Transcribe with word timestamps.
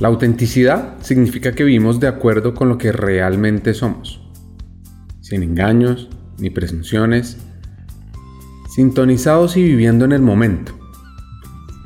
La 0.00 0.08
autenticidad 0.08 0.94
significa 1.02 1.52
que 1.52 1.62
vivimos 1.62 2.00
de 2.00 2.08
acuerdo 2.08 2.54
con 2.54 2.70
lo 2.70 2.78
que 2.78 2.90
realmente 2.90 3.74
somos, 3.74 4.22
sin 5.20 5.42
engaños 5.42 6.08
ni 6.38 6.48
presunciones, 6.48 7.36
sintonizados 8.74 9.58
y 9.58 9.62
viviendo 9.62 10.06
en 10.06 10.12
el 10.12 10.22
momento. 10.22 10.72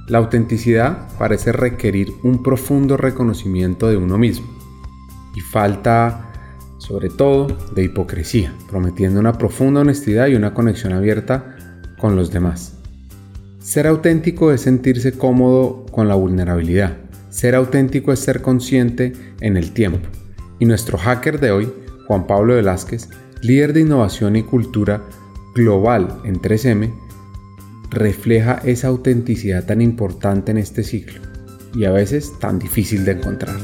La 0.06 0.18
autenticidad 0.18 1.08
parece 1.18 1.50
requerir 1.50 2.12
un 2.22 2.40
profundo 2.44 2.96
reconocimiento 2.96 3.88
de 3.88 3.96
uno 3.96 4.16
mismo 4.16 4.46
y 5.34 5.40
falta, 5.40 6.30
sobre 6.78 7.10
todo, 7.10 7.48
de 7.74 7.82
hipocresía, 7.82 8.54
prometiendo 8.70 9.18
una 9.18 9.32
profunda 9.32 9.80
honestidad 9.80 10.28
y 10.28 10.36
una 10.36 10.54
conexión 10.54 10.92
abierta 10.92 11.56
con 11.98 12.14
los 12.14 12.30
demás. 12.30 12.78
Ser 13.58 13.88
auténtico 13.88 14.52
es 14.52 14.60
sentirse 14.60 15.18
cómodo 15.18 15.84
con 15.90 16.06
la 16.06 16.14
vulnerabilidad, 16.14 16.98
ser 17.34 17.56
auténtico 17.56 18.12
es 18.12 18.20
ser 18.20 18.42
consciente 18.42 19.12
en 19.40 19.56
el 19.56 19.72
tiempo. 19.72 20.08
Y 20.60 20.66
nuestro 20.66 20.96
hacker 20.96 21.40
de 21.40 21.50
hoy, 21.50 21.72
Juan 22.06 22.28
Pablo 22.28 22.54
Velázquez, 22.54 23.08
líder 23.42 23.72
de 23.72 23.80
innovación 23.80 24.36
y 24.36 24.44
cultura 24.44 25.02
global 25.52 26.20
en 26.22 26.40
3M, 26.40 26.94
refleja 27.90 28.60
esa 28.64 28.86
autenticidad 28.86 29.66
tan 29.66 29.80
importante 29.80 30.52
en 30.52 30.58
este 30.58 30.84
ciclo 30.84 31.20
y 31.74 31.86
a 31.86 31.90
veces 31.90 32.38
tan 32.38 32.60
difícil 32.60 33.04
de 33.04 33.12
encontrar. 33.12 33.56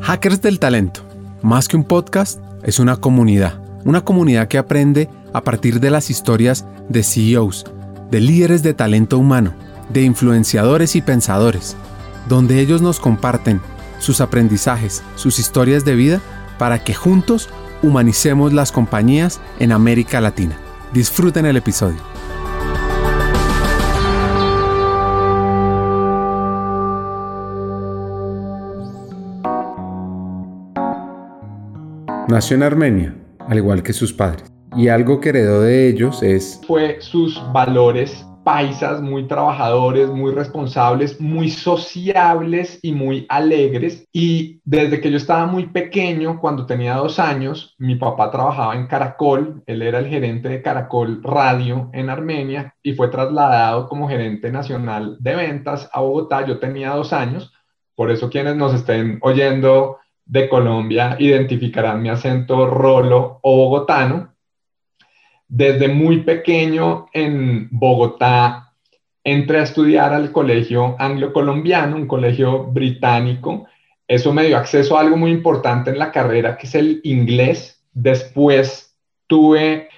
Hackers 0.00 0.42
del 0.42 0.58
Talento, 0.58 1.02
más 1.42 1.68
que 1.68 1.76
un 1.76 1.84
podcast, 1.84 2.40
es 2.64 2.80
una 2.80 2.96
comunidad, 2.96 3.62
una 3.84 4.00
comunidad 4.00 4.48
que 4.48 4.58
aprende 4.58 5.08
a 5.32 5.42
partir 5.42 5.80
de 5.80 5.90
las 5.90 6.10
historias 6.10 6.64
de 6.88 7.02
CEOs, 7.02 7.64
de 8.10 8.20
líderes 8.20 8.62
de 8.62 8.74
talento 8.74 9.18
humano, 9.18 9.54
de 9.88 10.02
influenciadores 10.02 10.96
y 10.96 11.02
pensadores, 11.02 11.76
donde 12.28 12.60
ellos 12.60 12.82
nos 12.82 13.00
comparten 13.00 13.60
sus 13.98 14.20
aprendizajes, 14.20 15.02
sus 15.16 15.38
historias 15.38 15.84
de 15.84 15.94
vida, 15.94 16.20
para 16.58 16.82
que 16.82 16.94
juntos 16.94 17.48
humanicemos 17.82 18.52
las 18.52 18.72
compañías 18.72 19.40
en 19.58 19.72
América 19.72 20.20
Latina. 20.20 20.56
Disfruten 20.92 21.46
el 21.46 21.56
episodio. 21.56 21.98
Nació 32.28 32.56
en 32.56 32.62
Armenia, 32.62 33.14
al 33.46 33.58
igual 33.58 33.82
que 33.82 33.92
sus 33.92 34.12
padres 34.12 34.51
y 34.76 34.88
algo 34.88 35.20
que 35.20 35.30
heredó 35.30 35.62
de 35.62 35.88
ellos 35.88 36.22
es... 36.22 36.60
Fue 36.66 37.00
sus 37.00 37.40
valores 37.52 38.24
paisas, 38.44 39.00
muy 39.00 39.26
trabajadores, 39.28 40.08
muy 40.08 40.32
responsables, 40.32 41.20
muy 41.20 41.48
sociables 41.48 42.78
y 42.82 42.92
muy 42.92 43.26
alegres. 43.28 44.08
Y 44.12 44.60
desde 44.64 45.00
que 45.00 45.10
yo 45.10 45.16
estaba 45.16 45.46
muy 45.46 45.66
pequeño, 45.66 46.40
cuando 46.40 46.66
tenía 46.66 46.96
dos 46.96 47.18
años, 47.18 47.74
mi 47.78 47.94
papá 47.94 48.30
trabajaba 48.30 48.74
en 48.74 48.86
Caracol, 48.86 49.62
él 49.66 49.82
era 49.82 50.00
el 50.00 50.08
gerente 50.08 50.48
de 50.48 50.62
Caracol 50.62 51.22
Radio 51.22 51.90
en 51.92 52.10
Armenia 52.10 52.74
y 52.82 52.94
fue 52.94 53.08
trasladado 53.08 53.88
como 53.88 54.08
gerente 54.08 54.50
nacional 54.50 55.16
de 55.20 55.36
ventas 55.36 55.88
a 55.92 56.00
Bogotá. 56.00 56.44
Yo 56.46 56.58
tenía 56.58 56.90
dos 56.90 57.12
años, 57.12 57.52
por 57.94 58.10
eso 58.10 58.28
quienes 58.28 58.56
nos 58.56 58.74
estén 58.74 59.18
oyendo 59.22 59.98
de 60.24 60.48
Colombia 60.48 61.16
identificarán 61.18 62.00
mi 62.00 62.08
acento 62.08 62.66
rolo 62.66 63.40
o 63.42 63.56
bogotano 63.56 64.31
desde 65.54 65.86
muy 65.88 66.20
pequeño 66.20 67.08
en 67.12 67.68
Bogotá 67.70 68.72
entré 69.22 69.58
a 69.58 69.64
estudiar 69.64 70.14
al 70.14 70.32
colegio 70.32 70.96
anglo-colombiano, 70.98 71.94
un 71.94 72.06
colegio 72.06 72.64
británico. 72.64 73.66
Eso 74.08 74.32
me 74.32 74.44
dio 74.44 74.56
acceso 74.56 74.96
a 74.96 75.02
algo 75.02 75.18
muy 75.18 75.30
importante 75.30 75.90
en 75.90 75.98
la 75.98 76.10
carrera, 76.10 76.56
que 76.56 76.66
es 76.66 76.74
el 76.74 77.02
inglés. 77.04 77.84
Después 77.92 78.96
tuve, 79.26 79.90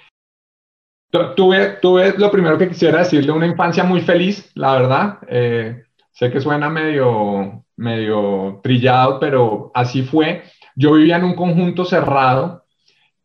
tuve, 1.37 1.79
tuve 1.81 2.15
lo 2.19 2.33
primero 2.33 2.59
que 2.59 2.69
quisiera 2.69 2.99
decirle, 2.99 3.31
una 3.31 3.47
infancia 3.47 3.85
muy 3.85 4.01
feliz, 4.01 4.51
la 4.57 4.73
verdad. 4.73 5.19
Eh, 5.29 5.85
sé 6.11 6.33
que 6.33 6.41
suena 6.41 6.69
medio, 6.69 7.65
medio 7.77 8.59
trillado, 8.61 9.21
pero 9.21 9.71
así 9.73 10.03
fue. 10.03 10.43
Yo 10.75 10.95
vivía 10.95 11.15
en 11.15 11.25
un 11.25 11.37
conjunto 11.37 11.85
cerrado 11.85 12.65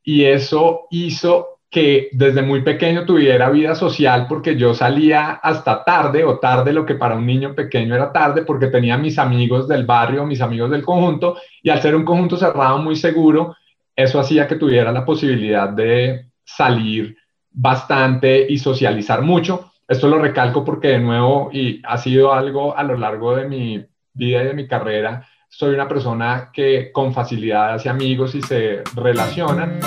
y 0.04 0.26
eso 0.26 0.86
hizo 0.92 1.59
que 1.70 2.10
desde 2.14 2.42
muy 2.42 2.62
pequeño 2.62 3.06
tuviera 3.06 3.50
vida 3.50 3.76
social 3.76 4.26
porque 4.28 4.56
yo 4.56 4.74
salía 4.74 5.32
hasta 5.32 5.84
tarde 5.84 6.24
o 6.24 6.40
tarde 6.40 6.74
lo 6.74 6.86
que 6.86 6.96
para 6.96 7.16
un 7.16 7.28
niño 7.28 7.54
pequeño 7.54 7.94
era 7.94 8.12
tarde 8.12 8.42
porque 8.42 8.68
tenía 8.68 8.98
mis 8.98 9.20
amigos 9.20 9.68
del 9.68 9.86
barrio, 9.86 10.26
mis 10.26 10.42
amigos 10.42 10.72
del 10.72 10.84
conjunto 10.84 11.38
y 11.62 11.70
al 11.70 11.82
ser 11.82 11.96
un 11.96 12.06
conjunto 12.06 12.38
cerrado 12.38 12.80
muy 12.80 12.96
seguro, 12.96 13.56
eso 13.96 14.20
hacía 14.20 14.48
que 14.48 14.56
tuviera 14.56 14.92
la 14.92 15.06
posibilidad 15.06 15.70
de 15.70 16.26
salir 16.44 17.16
bastante 17.52 18.48
y 18.50 18.58
socializar 18.58 19.22
mucho. 19.22 19.72
Esto 19.88 20.08
lo 20.08 20.18
recalco 20.18 20.66
porque 20.66 20.90
de 20.90 21.00
nuevo 21.00 21.50
y 21.54 21.82
ha 21.86 21.98
sido 21.98 22.34
algo 22.34 22.76
a 22.76 22.84
lo 22.84 22.98
largo 22.98 23.36
de 23.36 23.48
mi 23.48 23.86
vida 24.14 24.44
y 24.44 24.48
de 24.48 24.54
mi 24.54 24.68
carrera, 24.68 25.28
soy 25.50 25.74
una 25.74 25.88
persona 25.88 26.50
que 26.52 26.92
con 26.92 27.14
facilidad 27.14 27.76
hace 27.76 27.90
amigos 27.90 28.34
y 28.34 28.42
se 28.42 28.84
relaciona. 28.96 29.80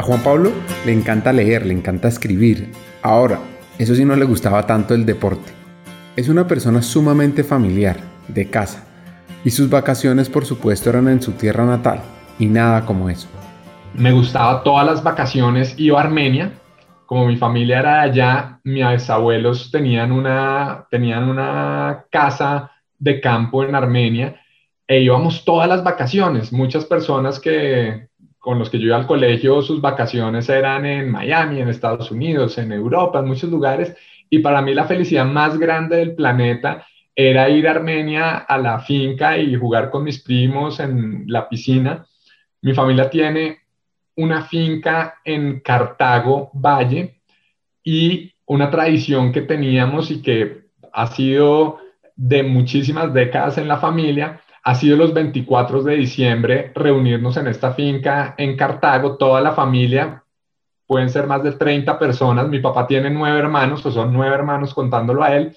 A 0.00 0.02
Juan 0.02 0.22
Pablo 0.22 0.50
le 0.86 0.94
encanta 0.94 1.30
leer, 1.30 1.66
le 1.66 1.74
encanta 1.74 2.08
escribir. 2.08 2.72
Ahora, 3.02 3.38
eso 3.78 3.94
sí 3.94 4.02
no 4.02 4.16
le 4.16 4.24
gustaba 4.24 4.64
tanto 4.66 4.94
el 4.94 5.04
deporte. 5.04 5.52
Es 6.16 6.30
una 6.30 6.46
persona 6.46 6.80
sumamente 6.80 7.44
familiar, 7.44 7.98
de 8.26 8.48
casa, 8.48 8.82
y 9.44 9.50
sus 9.50 9.68
vacaciones 9.68 10.30
por 10.30 10.46
supuesto 10.46 10.88
eran 10.88 11.06
en 11.08 11.20
su 11.20 11.32
tierra 11.32 11.66
natal, 11.66 12.00
y 12.38 12.46
nada 12.46 12.86
como 12.86 13.10
eso. 13.10 13.28
Me 13.92 14.10
gustaba 14.10 14.62
todas 14.62 14.86
las 14.86 15.02
vacaciones, 15.02 15.74
iba 15.76 16.00
a 16.00 16.04
Armenia, 16.04 16.52
como 17.04 17.26
mi 17.26 17.36
familia 17.36 17.80
era 17.80 17.94
de 17.96 18.00
allá, 18.00 18.60
mis 18.64 19.10
abuelos 19.10 19.70
tenían 19.70 20.12
una, 20.12 20.86
tenían 20.90 21.28
una 21.28 22.06
casa 22.10 22.70
de 22.98 23.20
campo 23.20 23.64
en 23.64 23.74
Armenia, 23.74 24.40
e 24.88 25.02
íbamos 25.02 25.44
todas 25.44 25.68
las 25.68 25.84
vacaciones. 25.84 26.54
Muchas 26.54 26.86
personas 26.86 27.38
que, 27.38 28.08
con 28.40 28.58
los 28.58 28.70
que 28.70 28.78
yo 28.78 28.86
iba 28.86 28.96
al 28.96 29.06
colegio, 29.06 29.60
sus 29.60 29.80
vacaciones 29.80 30.48
eran 30.48 30.86
en 30.86 31.10
Miami, 31.10 31.60
en 31.60 31.68
Estados 31.68 32.10
Unidos, 32.10 32.56
en 32.56 32.72
Europa, 32.72 33.20
en 33.20 33.26
muchos 33.26 33.50
lugares. 33.50 33.94
Y 34.30 34.38
para 34.38 34.62
mí 34.62 34.74
la 34.74 34.86
felicidad 34.86 35.26
más 35.26 35.58
grande 35.58 35.96
del 35.96 36.14
planeta 36.14 36.86
era 37.14 37.50
ir 37.50 37.68
a 37.68 37.72
Armenia 37.72 38.38
a 38.38 38.56
la 38.56 38.80
finca 38.80 39.36
y 39.36 39.54
jugar 39.54 39.90
con 39.90 40.04
mis 40.04 40.22
primos 40.22 40.80
en 40.80 41.24
la 41.26 41.48
piscina. 41.50 42.06
Mi 42.62 42.72
familia 42.72 43.10
tiene 43.10 43.58
una 44.16 44.42
finca 44.42 45.18
en 45.22 45.60
Cartago 45.60 46.50
Valle 46.54 47.20
y 47.84 48.32
una 48.46 48.70
tradición 48.70 49.32
que 49.32 49.42
teníamos 49.42 50.10
y 50.10 50.22
que 50.22 50.70
ha 50.92 51.08
sido 51.08 51.78
de 52.16 52.42
muchísimas 52.42 53.12
décadas 53.12 53.58
en 53.58 53.68
la 53.68 53.76
familia 53.76 54.40
ha 54.62 54.74
sido 54.74 54.96
los 54.96 55.14
24 55.14 55.82
de 55.82 55.96
diciembre 55.96 56.72
reunirnos 56.74 57.36
en 57.36 57.46
esta 57.46 57.72
finca 57.72 58.34
en 58.36 58.56
Cartago, 58.56 59.16
toda 59.16 59.40
la 59.40 59.52
familia, 59.52 60.22
pueden 60.86 61.08
ser 61.08 61.26
más 61.26 61.42
de 61.42 61.52
30 61.52 61.98
personas, 61.98 62.48
mi 62.48 62.58
papá 62.58 62.86
tiene 62.86 63.10
nueve 63.10 63.38
hermanos, 63.38 63.84
o 63.86 63.90
son 63.90 64.12
nueve 64.12 64.34
hermanos 64.34 64.74
contándolo 64.74 65.22
a 65.22 65.36
él, 65.36 65.56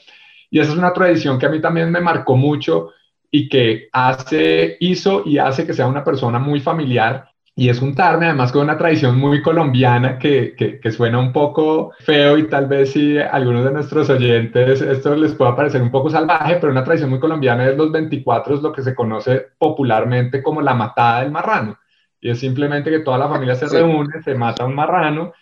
y 0.50 0.60
esa 0.60 0.72
es 0.72 0.78
una 0.78 0.94
tradición 0.94 1.40
que 1.40 1.48
a 1.48 1.50
mí 1.50 1.60
también 1.60 1.92
me 1.92 2.00
marcó 2.00 2.36
mucho 2.36 2.92
y 3.32 3.50
que 3.50 3.90
hace, 3.92 4.78
hizo 4.80 5.24
y 5.26 5.40
hace 5.40 5.66
que 5.66 5.74
sea 5.74 5.88
una 5.88 6.04
persona 6.04 6.38
muy 6.38 6.60
familiar 6.60 7.33
y 7.56 7.70
es 7.70 7.80
juntarme 7.80 8.26
además 8.26 8.52
con 8.52 8.64
una 8.64 8.78
tradición 8.78 9.20
muy 9.20 9.42
colombiana 9.44 10.18
que, 10.18 10.56
que, 10.56 10.92
suena 10.92 11.20
un 11.20 11.32
poco 11.32 11.92
feo 12.00 12.38
y 12.38 12.48
tal 12.48 12.66
vez 12.66 12.94
si 12.94 13.20
a 13.20 13.30
algunos 13.30 13.64
de 13.64 13.72
nuestros 13.72 14.10
oyentes 14.10 14.82
esto 14.82 15.16
les 15.16 15.36
pueda 15.36 15.56
parecer 15.56 15.82
un 15.82 15.92
poco 15.92 16.10
salvaje, 16.10 16.56
pero 16.56 16.72
una 16.72 16.84
tradición 16.84 17.12
muy 17.12 17.20
colombiana 17.20 17.70
es 17.70 17.78
los 17.78 17.92
24, 17.92 18.56
es 18.56 18.62
lo 18.62 18.72
que 18.72 18.82
se 18.82 18.96
conoce 18.96 19.50
popularmente 19.60 20.42
como 20.42 20.62
la 20.62 20.74
matada 20.74 21.22
del 21.22 21.32
marrano. 21.32 21.78
Y 22.20 22.32
es 22.32 22.40
simplemente 22.40 22.90
que 22.90 23.00
toda 23.00 23.20
la 23.20 23.30
familia 23.30 23.54
se 23.54 23.68
reúne, 23.68 24.24
se 24.24 24.34
mata 24.34 24.66
un 24.66 24.74
marrano 24.74 25.34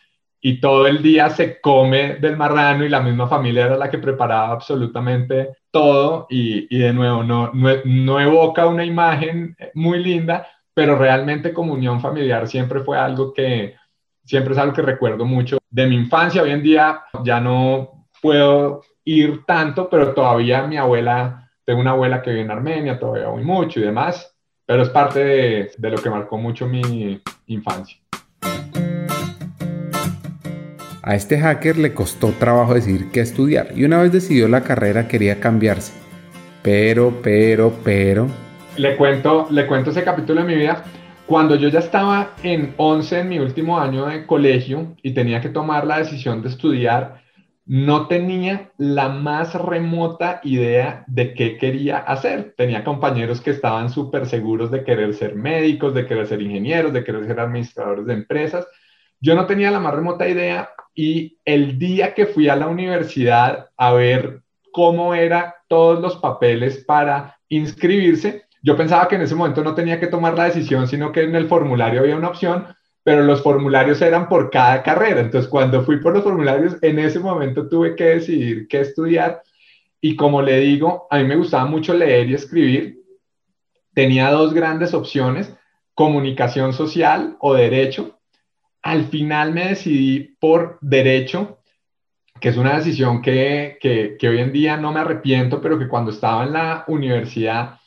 y 0.41 0.59
todo 0.59 0.87
el 0.87 1.01
día 1.01 1.29
se 1.29 1.61
come 1.61 2.15
del 2.15 2.35
marrano 2.35 2.83
y 2.83 2.89
la 2.89 3.01
misma 3.01 3.27
familia 3.27 3.67
era 3.67 3.77
la 3.77 3.89
que 3.89 3.99
preparaba 3.99 4.51
absolutamente 4.51 5.49
todo 5.69 6.25
y, 6.29 6.75
y 6.75 6.79
de 6.79 6.91
nuevo 6.91 7.23
no, 7.23 7.51
no, 7.53 7.69
no 7.85 8.19
evoca 8.19 8.65
una 8.65 8.83
imagen 8.83 9.55
muy 9.75 10.03
linda, 10.03 10.47
pero 10.81 10.97
realmente 10.97 11.53
comunión 11.53 12.01
familiar 12.01 12.47
siempre 12.47 12.79
fue 12.79 12.97
algo 12.97 13.31
que, 13.31 13.75
siempre 14.25 14.53
es 14.53 14.59
algo 14.59 14.73
que 14.73 14.81
recuerdo 14.81 15.25
mucho 15.25 15.59
de 15.69 15.85
mi 15.85 15.93
infancia. 15.93 16.41
Hoy 16.41 16.49
en 16.49 16.63
día 16.63 17.03
ya 17.23 17.39
no 17.39 18.07
puedo 18.19 18.81
ir 19.05 19.45
tanto, 19.45 19.87
pero 19.87 20.11
todavía 20.15 20.65
mi 20.65 20.77
abuela, 20.77 21.51
tengo 21.63 21.81
una 21.81 21.91
abuela 21.91 22.23
que 22.23 22.31
vive 22.31 22.41
en 22.41 22.49
Armenia, 22.49 22.97
todavía 22.97 23.27
voy 23.27 23.43
mucho 23.43 23.79
y 23.79 23.83
demás, 23.83 24.35
pero 24.65 24.81
es 24.81 24.89
parte 24.89 25.19
de, 25.19 25.71
de 25.77 25.89
lo 25.91 25.99
que 25.99 26.09
marcó 26.09 26.39
mucho 26.39 26.65
mi 26.65 27.21
infancia. 27.45 27.99
A 31.03 31.13
este 31.13 31.39
hacker 31.39 31.77
le 31.77 31.93
costó 31.93 32.29
trabajo 32.39 32.73
decidir 32.73 33.11
qué 33.11 33.19
estudiar 33.19 33.67
y 33.75 33.83
una 33.83 34.01
vez 34.01 34.11
decidió 34.11 34.47
la 34.47 34.61
carrera 34.63 35.07
quería 35.07 35.39
cambiarse. 35.39 35.93
Pero, 36.63 37.19
pero, 37.21 37.71
pero... 37.83 38.50
Le 38.81 38.97
cuento, 38.97 39.45
le 39.51 39.67
cuento 39.67 39.91
ese 39.91 40.03
capítulo 40.03 40.41
de 40.41 40.47
mi 40.47 40.55
vida. 40.55 40.83
Cuando 41.27 41.53
yo 41.53 41.69
ya 41.69 41.77
estaba 41.77 42.31
en 42.41 42.73
11 42.77 43.19
en 43.19 43.29
mi 43.29 43.37
último 43.37 43.79
año 43.79 44.07
de 44.07 44.25
colegio 44.25 44.95
y 45.03 45.13
tenía 45.13 45.39
que 45.39 45.49
tomar 45.49 45.85
la 45.85 45.99
decisión 45.99 46.41
de 46.41 46.49
estudiar, 46.49 47.21
no 47.67 48.07
tenía 48.07 48.71
la 48.79 49.07
más 49.09 49.53
remota 49.53 50.41
idea 50.43 51.03
de 51.05 51.35
qué 51.35 51.59
quería 51.59 51.99
hacer. 51.99 52.55
Tenía 52.57 52.83
compañeros 52.83 53.39
que 53.39 53.51
estaban 53.51 53.91
súper 53.91 54.25
seguros 54.25 54.71
de 54.71 54.83
querer 54.83 55.13
ser 55.13 55.35
médicos, 55.35 55.93
de 55.93 56.07
querer 56.07 56.25
ser 56.25 56.41
ingenieros, 56.41 56.91
de 56.91 57.03
querer 57.03 57.27
ser 57.27 57.39
administradores 57.39 58.07
de 58.07 58.13
empresas. 58.13 58.65
Yo 59.19 59.35
no 59.35 59.45
tenía 59.45 59.69
la 59.69 59.79
más 59.79 59.93
remota 59.93 60.27
idea 60.27 60.71
y 60.95 61.37
el 61.45 61.77
día 61.77 62.15
que 62.15 62.25
fui 62.25 62.49
a 62.49 62.55
la 62.55 62.65
universidad 62.65 63.67
a 63.77 63.93
ver 63.93 64.41
cómo 64.71 65.13
eran 65.13 65.53
todos 65.67 66.01
los 66.01 66.17
papeles 66.17 66.83
para 66.83 67.37
inscribirse, 67.47 68.45
yo 68.61 68.77
pensaba 68.77 69.07
que 69.07 69.15
en 69.15 69.23
ese 69.23 69.35
momento 69.35 69.63
no 69.63 69.75
tenía 69.75 69.99
que 69.99 70.07
tomar 70.07 70.35
la 70.35 70.45
decisión, 70.45 70.87
sino 70.87 71.11
que 71.11 71.23
en 71.23 71.35
el 71.35 71.47
formulario 71.47 72.01
había 72.01 72.15
una 72.15 72.29
opción, 72.29 72.67
pero 73.03 73.23
los 73.23 73.41
formularios 73.41 74.01
eran 74.01 74.29
por 74.29 74.49
cada 74.51 74.83
carrera. 74.83 75.21
Entonces, 75.21 75.49
cuando 75.49 75.83
fui 75.83 75.97
por 75.97 76.13
los 76.13 76.23
formularios, 76.23 76.77
en 76.81 76.99
ese 76.99 77.19
momento 77.19 77.67
tuve 77.67 77.95
que 77.95 78.03
decidir 78.03 78.67
qué 78.67 78.81
estudiar. 78.81 79.41
Y 79.99 80.15
como 80.15 80.41
le 80.41 80.59
digo, 80.59 81.07
a 81.09 81.17
mí 81.17 81.25
me 81.25 81.35
gustaba 81.35 81.65
mucho 81.65 81.93
leer 81.93 82.29
y 82.29 82.35
escribir. 82.35 82.99
Tenía 83.93 84.29
dos 84.31 84.53
grandes 84.53 84.93
opciones, 84.93 85.53
comunicación 85.95 86.73
social 86.73 87.37
o 87.39 87.53
derecho 87.53 88.17
al 88.81 89.05
final 89.05 89.53
me 89.53 89.69
decidí 89.69 90.35
por 90.39 90.77
derecho, 90.81 91.59
que 92.39 92.49
es 92.49 92.57
una 92.57 92.77
decisión 92.77 93.21
que, 93.21 93.77
hoy 94.23 94.39
en 94.39 94.51
día 94.51 94.77
no 94.77 94.91
me 94.91 95.01
arrepiento, 95.01 95.61
pero 95.61 95.77
que 95.77 95.87
cuando 95.87 96.11
estaba 96.11 96.43
en 96.43 96.53
la 96.53 96.83
universidad, 96.87 97.79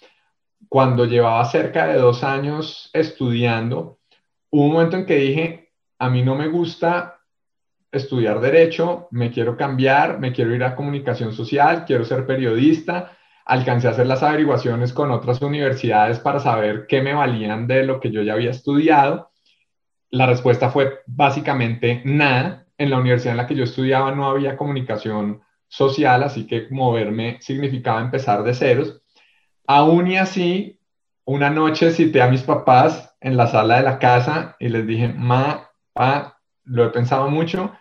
cuando 0.75 1.05
llevaba 1.05 1.45
cerca 1.45 1.87
de 1.87 1.99
dos 1.99 2.25
años 2.25 2.91
estudiando, 2.93 4.01
hubo 4.51 4.65
un 4.65 4.73
momento 4.73 4.97
en 4.97 5.07
que 5.07 5.15
dije, 5.15 5.73
a 6.01 6.11
mí 6.11 6.25
no 6.25 6.35
me 6.35 6.49
gusta 6.49 7.21
estudiar 7.93 8.41
derecho, 8.41 9.07
me 9.13 9.31
quiero 9.31 9.57
cambiar, 9.57 10.19
me 10.19 10.33
quiero 10.33 10.53
ir 10.53 10.65
a 10.65 10.75
comunicación 10.75 11.33
social, 11.33 11.85
quiero 11.87 12.05
ser 12.05 12.27
periodista. 12.27 13.17
Alcancé 13.45 13.87
a 13.87 13.93
hacer 13.93 14.09
las 14.09 14.25
averiguaciones 14.25 14.93
con 14.93 15.13
otras 15.13 15.41
universidades 15.43 16.19
para 16.19 16.41
saber 16.41 16.87
qué 16.89 17.03
me 17.03 17.15
valían 17.15 17.69
de 17.69 17.85
lo 17.85 18.01
que 18.01 18.11
yo 18.11 18.23
ya 18.23 18.33
había 18.33 18.51
estudiado 18.51 19.31
la 20.15 20.27
respuesta 20.27 20.71
fue 20.71 21.01
básicamente 21.07 22.03
nada. 22.05 22.67
En 22.77 22.91
la 22.91 22.99
universidad 22.99 23.35
en 23.35 23.37
la 23.37 23.47
que 23.47 23.55
yo 23.55 23.63
estudiaba 23.63 24.13
no 24.13 24.29
había 24.29 24.57
comunicación 24.57 25.43
social, 25.69 26.25
así 26.25 26.47
que 26.47 26.67
moverme 26.71 27.39
significaba 27.41 28.01
empezar 28.01 28.43
de 28.43 28.55
ceros. 28.55 29.04
Aún 29.67 30.09
y 30.09 30.17
así, 30.19 30.81
una 31.25 31.51
noche 31.51 31.91
cité 31.91 32.21
a 32.21 32.29
mis 32.29 32.43
papás 32.43 33.17
en 33.21 33.37
la 33.37 33.47
sala 33.47 33.77
de 33.77 33.83
la 33.83 33.99
casa 33.99 34.57
y 34.59 34.69
les 34.69 34.87
dije, 34.87 35.09
ma, 35.09 35.71
pa, 35.93 36.39
lo 36.65 36.85
he 36.85 36.91
pensado 36.91 37.31
mucho 37.31 37.73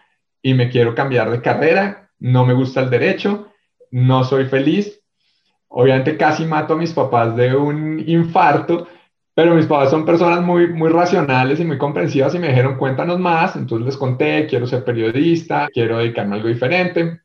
y 0.42 0.54
me 0.54 0.70
quiero 0.70 0.96
cambiar 0.96 1.30
de 1.30 1.42
carrera, 1.42 2.10
no 2.20 2.46
me 2.46 2.54
gusta 2.54 2.82
el 2.82 2.90
derecho, 2.90 3.52
no 3.92 4.24
soy 4.24 4.46
feliz. 4.46 5.02
Obviamente 5.68 6.18
casi 6.18 6.46
mato 6.46 6.74
a 6.74 6.78
mis 6.78 6.94
papás 6.94 7.36
de 7.36 7.56
un 7.56 8.02
infarto, 8.08 8.88
pero 9.34 9.56
mis 9.56 9.66
padres 9.66 9.90
son 9.90 10.06
personas 10.06 10.42
muy, 10.42 10.68
muy 10.68 10.90
racionales 10.90 11.60
y 11.60 11.66
muy 11.66 11.78
comprensivas 11.78 12.36
y 12.36 12.40
me 12.40 12.50
dijeron, 12.50 12.78
cuéntanos 12.78 13.20
más. 13.20 13.56
Entonces 13.56 13.86
les 13.86 13.98
conté, 13.98 14.46
quiero 14.48 14.68
ser 14.68 14.86
periodista, 14.86 15.68
quiero 15.74 15.98
dedicarme 15.98 16.36
a 16.36 16.38
algo 16.38 16.50
diferente. 16.50 17.23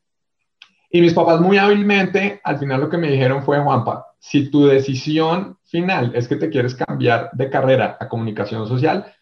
Y 0.90 1.00
mis 1.02 1.12
papás 1.12 1.40
muy 1.40 1.58
hábilmente, 1.58 2.40
al 2.43 2.58
final 2.58 2.81
lo 2.81 2.88
que 2.88 2.96
me 2.96 3.11
dijeron 3.11 3.43
fue, 3.43 3.61
Juanpa, 3.61 4.06
si 4.19 4.50
tu 4.50 4.67
decisión 4.67 5.58
final 5.64 6.12
es 6.14 6.29
que 6.29 6.37
te 6.37 6.49
quieres 6.49 6.75
cambiar 6.75 7.31
de 7.32 7.50
carrera 7.50 7.96
a 8.00 8.08
comunicación 8.08 8.67
social, 8.67 9.12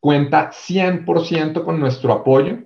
cuenta 0.00 0.50
100% 0.50 1.62
con 1.62 1.78
nuestro 1.78 2.12
apoyo. 2.12 2.58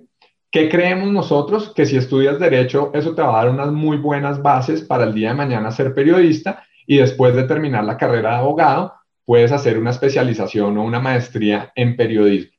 ¿Qué 0.49 0.69
creemos 0.69 1.11
nosotros? 1.11 1.73
Que 1.75 1.85
si 1.85 1.97
estudias 1.97 2.39
derecho, 2.39 2.91
eso 2.93 3.13
te 3.13 3.21
va 3.21 3.33
a 3.33 3.43
dar 3.43 3.53
unas 3.53 3.71
muy 3.71 3.97
buenas 3.97 4.41
bases 4.41 4.81
para 4.81 5.03
el 5.03 5.13
día 5.13 5.29
de 5.29 5.35
mañana 5.35 5.71
ser 5.71 5.93
periodista 5.93 6.63
y 6.87 6.97
después 6.97 7.35
de 7.35 7.43
terminar 7.43 7.83
la 7.83 7.97
carrera 7.97 8.31
de 8.31 8.35
abogado, 8.37 8.93
puedes 9.25 9.51
hacer 9.51 9.77
una 9.77 9.89
especialización 9.89 10.77
o 10.77 10.83
una 10.83 10.99
maestría 10.99 11.73
en 11.75 11.97
periodismo. 11.97 12.53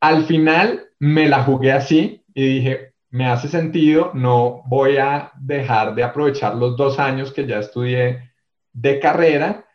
Al 0.00 0.24
final 0.24 0.84
me 1.00 1.28
la 1.28 1.42
jugué 1.42 1.72
así 1.72 2.22
y 2.34 2.46
dije, 2.46 2.87
me 3.10 3.26
hace 3.26 3.48
sentido, 3.48 4.10
no 4.14 4.62
voy 4.66 4.98
a 4.98 5.32
dejar 5.40 5.94
de 5.94 6.04
aprovechar 6.04 6.54
los 6.54 6.76
dos 6.76 6.98
años 6.98 7.32
que 7.32 7.46
ya 7.46 7.58
estudié 7.58 8.30
de 8.72 9.00
carrera 9.00 9.66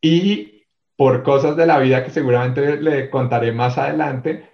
y 0.00 0.64
por 0.96 1.22
cosas 1.22 1.56
de 1.56 1.66
la 1.66 1.78
vida 1.78 2.04
que 2.04 2.10
seguramente 2.10 2.80
le 2.80 3.10
contaré 3.10 3.52
más 3.52 3.78
adelante, 3.78 4.48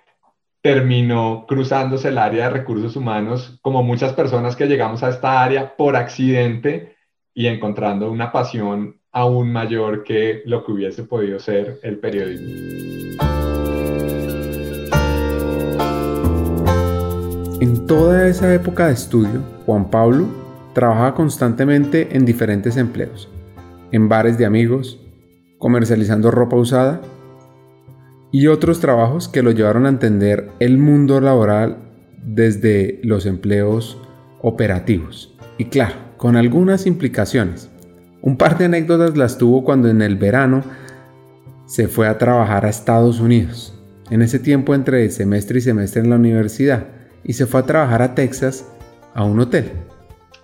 terminó 0.63 1.45
cruzándose 1.47 2.09
el 2.09 2.19
área 2.19 2.45
de 2.45 2.55
recursos 2.55 2.97
humanos 2.97 3.59
como 3.63 3.83
muchas 3.83 4.13
personas 4.15 4.57
que 4.57 4.67
llegamos 4.67 5.03
a 5.03 5.11
esta 5.11 5.43
área 5.43 5.77
por 5.77 5.97
accidente 5.97 6.97
y 7.35 7.49
encontrando 7.49 8.11
una 8.11 8.33
pasión 8.33 9.01
aún 9.13 9.53
mayor 9.53 10.05
que 10.05 10.43
lo 10.47 10.65
que 10.65 10.73
hubiese 10.73 11.05
podido 11.05 11.39
ser 11.39 11.81
el 11.83 11.99
periodismo. 11.99 13.64
En 17.65 17.87
toda 17.87 18.29
esa 18.29 18.53
época 18.53 18.89
de 18.89 18.93
estudio, 18.93 19.43
Juan 19.65 19.91
Pablo 19.91 20.27
trabajaba 20.75 21.15
constantemente 21.15 22.15
en 22.15 22.27
diferentes 22.27 22.77
empleos, 22.77 23.31
en 23.91 24.07
bares 24.07 24.37
de 24.37 24.45
amigos, 24.45 25.01
comercializando 25.57 26.31
ropa 26.31 26.57
usada 26.57 27.01
y 28.31 28.49
otros 28.49 28.81
trabajos 28.81 29.29
que 29.29 29.43
lo 29.43 29.51
llevaron 29.51 29.87
a 29.87 29.89
entender 29.89 30.51
el 30.61 30.77
mundo 30.77 31.23
laboral 31.23 31.79
desde 32.23 33.01
los 33.03 33.25
empleos 33.25 33.99
operativos. 34.43 35.35
Y 35.57 35.65
claro, 35.65 35.95
con 36.19 36.37
algunas 36.37 36.85
implicaciones. 36.85 37.71
Un 38.21 38.37
par 38.37 38.59
de 38.59 38.67
anécdotas 38.67 39.17
las 39.17 39.39
tuvo 39.39 39.65
cuando 39.65 39.89
en 39.89 40.03
el 40.03 40.17
verano 40.17 40.63
se 41.65 41.89
fue 41.89 42.09
a 42.09 42.19
trabajar 42.19 42.67
a 42.67 42.69
Estados 42.69 43.21
Unidos, 43.21 43.75
en 44.11 44.21
ese 44.21 44.39
tiempo 44.39 44.75
entre 44.75 45.09
semestre 45.09 45.61
y 45.61 45.63
semestre 45.63 46.03
en 46.03 46.11
la 46.11 46.17
universidad, 46.17 46.94
y 47.25 47.33
se 47.33 47.47
fue 47.47 47.61
a 47.61 47.67
trabajar 47.67 48.03
a 48.03 48.15
Texas 48.15 48.71
a 49.15 49.25
un 49.25 49.41
hotel. 49.41 49.73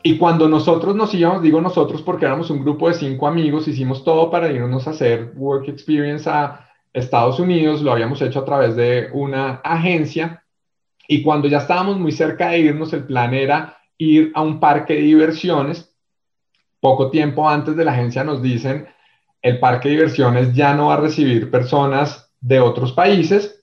Y 0.03 0.17
cuando 0.17 0.49
nosotros 0.49 0.97
nos 0.97 1.13
íbamos, 1.13 1.43
digo 1.43 1.61
nosotros 1.61 2.01
porque 2.03 2.25
éramos 2.25 2.51
un 2.51 2.61
grupo 2.61 2.89
de 2.89 2.95
cinco 2.95 3.27
amigos, 3.27 3.69
hicimos 3.69 4.03
todo 4.03 4.31
para 4.31 4.51
irnos 4.51 4.87
a 4.87 4.91
hacer 4.91 5.33
work 5.37 5.69
experience 5.69 6.29
a 6.29 6.67
Estados 6.93 7.39
Unidos, 7.39 7.83
lo 7.83 7.93
habíamos 7.93 8.21
hecho 8.23 8.41
a 8.41 8.45
través 8.45 8.75
de 8.77 9.11
una 9.13 9.61
agencia, 9.63 10.43
y 11.07 11.23
cuando 11.23 11.49
ya 11.49 11.59
estábamos 11.59 11.99
muy 11.99 12.13
cerca 12.13 12.51
de 12.51 12.61
irnos, 12.61 12.93
el 12.93 13.05
plan 13.05 13.35
era 13.35 13.77
ir 13.99 14.33
a 14.35 14.43
un 14.43 14.61
parque 14.61 14.95
de 14.95 15.01
diversiones. 15.01 15.93
Poco 16.81 17.11
tiempo 17.11 17.49
antes 17.49 17.77
de 17.77 17.85
la 17.85 17.93
agencia 17.93 18.25
nos 18.25 18.41
dicen, 18.41 18.87
el 19.43 19.59
parque 19.59 19.89
de 19.89 19.97
diversiones 19.97 20.55
ya 20.55 20.73
no 20.75 20.87
va 20.87 20.95
a 20.95 21.01
recibir 21.01 21.51
personas 21.51 22.33
de 22.41 22.61
otros 22.61 22.93
países, 22.93 23.60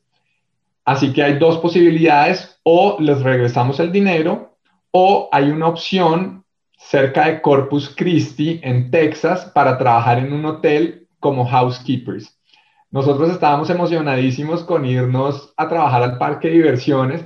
así 0.87 1.13
que 1.13 1.21
hay 1.21 1.37
dos 1.37 1.59
posibilidades, 1.59 2.59
o 2.63 2.97
les 2.99 3.21
regresamos 3.21 3.79
el 3.79 3.91
dinero, 3.91 4.57
o 4.89 5.29
hay 5.31 5.51
una 5.51 5.67
opción 5.67 6.43
cerca 6.79 7.27
de 7.27 7.41
Corpus 7.41 7.93
Christi, 7.95 8.59
en 8.63 8.89
Texas, 8.89 9.51
para 9.53 9.77
trabajar 9.77 10.17
en 10.17 10.33
un 10.33 10.45
hotel 10.45 11.07
como 11.19 11.45
housekeepers. 11.45 12.35
Nosotros 12.89 13.29
estábamos 13.29 13.69
emocionadísimos 13.69 14.63
con 14.63 14.85
irnos 14.85 15.53
a 15.57 15.67
trabajar 15.67 16.01
al 16.01 16.17
parque 16.17 16.47
de 16.47 16.55
diversiones 16.55 17.25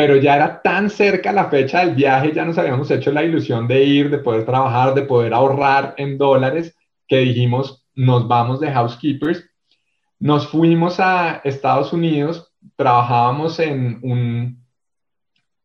pero 0.00 0.16
ya 0.16 0.36
era 0.36 0.62
tan 0.62 0.88
cerca 0.88 1.30
la 1.30 1.50
fecha 1.50 1.84
del 1.84 1.94
viaje, 1.94 2.32
ya 2.32 2.46
nos 2.46 2.56
habíamos 2.56 2.90
hecho 2.90 3.12
la 3.12 3.22
ilusión 3.22 3.68
de 3.68 3.84
ir, 3.84 4.08
de 4.10 4.16
poder 4.16 4.46
trabajar, 4.46 4.94
de 4.94 5.02
poder 5.02 5.34
ahorrar 5.34 5.92
en 5.98 6.16
dólares, 6.16 6.74
que 7.06 7.18
dijimos, 7.18 7.86
nos 7.94 8.26
vamos 8.26 8.60
de 8.60 8.72
housekeepers. 8.72 9.44
Nos 10.18 10.48
fuimos 10.48 11.00
a 11.00 11.42
Estados 11.44 11.92
Unidos, 11.92 12.49
trabajábamos 12.76 13.58
en 13.60 13.98
un 14.02 14.64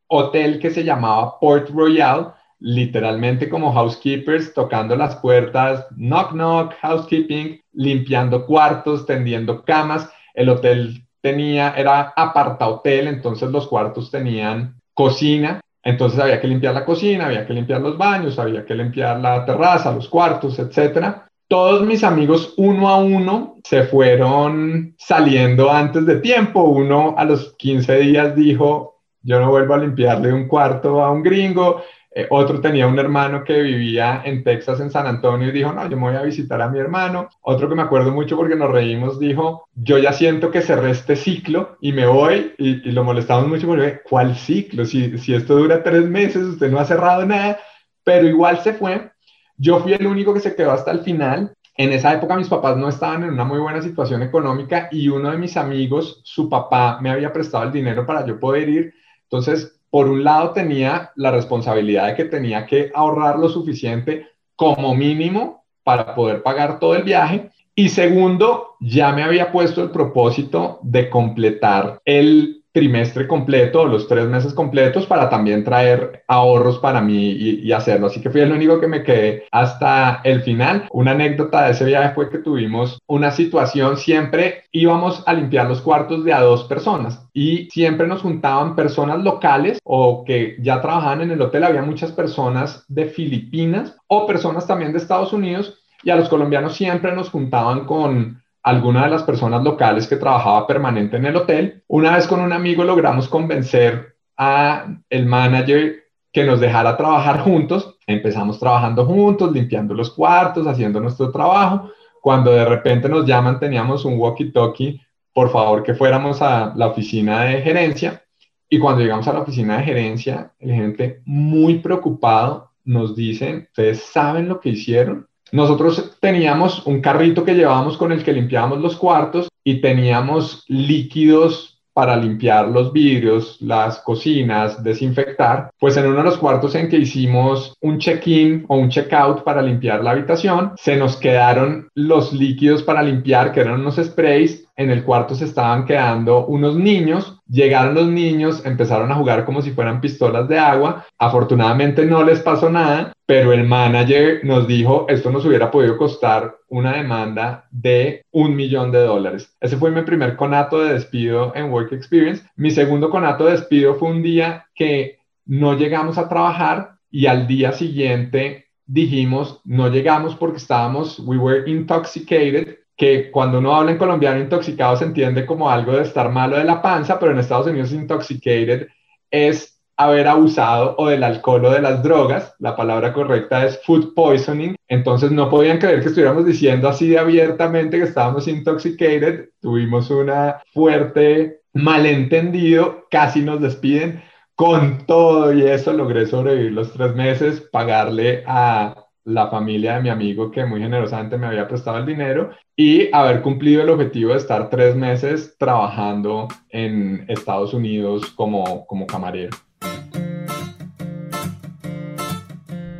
hotel 0.07 0.59
que 0.59 0.71
se 0.71 0.83
llamaba 0.83 1.39
Port 1.39 1.69
Royal, 1.69 2.33
literalmente 2.59 3.49
como 3.49 3.73
housekeepers, 3.73 4.53
tocando 4.53 4.95
las 4.95 5.15
puertas, 5.17 5.85
knock 5.97 6.31
knock, 6.31 6.73
housekeeping, 6.81 7.61
limpiando 7.73 8.45
cuartos, 8.45 9.05
tendiendo 9.05 9.63
camas. 9.63 10.09
El 10.33 10.49
hotel 10.49 11.05
tenía, 11.21 11.73
era 11.75 12.13
aparta 12.15 12.67
hotel, 12.67 13.07
entonces 13.07 13.49
los 13.49 13.67
cuartos 13.67 14.11
tenían 14.11 14.79
cocina, 14.93 15.59
entonces 15.83 16.19
había 16.19 16.39
que 16.39 16.47
limpiar 16.47 16.73
la 16.73 16.85
cocina, 16.85 17.27
había 17.27 17.45
que 17.45 17.53
limpiar 17.53 17.81
los 17.81 17.97
baños, 17.97 18.39
había 18.39 18.65
que 18.65 18.75
limpiar 18.75 19.19
la 19.19 19.45
terraza, 19.45 19.91
los 19.91 20.07
cuartos, 20.07 20.57
etcétera. 20.57 21.24
Todos 21.47 21.85
mis 21.85 22.03
amigos 22.03 22.55
uno 22.57 22.89
a 22.89 22.97
uno 22.97 23.57
se 23.63 23.83
fueron 23.83 24.95
saliendo 24.97 25.71
antes 25.71 26.05
de 26.05 26.17
tiempo. 26.17 26.63
Uno 26.63 27.13
a 27.17 27.23
los 27.23 27.53
15 27.57 27.97
días 27.97 28.35
dijo, 28.35 29.01
yo 29.21 29.39
no 29.39 29.49
vuelvo 29.49 29.75
a 29.75 29.77
limpiarle 29.77 30.33
un 30.33 30.47
cuarto 30.47 31.03
a 31.03 31.11
un 31.11 31.21
gringo. 31.21 31.83
Eh, 32.17 32.27
otro 32.29 32.61
tenía 32.61 32.87
un 32.87 32.97
hermano 32.97 33.43
que 33.43 33.61
vivía 33.61 34.21
en 34.23 34.43
Texas, 34.43 34.79
en 34.79 34.89
San 34.89 35.05
Antonio, 35.05 35.49
y 35.49 35.51
dijo, 35.51 35.73
no, 35.73 35.87
yo 35.89 35.97
me 35.97 36.03
voy 36.03 36.15
a 36.15 36.21
visitar 36.21 36.61
a 36.61 36.69
mi 36.69 36.79
hermano. 36.79 37.27
Otro 37.41 37.67
que 37.67 37.75
me 37.75 37.81
acuerdo 37.83 38.11
mucho 38.11 38.37
porque 38.37 38.55
nos 38.55 38.71
reímos, 38.71 39.19
dijo, 39.19 39.67
yo 39.75 39.97
ya 39.97 40.13
siento 40.13 40.49
que 40.49 40.61
cerré 40.61 40.91
este 40.91 41.15
ciclo 41.15 41.77
y 41.81 41.91
me 41.91 42.07
voy, 42.07 42.53
y, 42.57 42.75
lo 42.91 43.03
molestamos 43.03 43.49
mucho 43.49 43.67
porque, 43.67 43.99
¿cuál 44.09 44.35
ciclo? 44.35 44.85
Si, 44.85 45.17
si 45.17 45.35
esto 45.35 45.57
dura 45.57 45.83
tres 45.83 46.09
meses, 46.09 46.43
usted 46.43 46.71
no 46.71 46.79
ha 46.79 46.85
cerrado 46.85 47.25
nada, 47.25 47.59
pero 48.03 48.27
igual 48.27 48.59
se 48.59 48.73
fue. 48.73 49.11
Yo 49.57 49.79
fui 49.79 49.93
el 49.93 50.05
único 50.05 50.33
que 50.33 50.39
se 50.39 50.55
quedó 50.55 50.71
hasta 50.71 50.91
el 50.91 50.99
final. 50.99 51.53
En 51.77 51.91
esa 51.91 52.13
época 52.13 52.35
mis 52.35 52.47
papás 52.47 52.77
no 52.77 52.87
estaban 52.87 53.23
en 53.23 53.31
una 53.31 53.43
muy 53.43 53.59
buena 53.59 53.81
situación 53.81 54.21
económica 54.21 54.87
y 54.91 55.09
uno 55.09 55.31
de 55.31 55.37
mis 55.37 55.57
amigos, 55.57 56.21
su 56.23 56.49
papá, 56.49 56.99
me 57.01 57.09
había 57.09 57.33
prestado 57.33 57.65
el 57.65 57.71
dinero 57.71 58.05
para 58.05 58.25
yo 58.25 58.39
poder 58.39 58.69
ir. 58.69 58.93
Entonces, 59.23 59.79
por 59.89 60.07
un 60.07 60.23
lado 60.23 60.51
tenía 60.51 61.11
la 61.15 61.31
responsabilidad 61.31 62.07
de 62.07 62.15
que 62.15 62.25
tenía 62.25 62.65
que 62.65 62.91
ahorrar 62.93 63.39
lo 63.39 63.49
suficiente 63.49 64.27
como 64.55 64.95
mínimo 64.95 65.63
para 65.83 66.15
poder 66.15 66.43
pagar 66.43 66.79
todo 66.79 66.95
el 66.95 67.03
viaje. 67.03 67.51
Y 67.75 67.89
segundo, 67.89 68.75
ya 68.79 69.11
me 69.11 69.23
había 69.23 69.51
puesto 69.51 69.83
el 69.83 69.91
propósito 69.91 70.79
de 70.81 71.09
completar 71.09 71.99
el 72.05 72.54
trimestre 72.75 73.25
completo 73.25 73.85
los 73.85 74.05
tres 74.05 74.27
meses 74.27 74.53
completos 74.53 75.05
para 75.05 75.29
también 75.29 75.63
traer 75.63 76.25
ahorros 76.27 76.77
para 76.79 76.99
mí 76.99 77.31
y, 77.31 77.71
hacerlo. 77.71 78.07
Así 78.07 78.19
que 78.19 78.29
fui 78.29 78.41
el 78.41 78.51
único 78.51 78.81
que 78.81 78.87
me 78.87 79.01
quedé 79.01 79.45
hasta 79.49 80.19
el 80.25 80.41
final. 80.41 80.85
Una 80.91 81.11
anécdota 81.11 81.63
de 81.63 81.71
ese 81.71 81.85
viaje 81.85 82.13
fue 82.13 82.29
que 82.29 82.39
tuvimos 82.39 82.99
una 83.07 83.31
situación, 83.31 83.95
siempre 83.95 84.65
íbamos 84.73 85.23
a 85.25 85.33
limpiar 85.33 85.67
los 85.67 85.81
cuartos 85.81 86.25
de 86.25 86.33
a 86.33 86.41
dos 86.41 86.65
personas 86.65 87.25
y 87.31 87.69
siempre 87.71 88.07
nos 88.07 88.21
juntaban 88.21 88.75
personas 88.75 89.23
locales 89.23 89.79
o 89.85 90.25
que 90.25 90.57
ya 90.59 90.81
trabajaban 90.81 91.21
en 91.21 91.31
el 91.31 91.41
hotel. 91.41 91.63
Había 91.63 91.81
muchas 91.81 92.11
personas 92.11 92.83
de 92.89 93.05
Filipinas 93.05 93.95
o 94.07 94.27
personas 94.27 94.67
también 94.67 94.91
de 94.91 94.97
Estados 94.97 95.31
Unidos 95.31 95.79
y 96.03 96.09
a 96.09 96.17
los 96.17 96.27
colombianos 96.27 96.75
siempre 96.75 97.15
nos 97.15 97.29
juntaban 97.29 97.85
con 97.85 98.43
alguna 98.65 99.03
de 99.03 99.11
las 99.11 99.21
personas 99.21 99.63
locales 99.63 100.07
que 100.07 100.15
trabajaba 100.15 100.65
permanente 100.65 101.17
en 101.17 101.25
el 101.27 101.35
hotel. 101.35 101.83
Una 101.87 102.15
vez 102.15 102.25
con 102.25 102.39
un 102.39 102.51
amigo 102.51 102.83
logramos 102.83 103.29
convencer 103.29 104.15
a 104.35 104.87
el 105.07 105.27
manager 105.27 106.05
que 106.33 106.43
nos 106.43 106.59
dejara 106.59 106.97
trabajar 106.97 107.41
juntos. 107.41 107.95
Empezamos 108.07 108.59
trabajando 108.59 109.05
juntos, 109.05 109.51
limpiando 109.51 109.93
los 109.93 110.09
cuartos, 110.09 110.65
haciendo 110.65 110.99
nuestro 110.99 111.31
trabajo. 111.31 111.91
Cuando 112.19 112.53
de 112.53 112.65
repente 112.65 113.07
nos 113.07 113.27
llaman, 113.27 113.59
teníamos 113.59 114.03
un 114.03 114.17
walkie-talkie, 114.17 114.99
por 115.31 115.51
favor 115.51 115.83
que 115.83 115.93
fuéramos 115.93 116.41
a 116.41 116.73
la 116.75 116.87
oficina 116.87 117.43
de 117.43 117.61
gerencia. 117.61 118.23
Y 118.67 118.79
cuando 118.79 119.03
llegamos 119.03 119.27
a 119.27 119.33
la 119.33 119.41
oficina 119.41 119.77
de 119.77 119.83
gerencia, 119.83 120.53
el 120.57 120.71
gerente 120.71 121.21
muy 121.25 121.77
preocupado 121.77 122.71
nos 122.83 123.15
dice, 123.15 123.67
¿ustedes 123.69 124.01
saben 124.01 124.49
lo 124.49 124.59
que 124.59 124.69
hicieron? 124.69 125.27
Nosotros 125.51 126.17
teníamos 126.19 126.85
un 126.85 127.01
carrito 127.01 127.43
que 127.43 127.53
llevábamos 127.53 127.97
con 127.97 128.11
el 128.11 128.23
que 128.23 128.33
limpiábamos 128.33 128.79
los 128.79 128.95
cuartos 128.95 129.47
y 129.63 129.81
teníamos 129.81 130.63
líquidos 130.67 131.75
para 131.95 132.17
limpiar 132.17 132.67
los 132.67 132.91
vidrios, 132.91 133.57
las 133.61 133.99
cocinas, 133.99 134.83
desinfectar, 134.83 135.71
pues 135.79 135.95
en 135.95 136.07
uno 136.07 136.17
de 136.17 136.23
los 136.23 136.37
cuartos 136.37 136.75
en 136.75 136.89
que 136.89 136.97
hicimos 136.97 137.73
un 137.79 137.99
check-in 137.99 138.65
o 138.67 138.75
un 138.75 138.89
check-out 138.89 139.43
para 139.43 139.61
limpiar 139.61 140.03
la 140.03 140.11
habitación, 140.11 140.73
se 140.75 140.97
nos 140.97 141.15
quedaron 141.15 141.87
los 141.95 142.33
líquidos 142.33 142.83
para 142.83 143.01
limpiar, 143.01 143.53
que 143.53 143.61
eran 143.61 143.79
unos 143.79 143.95
sprays, 143.95 144.64
en 144.77 144.89
el 144.89 145.03
cuarto 145.03 145.35
se 145.35 145.45
estaban 145.45 145.85
quedando 145.85 146.45
unos 146.45 146.75
niños, 146.75 147.39
llegaron 147.47 147.95
los 147.95 148.07
niños, 148.07 148.65
empezaron 148.65 149.11
a 149.11 149.15
jugar 149.15 149.45
como 149.45 149.61
si 149.61 149.71
fueran 149.71 150.01
pistolas 150.01 150.47
de 150.47 150.59
agua, 150.59 151.05
afortunadamente 151.17 152.05
no 152.05 152.23
les 152.23 152.41
pasó 152.41 152.69
nada, 152.69 153.13
pero 153.25 153.53
el 153.53 153.63
manager 153.63 154.43
nos 154.43 154.67
dijo, 154.67 155.05
esto 155.09 155.31
nos 155.31 155.45
hubiera 155.45 155.71
podido 155.71 155.97
costar 155.97 156.55
una 156.67 156.97
demanda 156.97 157.67
de 157.71 158.23
un 158.31 158.55
millón 158.55 158.91
de 158.91 158.99
dólares. 158.99 159.55
Ese 159.61 159.77
fue 159.77 159.91
mi 159.91 160.01
primer 160.01 160.35
conato 160.35 160.83
de 160.83 160.93
despido 160.93 161.53
en 161.55 161.71
Work 161.71 161.93
Experience. 161.93 162.43
Mi 162.55 162.71
segundo 162.71 163.09
conato 163.09 163.45
de 163.45 163.53
despido 163.53 163.95
fue 163.95 164.09
un 164.09 164.21
día 164.21 164.67
que 164.75 165.19
no 165.45 165.77
llegamos 165.77 166.17
a 166.17 166.27
trabajar 166.27 166.95
y 167.09 167.27
al 167.27 167.47
día 167.47 167.71
siguiente 167.71 168.65
dijimos, 168.85 169.61
no 169.63 169.89
llegamos 169.89 170.35
porque 170.35 170.57
estábamos, 170.57 171.19
we 171.19 171.37
were 171.37 171.69
intoxicated, 171.69 172.77
que 172.95 173.29
cuando 173.31 173.59
uno 173.59 173.75
habla 173.75 173.91
en 173.91 173.97
colombiano 173.97 174.39
intoxicado 174.39 174.95
se 174.95 175.05
entiende 175.05 175.45
como 175.45 175.69
algo 175.69 175.93
de 175.93 176.03
estar 176.03 176.29
malo 176.31 176.57
de 176.57 176.63
la 176.63 176.81
panza, 176.81 177.19
pero 177.19 177.31
en 177.31 177.39
Estados 177.39 177.67
Unidos 177.67 177.91
intoxicated 177.91 178.87
es 179.29 179.75
haber 179.97 180.27
abusado 180.27 180.95
o 180.97 181.07
del 181.07 181.23
alcohol 181.23 181.65
o 181.65 181.71
de 181.71 181.81
las 181.81 182.03
drogas, 182.03 182.53
la 182.59 182.75
palabra 182.75 183.13
correcta 183.13 183.65
es 183.65 183.81
food 183.83 184.13
poisoning, 184.13 184.75
entonces 184.87 185.31
no 185.31 185.49
podían 185.49 185.77
creer 185.77 186.01
que 186.01 186.07
estuviéramos 186.07 186.45
diciendo 186.45 186.89
así 186.89 187.09
de 187.09 187.19
abiertamente 187.19 187.97
que 187.97 188.03
estábamos 188.03 188.47
intoxicated, 188.47 189.49
tuvimos 189.61 190.09
una 190.09 190.61
fuerte 190.73 191.61
malentendido, 191.73 193.05
casi 193.09 193.41
nos 193.41 193.61
despiden, 193.61 194.21
con 194.55 195.05
todo 195.05 195.53
y 195.53 195.63
eso 195.63 195.93
logré 195.93 196.25
sobrevivir 196.25 196.71
los 196.71 196.93
tres 196.93 197.13
meses, 197.13 197.61
pagarle 197.71 198.43
a 198.47 199.04
la 199.25 199.49
familia 199.49 199.95
de 199.95 200.03
mi 200.03 200.09
amigo 200.09 200.51
que 200.51 200.65
muy 200.65 200.79
generosamente 200.79 201.37
me 201.37 201.47
había 201.47 201.67
prestado 201.67 201.97
el 201.97 202.05
dinero 202.05 202.51
y 202.75 203.09
haber 203.11 203.41
cumplido 203.41 203.81
el 203.81 203.89
objetivo 203.89 204.31
de 204.31 204.37
estar 204.37 204.69
tres 204.69 204.95
meses 204.95 205.55
trabajando 205.57 206.47
en 206.69 207.25
Estados 207.27 207.73
Unidos 207.73 208.27
como, 208.35 208.85
como 208.85 209.07
camarero. 209.07 209.57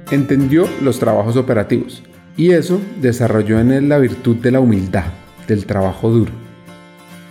Entendió 0.10 0.68
los 0.82 1.00
trabajos 1.00 1.38
operativos 1.38 2.04
y 2.36 2.52
eso 2.52 2.82
desarrolló 3.00 3.60
en 3.60 3.72
él 3.72 3.90
la 3.90 4.00
virtud 4.00 4.38
de 4.38 4.52
la 4.52 4.60
humildad, 4.60 5.06
del 5.48 5.66
trabajo 5.68 6.10
duro. 6.10 6.32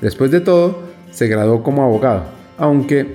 Después 0.01 0.31
de 0.31 0.41
todo, 0.41 0.79
se 1.11 1.27
graduó 1.27 1.63
como 1.63 1.83
abogado, 1.83 2.25
aunque... 2.59 3.15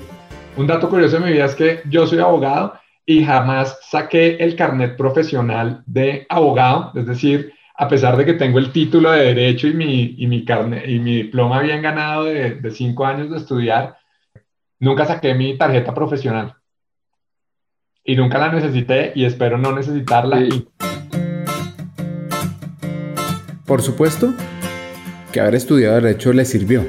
Un 0.57 0.67
dato 0.67 0.89
curioso 0.89 1.19
de 1.19 1.25
mi 1.25 1.31
vida 1.31 1.45
es 1.45 1.55
que 1.55 1.81
yo 1.89 2.05
soy 2.05 2.19
abogado 2.19 2.73
y 3.09 3.25
jamás 3.25 3.79
saqué 3.81 4.35
el 4.35 4.55
carnet 4.55 4.95
profesional 4.95 5.81
de 5.87 6.27
abogado, 6.29 6.91
es 6.93 7.07
decir, 7.07 7.51
a 7.75 7.87
pesar 7.87 8.15
de 8.15 8.23
que 8.23 8.35
tengo 8.35 8.59
el 8.59 8.71
título 8.71 9.11
de 9.11 9.33
derecho 9.33 9.65
y 9.67 9.73
mi, 9.73 10.13
y 10.15 10.27
mi, 10.27 10.45
carnet, 10.45 10.87
y 10.87 10.99
mi 10.99 11.23
diploma 11.23 11.59
bien 11.63 11.81
ganado 11.81 12.25
de, 12.25 12.51
de 12.51 12.69
cinco 12.69 13.07
años 13.07 13.31
de 13.31 13.37
estudiar, 13.37 13.97
nunca 14.77 15.05
saqué 15.07 15.33
mi 15.33 15.57
tarjeta 15.57 15.91
profesional 15.91 16.53
y 18.03 18.15
nunca 18.15 18.37
la 18.37 18.51
necesité 18.51 19.11
y 19.15 19.25
espero 19.25 19.57
no 19.57 19.71
necesitarla. 19.71 20.43
Por 23.65 23.81
supuesto 23.81 24.35
que 25.33 25.39
haber 25.39 25.55
estudiado 25.55 25.95
Derecho 25.95 26.31
le 26.31 26.45
sirvió. 26.45 26.85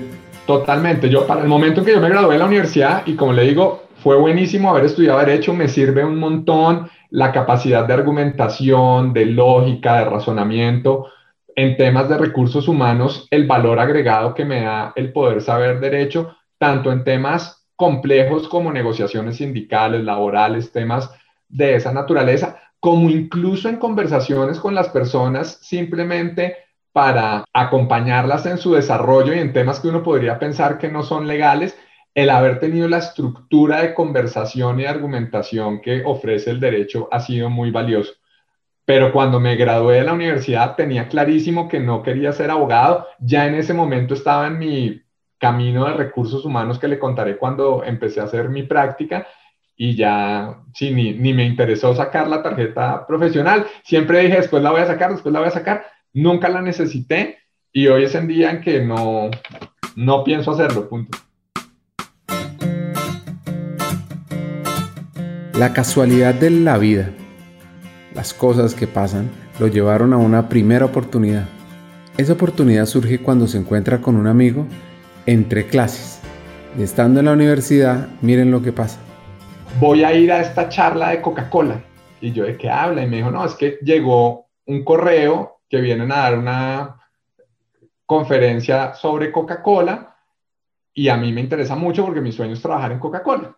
Totalmente. 0.46 1.08
Yo, 1.08 1.26
para 1.26 1.40
el 1.40 1.48
momento 1.48 1.80
en 1.80 1.86
que 1.86 1.92
yo 1.92 2.00
me 2.02 2.10
gradué 2.10 2.34
de 2.34 2.40
la 2.40 2.46
universidad, 2.46 3.06
y 3.06 3.14
como 3.14 3.32
le 3.32 3.44
digo, 3.44 3.89
fue 4.02 4.16
buenísimo 4.16 4.70
haber 4.70 4.86
estudiado 4.86 5.18
Derecho, 5.18 5.52
me 5.52 5.68
sirve 5.68 6.04
un 6.04 6.18
montón 6.18 6.90
la 7.10 7.32
capacidad 7.32 7.86
de 7.86 7.94
argumentación, 7.94 9.12
de 9.12 9.26
lógica, 9.26 9.98
de 9.98 10.04
razonamiento. 10.06 11.08
En 11.54 11.76
temas 11.76 12.08
de 12.08 12.16
recursos 12.16 12.68
humanos, 12.68 13.26
el 13.30 13.46
valor 13.46 13.78
agregado 13.78 14.34
que 14.34 14.44
me 14.44 14.62
da 14.62 14.92
el 14.96 15.12
poder 15.12 15.42
saber 15.42 15.80
Derecho, 15.80 16.36
tanto 16.58 16.92
en 16.92 17.04
temas 17.04 17.66
complejos 17.76 18.48
como 18.48 18.72
negociaciones 18.72 19.36
sindicales, 19.36 20.04
laborales, 20.04 20.72
temas 20.72 21.10
de 21.48 21.74
esa 21.74 21.92
naturaleza, 21.92 22.58
como 22.78 23.10
incluso 23.10 23.68
en 23.68 23.76
conversaciones 23.76 24.58
con 24.60 24.74
las 24.74 24.88
personas 24.88 25.58
simplemente 25.60 26.56
para 26.92 27.44
acompañarlas 27.52 28.46
en 28.46 28.58
su 28.58 28.74
desarrollo 28.74 29.34
y 29.34 29.38
en 29.38 29.52
temas 29.52 29.80
que 29.80 29.88
uno 29.88 30.02
podría 30.02 30.38
pensar 30.38 30.78
que 30.78 30.88
no 30.88 31.02
son 31.02 31.26
legales, 31.26 31.76
el 32.14 32.30
haber 32.30 32.58
tenido 32.58 32.88
la 32.88 32.98
estructura 32.98 33.82
de 33.82 33.94
conversación 33.94 34.80
y 34.80 34.84
argumentación 34.84 35.80
que 35.80 36.02
ofrece 36.04 36.50
el 36.50 36.60
derecho 36.60 37.08
ha 37.12 37.20
sido 37.20 37.50
muy 37.50 37.70
valioso. 37.70 38.12
Pero 38.84 39.12
cuando 39.12 39.38
me 39.38 39.56
gradué 39.56 39.96
de 39.96 40.04
la 40.04 40.14
universidad 40.14 40.74
tenía 40.74 41.08
clarísimo 41.08 41.68
que 41.68 41.78
no 41.78 42.02
quería 42.02 42.32
ser 42.32 42.50
abogado, 42.50 43.06
ya 43.20 43.46
en 43.46 43.54
ese 43.54 43.72
momento 43.72 44.14
estaba 44.14 44.48
en 44.48 44.58
mi 44.58 45.02
camino 45.38 45.86
de 45.86 45.94
recursos 45.94 46.44
humanos 46.44 46.78
que 46.78 46.88
le 46.88 46.98
contaré 46.98 47.36
cuando 47.36 47.84
empecé 47.84 48.20
a 48.20 48.24
hacer 48.24 48.48
mi 48.48 48.64
práctica 48.64 49.26
y 49.76 49.94
ya, 49.94 50.60
sí, 50.74 50.90
ni, 50.90 51.14
ni, 51.14 51.32
me 51.32 51.46
interesó 51.46 51.94
sacar 51.94 52.28
la 52.28 52.42
tarjeta 52.42 53.06
profesional. 53.06 53.66
Siempre 53.82 54.20
dije, 54.20 54.36
después 54.36 54.62
la 54.62 54.72
voy 54.72 54.82
a 54.82 54.86
sacar, 54.86 55.12
después 55.12 55.32
la 55.32 55.38
voy 55.38 55.48
a 55.48 55.52
sacar. 55.52 55.86
Nunca 56.12 56.50
la 56.50 56.60
necesité 56.60 57.38
y 57.72 57.86
hoy 57.86 58.04
es 58.04 58.14
el 58.14 58.26
día 58.26 58.50
en 58.50 58.60
que 58.60 58.84
no, 58.84 59.30
no 59.96 60.24
pienso 60.24 60.50
hacerlo, 60.50 60.86
punto. 60.88 61.16
La 65.60 65.74
casualidad 65.74 66.32
de 66.32 66.48
la 66.48 66.78
vida, 66.78 67.10
las 68.14 68.32
cosas 68.32 68.74
que 68.74 68.86
pasan, 68.86 69.30
lo 69.58 69.66
llevaron 69.66 70.14
a 70.14 70.16
una 70.16 70.48
primera 70.48 70.86
oportunidad. 70.86 71.50
Esa 72.16 72.32
oportunidad 72.32 72.86
surge 72.86 73.18
cuando 73.20 73.46
se 73.46 73.58
encuentra 73.58 74.00
con 74.00 74.16
un 74.16 74.26
amigo 74.26 74.66
entre 75.26 75.66
clases 75.66 76.22
Y 76.78 76.82
estando 76.82 77.20
en 77.20 77.26
la 77.26 77.34
universidad, 77.34 78.08
miren 78.22 78.50
lo 78.50 78.62
que 78.62 78.72
pasa. 78.72 79.00
Voy 79.78 80.02
a 80.02 80.14
ir 80.14 80.32
a 80.32 80.40
esta 80.40 80.70
charla 80.70 81.10
de 81.10 81.20
Coca-Cola. 81.20 81.84
Y 82.22 82.32
yo, 82.32 82.44
¿de 82.44 82.56
qué 82.56 82.70
habla? 82.70 83.02
Y 83.02 83.06
me 83.06 83.18
dijo, 83.18 83.30
no, 83.30 83.44
es 83.44 83.54
que 83.54 83.76
llegó 83.82 84.46
un 84.64 84.82
correo 84.82 85.60
que 85.68 85.82
vienen 85.82 86.10
a 86.10 86.20
dar 86.20 86.38
una 86.38 86.96
conferencia 88.06 88.94
sobre 88.94 89.30
Coca-Cola 89.30 90.16
y 90.94 91.10
a 91.10 91.18
mí 91.18 91.34
me 91.34 91.42
interesa 91.42 91.76
mucho 91.76 92.06
porque 92.06 92.22
mi 92.22 92.32
sueño 92.32 92.54
es 92.54 92.62
trabajar 92.62 92.92
en 92.92 92.98
Coca-Cola. 92.98 93.54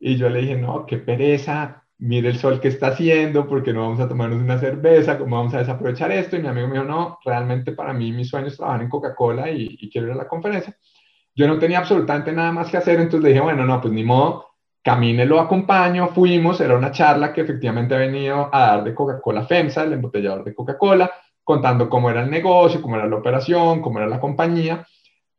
Y 0.00 0.16
yo 0.16 0.30
le 0.30 0.40
dije, 0.40 0.56
no, 0.56 0.86
qué 0.86 0.96
pereza, 0.96 1.84
mire 1.98 2.30
el 2.30 2.38
sol 2.38 2.58
que 2.60 2.68
está 2.68 2.88
haciendo, 2.88 3.46
porque 3.46 3.72
no 3.72 3.82
vamos 3.82 4.00
a 4.00 4.08
tomarnos 4.08 4.40
una 4.40 4.58
cerveza, 4.58 5.18
cómo 5.18 5.36
vamos 5.36 5.54
a 5.54 5.58
desaprovechar 5.58 6.10
esto. 6.10 6.36
Y 6.36 6.40
mi 6.40 6.48
amigo 6.48 6.66
me 6.66 6.74
dijo, 6.74 6.86
no, 6.86 7.18
realmente 7.24 7.72
para 7.72 7.92
mí 7.92 8.10
mi 8.10 8.24
sueño 8.24 8.48
es 8.48 8.56
trabajar 8.56 8.82
en 8.82 8.88
Coca-Cola 8.88 9.50
y, 9.50 9.90
quiero 9.90 10.08
ir 10.08 10.14
a 10.14 10.16
la 10.16 10.28
conferencia. 10.28 10.76
Yo 11.34 11.46
no 11.46 11.58
tenía 11.58 11.78
absolutamente 11.78 12.32
nada 12.32 12.50
más 12.50 12.70
que 12.70 12.78
hacer, 12.78 12.98
entonces 12.98 13.22
le 13.22 13.28
dije, 13.28 13.40
bueno, 13.40 13.64
no, 13.64 13.80
pues 13.80 13.92
ni 13.92 14.02
modo, 14.02 14.46
camine, 14.82 15.26
lo 15.26 15.38
acompaño, 15.38 16.08
fuimos, 16.08 16.60
era 16.60 16.76
una 16.76 16.90
charla 16.90 17.32
que 17.32 17.42
efectivamente 17.42 17.94
ha 17.94 17.98
venido 17.98 18.48
a 18.52 18.60
dar 18.60 18.84
de 18.84 18.94
Coca-Cola 18.94 19.44
FEMSA, 19.44 19.84
el 19.84 19.92
embotellador 19.92 20.44
de 20.44 20.54
Coca-Cola, 20.54 21.10
contando 21.44 21.88
cómo 21.88 22.10
era 22.10 22.22
el 22.22 22.30
negocio, 22.30 22.80
cómo 22.80 22.96
era 22.96 23.06
la 23.06 23.16
operación, 23.16 23.82
cómo 23.82 23.98
era 23.98 24.08
la 24.08 24.20
compañía. 24.20 24.86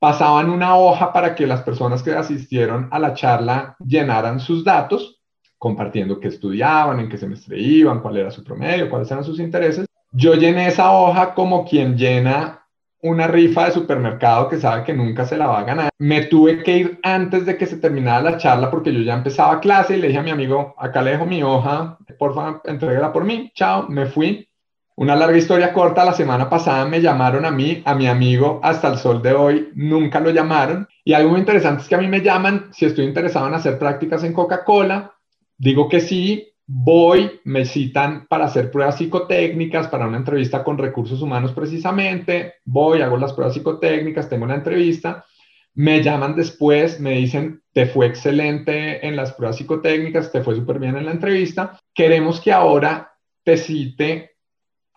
Pasaban 0.02 0.50
una 0.50 0.78
hoja 0.78 1.14
para 1.14 1.36
que 1.36 1.46
las 1.46 1.62
personas 1.62 2.02
que 2.02 2.12
asistieron 2.12 2.88
a 2.90 2.98
la 2.98 3.14
charla 3.14 3.76
llenaran 3.86 4.40
sus 4.40 4.64
datos, 4.64 5.22
compartiendo 5.60 6.20
qué 6.20 6.30
estudiaban, 6.30 7.00
en 7.00 7.08
qué 7.08 7.20
semestre 7.20 7.60
iban, 7.60 8.00
cuál 8.00 8.18
era 8.18 8.32
su 8.32 8.44
promedio, 8.44 8.90
cuáles 8.90 9.12
eran 9.12 9.24
sus 9.24 9.40
intereses. 9.40 9.86
Yo 10.12 10.34
llené 10.34 10.70
esa 10.70 10.92
hoja 10.92 11.36
como 11.36 11.66
quien 11.66 11.96
llena 12.00 12.66
una 13.04 13.28
rifa 13.28 13.66
de 13.66 13.74
supermercado 13.74 14.50
que 14.50 14.58
sabe 14.58 14.84
que 14.84 14.96
nunca 14.96 15.24
se 15.28 15.38
la 15.38 15.46
va 15.46 15.60
a 15.60 15.66
ganar. 15.66 15.90
Me 16.00 16.24
tuve 16.24 16.64
que 16.64 16.78
ir 16.78 17.00
antes 17.04 17.46
de 17.46 17.56
que 17.56 17.68
se 17.68 17.78
terminara 17.78 18.24
la 18.24 18.38
charla 18.40 18.72
porque 18.72 18.92
yo 18.92 19.02
ya 19.02 19.14
empezaba 19.14 19.60
clase 19.60 19.98
y 19.98 20.02
le 20.02 20.08
dije 20.08 20.20
a 20.20 20.24
mi 20.24 20.32
amigo, 20.32 20.74
acá 20.80 21.04
le 21.04 21.12
dejo 21.12 21.28
mi 21.28 21.44
hoja, 21.44 22.00
por 22.18 22.34
favor, 22.34 22.64
entrégala 22.66 23.14
por 23.14 23.24
mí, 23.24 23.52
chao, 23.54 23.86
me 23.88 24.08
fui. 24.08 24.48
Una 24.96 25.16
larga 25.16 25.38
historia 25.38 25.74
corta, 25.74 26.04
la 26.04 26.14
semana 26.14 26.50
pasada 26.50 26.86
me 26.86 27.02
llamaron 27.02 27.46
a 27.46 27.52
mí, 27.52 27.82
a 27.86 27.96
mi 27.96 28.08
amigo, 28.08 28.60
hasta 28.62 28.90
el 28.90 28.98
sol 28.98 29.22
de 29.22 29.34
hoy, 29.34 29.70
nunca 29.74 30.20
lo 30.20 30.32
llamaron. 30.32 30.88
Y 31.04 31.14
algo 31.14 31.32
muy 31.32 31.40
interesante 31.40 31.82
es 31.82 31.88
que 31.88 31.96
a 31.96 32.00
mí 32.00 32.08
me 32.08 32.22
llaman 32.22 32.70
si 32.74 32.86
estoy 32.86 33.06
interesado 33.06 33.48
en 33.48 33.54
hacer 33.54 33.80
prácticas 33.80 34.24
en 34.24 34.34
Coca-Cola, 34.34 35.14
digo 35.58 35.88
que 35.88 36.02
sí, 36.02 36.52
voy, 36.68 37.40
me 37.46 37.66
citan 37.66 38.28
para 38.28 38.46
hacer 38.46 38.70
pruebas 38.70 38.98
psicotécnicas, 38.98 39.88
para 39.88 40.08
una 40.08 40.18
entrevista 40.18 40.64
con 40.64 40.78
recursos 40.78 41.22
humanos 41.22 41.52
precisamente, 41.54 42.56
voy, 42.66 43.02
hago 43.02 43.18
las 43.18 43.34
pruebas 43.34 43.54
psicotécnicas, 43.54 44.30
tengo 44.30 44.46
una 44.46 44.56
entrevista, 44.56 45.26
me 45.74 46.04
llaman 46.04 46.36
después, 46.36 47.00
me 47.00 47.12
dicen, 47.12 47.62
te 47.74 47.86
fue 47.86 48.08
excelente 48.08 49.06
en 49.06 49.16
las 49.16 49.34
pruebas 49.34 49.58
psicotécnicas, 49.58 50.32
te 50.32 50.42
fue 50.42 50.56
súper 50.56 50.80
bien 50.80 50.98
en 50.98 51.06
la 51.06 51.12
entrevista, 51.12 51.80
queremos 51.94 52.42
que 52.42 52.52
ahora 52.52 53.14
te 53.44 53.58
cite 53.58 54.32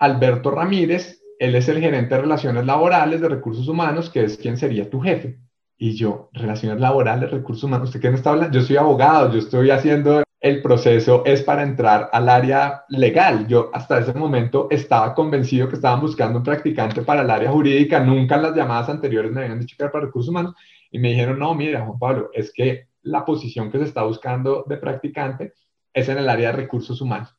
Alberto 0.04 0.50
Ramírez, 0.50 1.23
él 1.38 1.54
es 1.54 1.66
el 1.68 1.80
gerente 1.80 2.14
de 2.14 2.20
relaciones 2.20 2.66
laborales 2.66 3.23
de 3.23 3.28
recursos 3.28 3.66
humanos, 3.68 4.11
que 4.11 4.25
es 4.25 4.37
quien 4.37 4.58
sería 4.58 4.90
tu 4.90 5.00
jefe. 5.00 5.38
Y 5.78 5.94
yo, 5.96 6.28
relaciones 6.34 6.78
laborales, 6.78 7.30
recursos 7.30 7.64
humanos, 7.64 7.88
¿usted 7.88 8.00
qué 8.00 8.11
me 8.11 8.16
está 8.16 8.30
hablando? 8.30 8.56
Yo 8.56 8.64
soy 8.64 8.76
abogado, 8.76 9.32
yo 9.32 9.38
estoy 9.38 9.70
haciendo 9.70 10.23
el 10.40 10.61
proceso, 10.61 11.23
es 11.25 11.42
para 11.42 11.62
entrar 11.62 12.11
al 12.12 12.28
área 12.28 12.84
legal. 12.90 13.46
Yo 13.49 13.70
hasta 13.73 13.99
ese 13.99 14.12
momento 14.12 14.68
estaba 14.70 15.14
convencido 15.14 15.70
que 15.70 15.76
estaban 15.76 16.02
buscando 16.02 16.38
un 16.38 16.44
practicante 16.44 17.00
para 17.00 17.23
el 17.23 17.30
área 17.30 17.50
jurídica, 17.50 17.99
nunca 18.00 18.34
en 18.34 18.42
las 18.42 18.54
llamadas 18.54 18.90
anteriores 18.90 19.32
me 19.32 19.40
habían 19.40 19.58
dicho 19.58 19.75
que 19.75 19.84
era 19.84 19.92
para 19.92 20.04
recursos 20.04 20.28
humanos 20.28 20.54
y 20.90 20.98
me 20.98 21.09
dijeron, 21.09 21.38
no, 21.38 21.55
mira, 21.55 21.83
Juan 21.87 21.98
Pablo, 21.98 22.31
es 22.35 22.52
que 22.52 22.88
la 23.00 23.24
posición 23.24 23.70
que 23.70 23.79
se 23.79 23.85
está 23.85 24.02
buscando 24.02 24.64
de 24.68 24.76
practicante 24.76 25.55
es 25.94 26.11
en 26.11 26.18
el 26.18 26.29
área 26.29 26.50
de 26.50 26.57
recursos 26.57 27.00
humanos. 27.00 27.35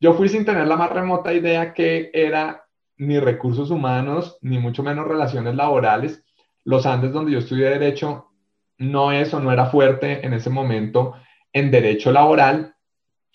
Yo 0.00 0.14
fui 0.14 0.28
sin 0.28 0.44
tener 0.44 0.66
la 0.66 0.76
más 0.76 0.90
remota 0.90 1.32
idea 1.32 1.74
que 1.74 2.10
era 2.12 2.64
ni 2.96 3.18
recursos 3.18 3.70
humanos, 3.70 4.38
ni 4.40 4.58
mucho 4.58 4.82
menos 4.82 5.06
relaciones 5.06 5.54
laborales. 5.54 6.24
Los 6.64 6.86
Andes, 6.86 7.12
donde 7.12 7.32
yo 7.32 7.38
estudié 7.38 7.70
derecho, 7.70 8.30
no 8.78 9.12
es 9.12 9.32
o 9.34 9.40
no 9.40 9.52
era 9.52 9.66
fuerte 9.66 10.24
en 10.24 10.34
ese 10.34 10.50
momento 10.50 11.14
en 11.52 11.70
derecho 11.70 12.12
laboral. 12.12 12.74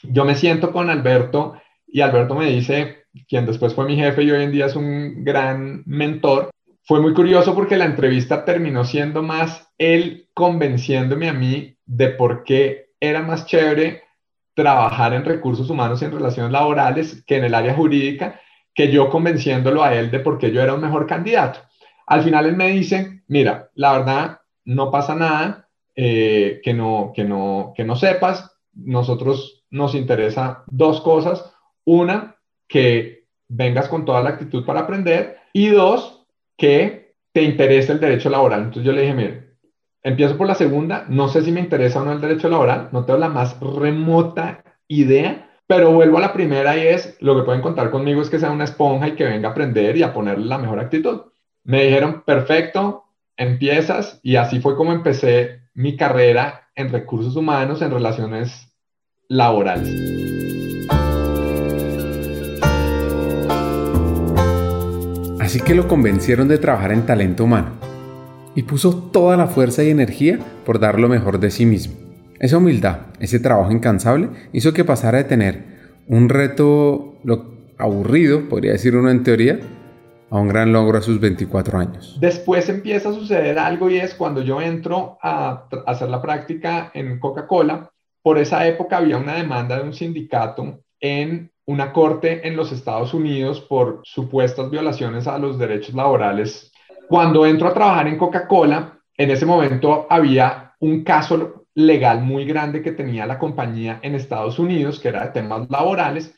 Yo 0.04 0.26
me 0.26 0.36
siento 0.36 0.72
con 0.72 0.90
Alberto 0.90 1.56
y 1.88 2.02
Alberto 2.02 2.36
me 2.36 2.48
dice, 2.48 3.06
quien 3.28 3.46
después 3.46 3.74
fue 3.74 3.86
mi 3.86 3.96
jefe 3.96 4.24
y 4.24 4.32
hoy 4.32 4.44
en 4.44 4.52
día 4.52 4.66
es 4.68 4.76
un 4.76 5.24
gran 5.24 5.84
mentor, 5.86 6.50
fue 6.86 7.00
muy 7.00 7.14
curioso 7.14 7.56
porque 7.56 7.78
la 7.78 7.86
entrevista 7.86 8.44
terminó 8.44 8.84
siendo 8.84 9.24
más 9.24 9.70
él 9.78 10.28
convenciéndome 10.34 11.30
a 11.30 11.34
mí 11.34 11.78
de 11.86 12.10
por 12.10 12.44
qué 12.44 12.90
era 13.00 13.22
más 13.22 13.46
chévere 13.46 14.04
trabajar 14.54 15.14
en 15.14 15.26
recursos 15.26 15.70
humanos 15.70 16.02
y 16.02 16.06
en 16.06 16.12
relaciones 16.12 16.52
laborales 16.52 17.24
que 17.26 17.38
en 17.38 17.46
el 17.46 17.56
área 17.56 17.74
jurídica, 17.74 18.40
que 18.74 18.92
yo 18.92 19.10
convenciéndolo 19.10 19.84
a 19.84 19.94
él 19.96 20.12
de 20.12 20.20
por 20.20 20.38
qué 20.38 20.52
yo 20.52 20.62
era 20.62 20.74
un 20.74 20.82
mejor 20.82 21.08
candidato. 21.08 21.60
Al 22.06 22.24
final 22.24 22.46
él 22.46 22.56
me 22.56 22.70
dice, 22.70 23.24
mira, 23.28 23.70
la 23.76 23.94
verdad, 23.94 24.40
no 24.66 24.92
pasa 24.92 25.16
nada 25.16 25.70
eh, 25.96 26.62
que, 26.64 26.74
no, 26.74 27.12
que, 27.16 27.24
no, 27.24 27.74
que 27.76 27.84
no 27.84 27.96
sepas. 27.96 28.52
Nosotros 28.74 29.64
nos 29.70 29.96
interesa 29.96 30.64
dos 30.68 31.02
cosas. 31.02 31.54
Una, 31.86 32.38
que 32.68 33.26
vengas 33.48 33.88
con 33.88 34.06
toda 34.06 34.22
la 34.22 34.32
actitud 34.32 34.66
para 34.66 34.82
aprender. 34.82 35.38
Y 35.54 35.68
dos, 35.70 36.26
que 36.58 37.16
te 37.32 37.44
interese 37.44 37.92
el 37.92 38.00
derecho 38.00 38.30
laboral. 38.30 38.62
Entonces 38.62 38.84
yo 38.84 38.92
le 38.92 39.02
dije, 39.02 39.14
mire, 39.14 39.53
Empiezo 40.06 40.38
por 40.38 40.48
la 40.48 40.56
segunda, 40.56 41.06
no 41.08 41.30
sé 41.30 41.44
si 41.44 41.54
me 41.54 41.62
interesa 41.62 42.02
o 42.02 42.04
no 42.04 42.12
el 42.12 42.20
derecho 42.20 42.50
laboral, 42.50 42.90
no 42.92 43.06
tengo 43.06 43.20
la 43.20 43.30
más 43.30 43.58
remota 43.62 44.62
idea, 44.90 45.50
pero 45.66 45.94
vuelvo 45.94 46.18
a 46.18 46.22
la 46.22 46.34
primera 46.34 46.76
y 46.76 46.88
es, 46.88 47.16
lo 47.22 47.38
que 47.38 47.44
pueden 47.44 47.62
contar 47.62 47.90
conmigo 47.90 48.22
es 48.22 48.30
que 48.30 48.38
sea 48.38 48.52
una 48.52 48.66
esponja 48.66 49.08
y 49.08 49.16
que 49.16 49.24
venga 49.24 49.48
a 49.48 49.52
aprender 49.52 49.96
y 49.96 50.04
a 50.04 50.14
ponerle 50.14 50.46
la 50.46 50.58
mejor 50.58 50.82
actitud. 50.82 51.22
Me 51.64 51.86
dijeron, 51.86 52.24
perfecto, 52.26 53.06
empiezas 53.38 54.20
y 54.24 54.36
así 54.36 54.60
fue 54.60 54.76
como 54.76 54.92
empecé 54.92 55.62
mi 55.74 55.96
carrera 55.96 56.68
en 56.76 56.92
recursos 56.92 57.38
humanos, 57.38 57.82
en 57.82 57.92
relaciones 57.92 58.76
laborales. 59.30 59.90
Así 65.40 65.62
que 65.62 65.74
lo 65.74 65.88
convencieron 65.88 66.50
de 66.50 66.58
trabajar 66.58 66.92
en 66.92 67.06
talento 67.06 67.46
humano 67.46 67.93
y 68.56 68.64
puso 68.64 68.96
toda 68.96 69.38
la 69.38 69.48
fuerza 69.48 69.84
y 69.84 69.90
energía 69.90 70.40
por 70.66 70.80
dar 70.80 71.00
lo 71.00 71.10
mejor 71.10 71.40
de 71.40 71.52
sí 71.52 71.66
mismo. 71.66 71.96
Esa 72.40 72.58
humildad, 72.58 73.00
ese 73.20 73.40
trabajo 73.40 73.72
incansable, 73.72 74.30
hizo 74.52 74.74
que 74.74 74.84
pasara 74.84 75.20
de 75.20 75.24
tener 75.24 75.64
un 76.08 76.30
reto 76.30 77.16
aburrido, 77.78 78.50
podría 78.50 78.74
decir 78.74 78.96
uno 78.96 79.10
en 79.10 79.24
teoría, 79.24 79.60
a 80.30 80.40
un 80.40 80.48
gran 80.48 80.74
logro 80.74 80.98
a 80.98 81.02
sus 81.02 81.20
24 81.20 81.78
años. 81.78 82.18
Después 82.20 82.68
empieza 82.68 83.10
a 83.10 83.14
suceder 83.14 83.60
algo 83.60 83.90
y 83.90 83.98
es 83.98 84.16
cuando 84.16 84.42
yo 84.42 84.62
entro 84.62 85.18
a 85.22 85.68
hacer 85.86 86.10
la 86.10 86.22
práctica 86.22 86.92
en 86.94 87.20
Coca-Cola, 87.20 87.92
por 88.22 88.38
esa 88.38 88.66
época 88.68 88.98
había 88.98 89.18
una 89.18 89.36
demanda 89.36 89.78
de 89.78 89.84
un 89.84 89.94
sindicato 89.94 90.80
en 91.00 91.52
una 91.66 91.94
corte 91.94 92.48
en 92.48 92.56
los 92.56 92.72
Estados 92.72 93.14
Unidos 93.14 93.62
por 93.62 94.02
supuestas 94.04 94.70
violaciones 94.70 95.28
a 95.28 95.38
los 95.38 95.58
derechos 95.60 95.94
laborales 95.94 96.73
cuando 97.14 97.46
entro 97.46 97.68
a 97.68 97.76
trabajar 97.76 98.08
en 98.08 98.18
Coca-Cola, 98.18 98.98
en 99.16 99.30
ese 99.30 99.46
momento 99.46 100.08
había 100.10 100.74
un 100.80 101.04
caso 101.04 101.68
legal 101.76 102.24
muy 102.24 102.44
grande 102.44 102.82
que 102.82 102.92
tenía 102.92 103.28
la 103.28 103.38
compañía 103.38 104.00
en 104.02 104.16
Estados 104.16 104.58
Unidos, 104.58 105.00
que 105.00 105.10
era 105.10 105.26
de 105.26 105.32
temas 105.32 105.70
laborales, 105.70 106.34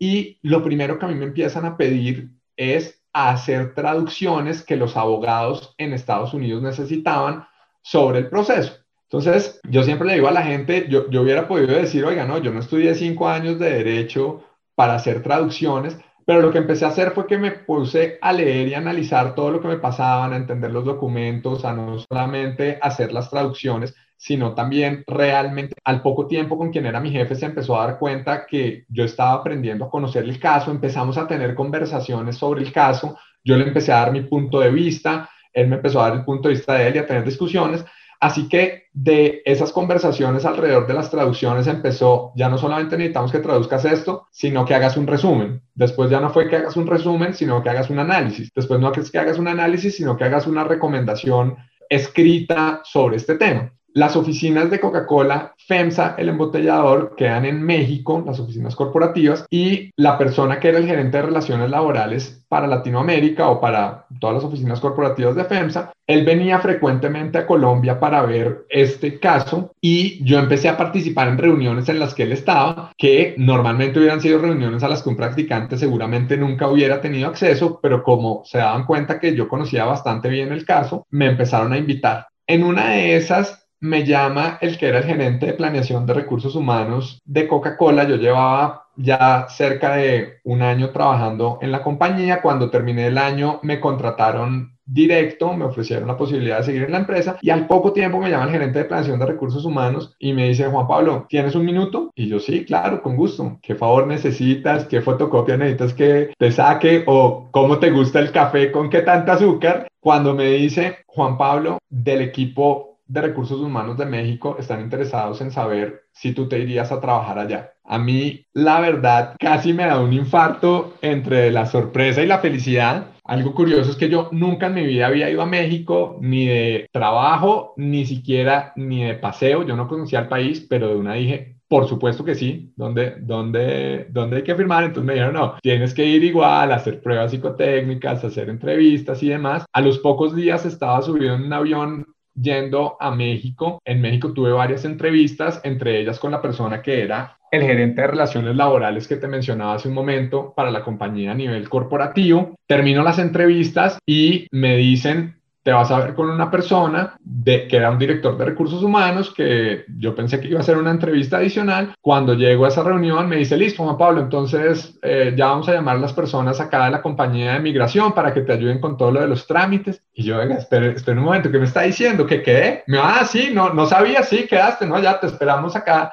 y 0.00 0.40
lo 0.42 0.64
primero 0.64 0.98
que 0.98 1.06
a 1.06 1.08
mí 1.10 1.14
me 1.14 1.26
empiezan 1.26 1.64
a 1.64 1.76
pedir 1.76 2.30
es 2.56 3.04
hacer 3.12 3.72
traducciones 3.76 4.64
que 4.64 4.74
los 4.74 4.96
abogados 4.96 5.76
en 5.78 5.92
Estados 5.92 6.34
Unidos 6.34 6.60
necesitaban 6.60 7.46
sobre 7.80 8.18
el 8.18 8.28
proceso. 8.28 8.78
Entonces, 9.04 9.60
yo 9.62 9.84
siempre 9.84 10.08
le 10.08 10.14
digo 10.14 10.26
a 10.26 10.32
la 10.32 10.42
gente, 10.42 10.88
yo, 10.88 11.08
yo 11.08 11.22
hubiera 11.22 11.46
podido 11.46 11.76
decir, 11.76 12.04
oiga, 12.04 12.24
no, 12.24 12.38
yo 12.38 12.52
no 12.52 12.58
estudié 12.58 12.96
cinco 12.96 13.28
años 13.28 13.60
de 13.60 13.70
derecho 13.70 14.42
para 14.74 14.96
hacer 14.96 15.22
traducciones, 15.22 15.96
pero 16.26 16.42
lo 16.42 16.50
que 16.50 16.58
empecé 16.58 16.84
a 16.84 16.88
hacer 16.88 17.12
fue 17.12 17.26
que 17.26 17.38
me 17.38 17.52
puse 17.52 18.18
a 18.20 18.32
leer 18.32 18.66
y 18.66 18.74
analizar 18.74 19.36
todo 19.36 19.52
lo 19.52 19.60
que 19.60 19.68
me 19.68 19.78
pasaban, 19.78 20.32
a 20.32 20.36
entender 20.36 20.72
los 20.72 20.84
documentos, 20.84 21.64
a 21.64 21.72
no 21.72 22.00
solamente 22.00 22.78
hacer 22.82 23.12
las 23.12 23.30
traducciones, 23.30 23.94
sino 24.16 24.52
también 24.52 25.04
realmente 25.06 25.76
al 25.84 26.02
poco 26.02 26.26
tiempo 26.26 26.58
con 26.58 26.72
quien 26.72 26.86
era 26.86 27.00
mi 27.00 27.12
jefe 27.12 27.36
se 27.36 27.46
empezó 27.46 27.80
a 27.80 27.86
dar 27.86 27.98
cuenta 27.98 28.44
que 28.44 28.86
yo 28.88 29.04
estaba 29.04 29.34
aprendiendo 29.34 29.84
a 29.84 29.90
conocer 29.90 30.24
el 30.24 30.40
caso, 30.40 30.72
empezamos 30.72 31.16
a 31.16 31.28
tener 31.28 31.54
conversaciones 31.54 32.36
sobre 32.36 32.62
el 32.62 32.72
caso, 32.72 33.16
yo 33.44 33.56
le 33.56 33.64
empecé 33.64 33.92
a 33.92 34.00
dar 34.00 34.12
mi 34.12 34.22
punto 34.22 34.58
de 34.58 34.70
vista, 34.70 35.30
él 35.52 35.68
me 35.68 35.76
empezó 35.76 36.00
a 36.00 36.08
dar 36.08 36.18
el 36.18 36.24
punto 36.24 36.48
de 36.48 36.54
vista 36.54 36.74
de 36.74 36.88
él 36.88 36.96
y 36.96 36.98
a 36.98 37.06
tener 37.06 37.24
discusiones 37.24 37.84
Así 38.20 38.48
que 38.48 38.84
de 38.92 39.42
esas 39.44 39.72
conversaciones 39.72 40.44
alrededor 40.44 40.86
de 40.86 40.94
las 40.94 41.10
traducciones 41.10 41.66
empezó, 41.66 42.32
ya 42.34 42.48
no 42.48 42.58
solamente 42.58 42.96
necesitamos 42.96 43.32
que 43.32 43.40
traduzcas 43.40 43.84
esto, 43.84 44.26
sino 44.30 44.64
que 44.64 44.74
hagas 44.74 44.96
un 44.96 45.06
resumen. 45.06 45.62
Después 45.74 46.10
ya 46.10 46.20
no 46.20 46.30
fue 46.30 46.48
que 46.48 46.56
hagas 46.56 46.76
un 46.76 46.86
resumen, 46.86 47.34
sino 47.34 47.62
que 47.62 47.70
hagas 47.70 47.90
un 47.90 47.98
análisis. 47.98 48.50
Después 48.54 48.80
no 48.80 48.92
es 48.92 49.10
que 49.10 49.18
hagas 49.18 49.38
un 49.38 49.48
análisis, 49.48 49.96
sino 49.96 50.16
que 50.16 50.24
hagas 50.24 50.46
una 50.46 50.64
recomendación 50.64 51.56
escrita 51.88 52.80
sobre 52.84 53.16
este 53.16 53.36
tema. 53.36 53.72
Las 53.96 54.14
oficinas 54.14 54.68
de 54.68 54.78
Coca-Cola, 54.78 55.54
FEMSA, 55.56 56.16
el 56.18 56.28
embotellador, 56.28 57.14
quedan 57.16 57.46
en 57.46 57.62
México, 57.62 58.22
las 58.26 58.38
oficinas 58.38 58.76
corporativas, 58.76 59.46
y 59.48 59.90
la 59.96 60.18
persona 60.18 60.60
que 60.60 60.68
era 60.68 60.76
el 60.76 60.86
gerente 60.86 61.16
de 61.16 61.22
relaciones 61.22 61.70
laborales 61.70 62.44
para 62.46 62.66
Latinoamérica 62.66 63.48
o 63.48 63.58
para 63.58 64.04
todas 64.20 64.34
las 64.34 64.44
oficinas 64.44 64.80
corporativas 64.80 65.34
de 65.34 65.46
FEMSA, 65.46 65.92
él 66.06 66.26
venía 66.26 66.58
frecuentemente 66.58 67.38
a 67.38 67.46
Colombia 67.46 67.98
para 67.98 68.20
ver 68.20 68.66
este 68.68 69.18
caso 69.18 69.72
y 69.80 70.22
yo 70.22 70.38
empecé 70.38 70.68
a 70.68 70.76
participar 70.76 71.28
en 71.28 71.38
reuniones 71.38 71.88
en 71.88 71.98
las 71.98 72.12
que 72.12 72.24
él 72.24 72.32
estaba, 72.32 72.92
que 72.98 73.34
normalmente 73.38 73.98
hubieran 73.98 74.20
sido 74.20 74.40
reuniones 74.40 74.82
a 74.82 74.90
las 74.90 75.02
que 75.02 75.08
un 75.08 75.16
practicante 75.16 75.78
seguramente 75.78 76.36
nunca 76.36 76.68
hubiera 76.68 77.00
tenido 77.00 77.30
acceso, 77.30 77.80
pero 77.82 78.02
como 78.02 78.42
se 78.44 78.58
daban 78.58 78.84
cuenta 78.84 79.18
que 79.18 79.34
yo 79.34 79.48
conocía 79.48 79.86
bastante 79.86 80.28
bien 80.28 80.52
el 80.52 80.66
caso, 80.66 81.06
me 81.08 81.28
empezaron 81.28 81.72
a 81.72 81.78
invitar. 81.78 82.26
En 82.46 82.62
una 82.62 82.90
de 82.90 83.16
esas 83.16 83.65
me 83.80 84.04
llama 84.04 84.58
el 84.60 84.78
que 84.78 84.88
era 84.88 84.98
el 84.98 85.04
gerente 85.04 85.46
de 85.46 85.52
planeación 85.54 86.06
de 86.06 86.14
recursos 86.14 86.54
humanos 86.54 87.20
de 87.24 87.46
Coca-Cola. 87.46 88.04
Yo 88.04 88.16
llevaba 88.16 88.86
ya 88.96 89.46
cerca 89.48 89.96
de 89.96 90.38
un 90.44 90.62
año 90.62 90.90
trabajando 90.90 91.58
en 91.60 91.72
la 91.72 91.82
compañía. 91.82 92.40
Cuando 92.40 92.70
terminé 92.70 93.06
el 93.06 93.18
año 93.18 93.60
me 93.62 93.80
contrataron 93.80 94.76
directo, 94.86 95.52
me 95.52 95.64
ofrecieron 95.64 96.06
la 96.06 96.16
posibilidad 96.16 96.58
de 96.58 96.64
seguir 96.64 96.84
en 96.84 96.92
la 96.92 96.98
empresa 96.98 97.36
y 97.42 97.50
al 97.50 97.66
poco 97.66 97.92
tiempo 97.92 98.18
me 98.18 98.30
llama 98.30 98.44
el 98.44 98.52
gerente 98.52 98.78
de 98.78 98.84
planeación 98.84 99.18
de 99.18 99.26
recursos 99.26 99.64
humanos 99.64 100.14
y 100.18 100.32
me 100.32 100.48
dice, 100.48 100.66
Juan 100.66 100.86
Pablo, 100.86 101.26
¿tienes 101.28 101.54
un 101.56 101.64
minuto? 101.64 102.12
Y 102.14 102.28
yo 102.28 102.38
sí, 102.38 102.64
claro, 102.64 103.02
con 103.02 103.16
gusto. 103.16 103.58
¿Qué 103.62 103.74
favor 103.74 104.06
necesitas? 104.06 104.86
¿Qué 104.86 105.00
fotocopia 105.00 105.56
necesitas 105.56 105.92
que 105.92 106.30
te 106.38 106.52
saque? 106.52 107.02
¿O 107.06 107.48
cómo 107.50 107.78
te 107.78 107.90
gusta 107.90 108.20
el 108.20 108.30
café? 108.30 108.70
¿Con 108.70 108.88
qué 108.88 109.02
tanta 109.02 109.34
azúcar? 109.34 109.88
Cuando 110.00 110.34
me 110.34 110.44
dice, 110.52 110.98
Juan 111.06 111.36
Pablo, 111.36 111.78
del 111.90 112.20
equipo 112.20 112.95
de 113.06 113.20
Recursos 113.20 113.60
Humanos 113.60 113.96
de 113.96 114.06
México 114.06 114.56
están 114.58 114.80
interesados 114.80 115.40
en 115.40 115.50
saber 115.50 116.04
si 116.12 116.32
tú 116.32 116.48
te 116.48 116.58
irías 116.58 116.90
a 116.92 117.00
trabajar 117.00 117.38
allá. 117.38 117.72
A 117.84 117.98
mí, 117.98 118.44
la 118.52 118.80
verdad, 118.80 119.36
casi 119.38 119.72
me 119.72 119.86
da 119.86 120.00
un 120.00 120.12
infarto 120.12 120.94
entre 121.02 121.50
la 121.50 121.66
sorpresa 121.66 122.22
y 122.22 122.26
la 122.26 122.38
felicidad. 122.38 123.08
Algo 123.24 123.54
curioso 123.54 123.90
es 123.90 123.96
que 123.96 124.08
yo 124.08 124.28
nunca 124.32 124.66
en 124.66 124.74
mi 124.74 124.86
vida 124.86 125.06
había 125.06 125.30
ido 125.30 125.42
a 125.42 125.46
México, 125.46 126.18
ni 126.20 126.46
de 126.46 126.88
trabajo, 126.92 127.74
ni 127.76 128.06
siquiera 128.06 128.72
ni 128.76 129.04
de 129.04 129.14
paseo. 129.14 129.64
Yo 129.64 129.76
no 129.76 129.88
conocía 129.88 130.20
el 130.20 130.28
país, 130.28 130.66
pero 130.68 130.88
de 130.88 130.96
una 130.96 131.14
dije, 131.14 131.56
por 131.68 131.88
supuesto 131.88 132.24
que 132.24 132.34
sí. 132.34 132.72
¿Dónde, 132.76 133.16
dónde, 133.20 134.06
¿Dónde 134.10 134.36
hay 134.38 134.42
que 134.42 134.54
firmar? 134.54 134.84
Entonces 134.84 135.06
me 135.06 135.14
dijeron, 135.14 135.34
no, 135.34 135.54
tienes 135.60 135.94
que 135.94 136.04
ir 136.04 136.22
igual, 136.24 136.72
hacer 136.72 137.00
pruebas 137.00 137.30
psicotécnicas, 137.30 138.24
hacer 138.24 138.48
entrevistas 138.48 139.22
y 139.22 139.28
demás. 139.28 139.64
A 139.72 139.80
los 139.80 139.98
pocos 139.98 140.34
días 140.34 140.64
estaba 140.64 141.02
subido 141.02 141.34
en 141.34 141.42
un 141.42 141.52
avión 141.52 142.06
yendo 142.40 142.96
a 143.00 143.10
México. 143.10 143.80
En 143.84 144.00
México 144.00 144.32
tuve 144.32 144.52
varias 144.52 144.84
entrevistas, 144.84 145.60
entre 145.64 146.00
ellas 146.00 146.18
con 146.18 146.30
la 146.30 146.42
persona 146.42 146.82
que 146.82 147.02
era 147.02 147.38
el 147.50 147.62
gerente 147.62 148.02
de 148.02 148.08
relaciones 148.08 148.56
laborales 148.56 149.08
que 149.08 149.16
te 149.16 149.28
mencionaba 149.28 149.74
hace 149.74 149.88
un 149.88 149.94
momento 149.94 150.52
para 150.54 150.70
la 150.70 150.82
compañía 150.82 151.32
a 151.32 151.34
nivel 151.34 151.68
corporativo. 151.68 152.56
Termino 152.66 153.02
las 153.02 153.18
entrevistas 153.18 153.98
y 154.06 154.46
me 154.50 154.76
dicen, 154.76 155.35
te 155.66 155.72
vas 155.72 155.90
a 155.90 155.98
ver 155.98 156.14
con 156.14 156.30
una 156.30 156.48
persona 156.48 157.18
que 157.44 157.66
era 157.72 157.90
un 157.90 157.98
director 157.98 158.38
de 158.38 158.44
recursos 158.44 158.84
humanos, 158.84 159.34
que 159.34 159.84
yo 159.98 160.14
pensé 160.14 160.38
que 160.38 160.46
iba 160.46 160.60
a 160.60 160.62
ser 160.62 160.78
una 160.78 160.92
entrevista 160.92 161.38
adicional. 161.38 161.92
Cuando 162.00 162.34
llego 162.34 162.66
a 162.66 162.68
esa 162.68 162.84
reunión 162.84 163.28
me 163.28 163.34
dice, 163.34 163.56
listo, 163.56 163.82
Juan 163.82 163.98
Pablo, 163.98 164.20
entonces 164.20 164.96
eh, 165.02 165.34
ya 165.36 165.46
vamos 165.46 165.68
a 165.68 165.72
llamar 165.72 165.96
a 165.96 165.98
las 165.98 166.12
personas 166.12 166.60
acá 166.60 166.84
de 166.84 166.92
la 166.92 167.02
compañía 167.02 167.54
de 167.54 167.58
migración 167.58 168.14
para 168.14 168.32
que 168.32 168.42
te 168.42 168.52
ayuden 168.52 168.80
con 168.80 168.96
todo 168.96 169.10
lo 169.10 169.20
de 169.20 169.26
los 169.26 169.44
trámites. 169.48 170.04
Y 170.14 170.22
yo, 170.22 170.36
venga, 170.36 170.54
espera, 170.54 170.86
espera 170.86 171.18
un 171.18 171.24
momento, 171.24 171.50
¿qué 171.50 171.58
me 171.58 171.64
está 171.64 171.82
diciendo? 171.82 172.26
¿Que 172.26 172.44
quedé? 172.44 172.84
Me 172.86 172.98
ah, 172.98 173.24
sí, 173.24 173.50
no, 173.52 173.74
no 173.74 173.86
sabía, 173.86 174.22
sí, 174.22 174.46
quedaste, 174.48 174.86
no, 174.86 175.00
ya 175.00 175.18
te 175.18 175.26
esperamos 175.26 175.74
acá 175.74 176.12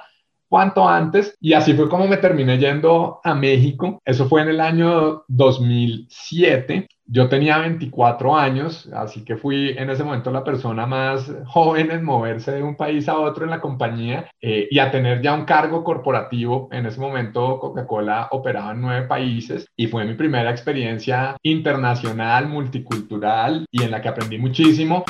cuanto 0.50 0.88
antes 0.88 1.36
y 1.40 1.54
así 1.54 1.74
fue 1.74 1.90
como 1.90 2.08
me 2.08 2.18
terminé 2.18 2.58
yendo 2.58 3.20
a 3.24 3.36
México. 3.36 4.02
Eso 4.04 4.28
fue 4.28 4.42
en 4.42 4.50
el 4.50 4.60
año 4.60 5.24
2007. 5.28 6.88
Yo 7.16 7.30
tenía 7.30 7.60
24 7.60 8.36
años, 8.36 8.90
así 8.92 9.24
que 9.24 9.38
fui 9.38 9.76
en 9.78 9.92
ese 9.92 10.04
momento 10.04 10.32
la 10.32 10.44
persona 10.44 10.88
más 10.88 11.32
joven 11.46 11.92
en 11.92 12.04
moverse 12.04 12.54
de 12.54 12.64
un 12.64 12.76
país 12.76 13.08
a 13.08 13.20
otro 13.20 13.44
en 13.44 13.52
la 13.52 13.62
compañía 13.62 14.32
eh, 14.42 14.68
y 14.72 14.80
a 14.80 14.90
tener 14.90 15.22
ya 15.22 15.36
un 15.36 15.46
cargo 15.46 15.84
corporativo. 15.84 16.70
En 16.72 16.88
ese 16.88 17.00
momento 17.00 17.60
Coca-Cola 17.60 18.30
operaba 18.32 18.72
en 18.72 18.82
nueve 18.82 19.06
países 19.06 19.68
y 19.78 19.86
fue 19.86 20.06
mi 20.06 20.16
primera 20.16 20.50
experiencia 20.50 21.38
internacional, 21.44 22.48
multicultural 22.48 23.68
y 23.70 23.84
en 23.84 23.92
la 23.92 24.02
que 24.02 24.10
aprendí 24.10 24.40
muchísimo. 24.40 25.04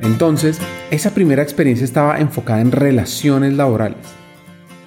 Entonces, 0.00 0.60
esa 0.92 1.12
primera 1.12 1.42
experiencia 1.42 1.84
estaba 1.84 2.20
enfocada 2.20 2.60
en 2.60 2.70
relaciones 2.70 3.54
laborales, 3.54 4.14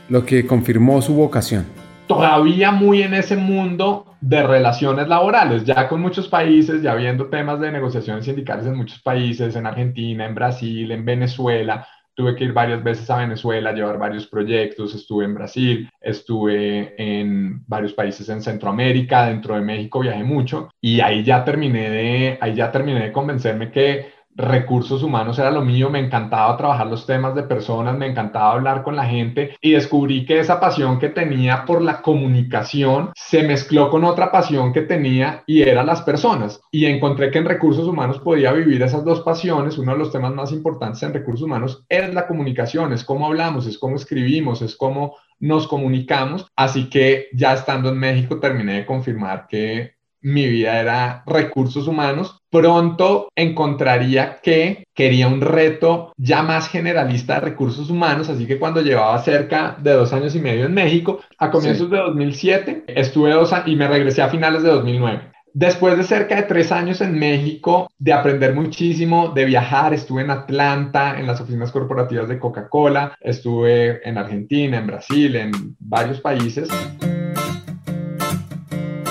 lo 0.07 0.25
que 0.25 0.47
confirmó 0.47 1.01
su 1.01 1.15
vocación. 1.15 1.76
Todavía 2.07 2.71
muy 2.71 3.03
en 3.03 3.13
ese 3.13 3.35
mundo 3.35 4.15
de 4.21 4.41
relaciones 4.41 5.07
laborales, 5.07 5.65
ya 5.65 5.87
con 5.87 6.01
muchos 6.01 6.27
países, 6.27 6.81
ya 6.81 6.95
viendo 6.95 7.27
temas 7.27 7.59
de 7.59 7.71
negociaciones 7.71 8.25
sindicales 8.25 8.65
en 8.65 8.75
muchos 8.75 9.01
países, 9.01 9.55
en 9.55 9.65
Argentina, 9.65 10.25
en 10.25 10.33
Brasil, 10.33 10.91
en 10.91 11.05
Venezuela. 11.05 11.85
Tuve 12.15 12.35
que 12.35 12.45
ir 12.45 12.53
varias 12.53 12.83
veces 12.83 13.07
a 13.11 13.17
Venezuela, 13.17 13.73
llevar 13.73 13.99
varios 13.99 14.25
proyectos, 14.25 14.95
estuve 14.95 15.25
en 15.25 15.35
Brasil, 15.35 15.89
estuve 16.01 16.95
en 16.97 17.63
varios 17.67 17.93
países 17.93 18.27
en 18.29 18.41
Centroamérica, 18.41 19.27
dentro 19.27 19.53
de 19.53 19.61
México 19.61 19.99
viajé 19.99 20.23
mucho 20.23 20.69
y 20.81 20.99
ahí 21.01 21.23
ya 21.23 21.43
terminé 21.43 21.89
de, 21.89 22.37
ahí 22.41 22.55
ya 22.55 22.71
terminé 22.71 23.01
de 23.01 23.11
convencerme 23.11 23.69
que 23.69 24.16
recursos 24.37 25.01
humanos 25.01 25.39
era 25.39 25.49
lo 25.49 25.65
mío, 25.65 25.89
me 25.89 25.99
encantaba 25.99 26.55
trabajar 26.55 26.87
los 26.87 27.05
temas 27.05 27.33
de 27.33 27.43
personas, 27.43 27.97
me 27.97 28.05
encantaba 28.05 28.53
hablar 28.53 28.83
con 28.83 28.95
la 28.95 29.05
gente 29.05 29.57
y 29.61 29.71
descubrí 29.71 30.25
que 30.25 30.39
esa 30.39 30.59
pasión 30.59 30.99
que 30.99 31.09
tenía 31.09 31.65
por 31.65 31.81
la 31.81 32.01
comunicación 32.01 33.11
se 33.15 33.43
mezcló 33.43 33.89
con 33.89 34.03
otra 34.03 34.31
pasión 34.31 34.71
que 34.71 34.81
tenía 34.83 35.43
y 35.47 35.63
era 35.63 35.83
las 35.83 36.03
personas. 36.03 36.61
Y 36.71 36.85
encontré 36.85 37.31
que 37.31 37.39
en 37.39 37.45
recursos 37.45 37.87
humanos 37.87 38.19
podía 38.19 38.53
vivir 38.53 38.81
esas 38.83 39.03
dos 39.03 39.21
pasiones. 39.21 39.77
Uno 39.77 39.93
de 39.93 39.97
los 39.97 40.11
temas 40.11 40.33
más 40.33 40.51
importantes 40.51 41.01
en 41.01 41.13
recursos 41.13 41.43
humanos 41.43 41.83
es 41.89 42.13
la 42.13 42.27
comunicación, 42.27 42.93
es 42.93 43.03
cómo 43.03 43.25
hablamos, 43.25 43.65
es 43.65 43.79
cómo 43.79 43.95
escribimos, 43.95 44.61
es 44.61 44.75
cómo 44.75 45.15
nos 45.39 45.67
comunicamos. 45.67 46.47
Así 46.55 46.89
que 46.89 47.27
ya 47.33 47.53
estando 47.53 47.89
en 47.89 47.97
México 47.97 48.39
terminé 48.39 48.73
de 48.73 48.85
confirmar 48.85 49.47
que 49.47 49.96
mi 50.27 50.45
vida 50.45 50.79
era 50.79 51.23
recursos 51.25 51.87
humanos, 51.87 52.41
pronto 52.49 53.29
encontraría 53.35 54.39
que 54.43 54.85
quería 54.93 55.27
un 55.27 55.41
reto 55.41 56.11
ya 56.17 56.43
más 56.43 56.67
generalista 56.67 57.35
de 57.35 57.41
recursos 57.41 57.89
humanos, 57.89 58.29
así 58.29 58.45
que 58.45 58.59
cuando 58.59 58.81
llevaba 58.81 59.17
cerca 59.23 59.77
de 59.81 59.93
dos 59.93 60.11
años 60.11 60.35
y 60.35 60.39
medio 60.39 60.65
en 60.65 60.73
México, 60.73 61.21
a 61.37 61.49
comienzos 61.49 61.89
de 61.89 61.97
2007, 61.97 62.83
estuve 62.87 63.31
dos 63.31 63.53
años 63.53 63.67
y 63.69 63.75
me 63.75 63.87
regresé 63.87 64.21
a 64.21 64.29
finales 64.29 64.63
de 64.63 64.69
2009. 64.69 65.31
Después 65.53 65.97
de 65.97 66.03
cerca 66.03 66.35
de 66.35 66.43
tres 66.43 66.71
años 66.71 67.01
en 67.01 67.17
México, 67.17 67.89
de 67.97 68.13
aprender 68.13 68.53
muchísimo, 68.53 69.29
de 69.29 69.45
viajar, 69.45 69.93
estuve 69.93 70.21
en 70.21 70.29
Atlanta, 70.29 71.17
en 71.17 71.25
las 71.25 71.41
oficinas 71.41 71.71
corporativas 71.71 72.27
de 72.27 72.37
Coca-Cola, 72.37 73.17
estuve 73.21 74.07
en 74.07 74.17
Argentina, 74.17 74.77
en 74.77 74.87
Brasil, 74.87 75.35
en 75.35 75.51
varios 75.79 76.19
países. 76.19 76.69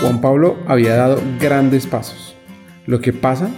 Juan 0.07 0.21
Pablo 0.21 0.57
había 0.69 0.95
dado 0.95 1.21
grandes 1.41 1.85
pasos. 1.85 2.37
Lo 2.87 3.01
que 3.01 3.13
pasa 3.13 3.51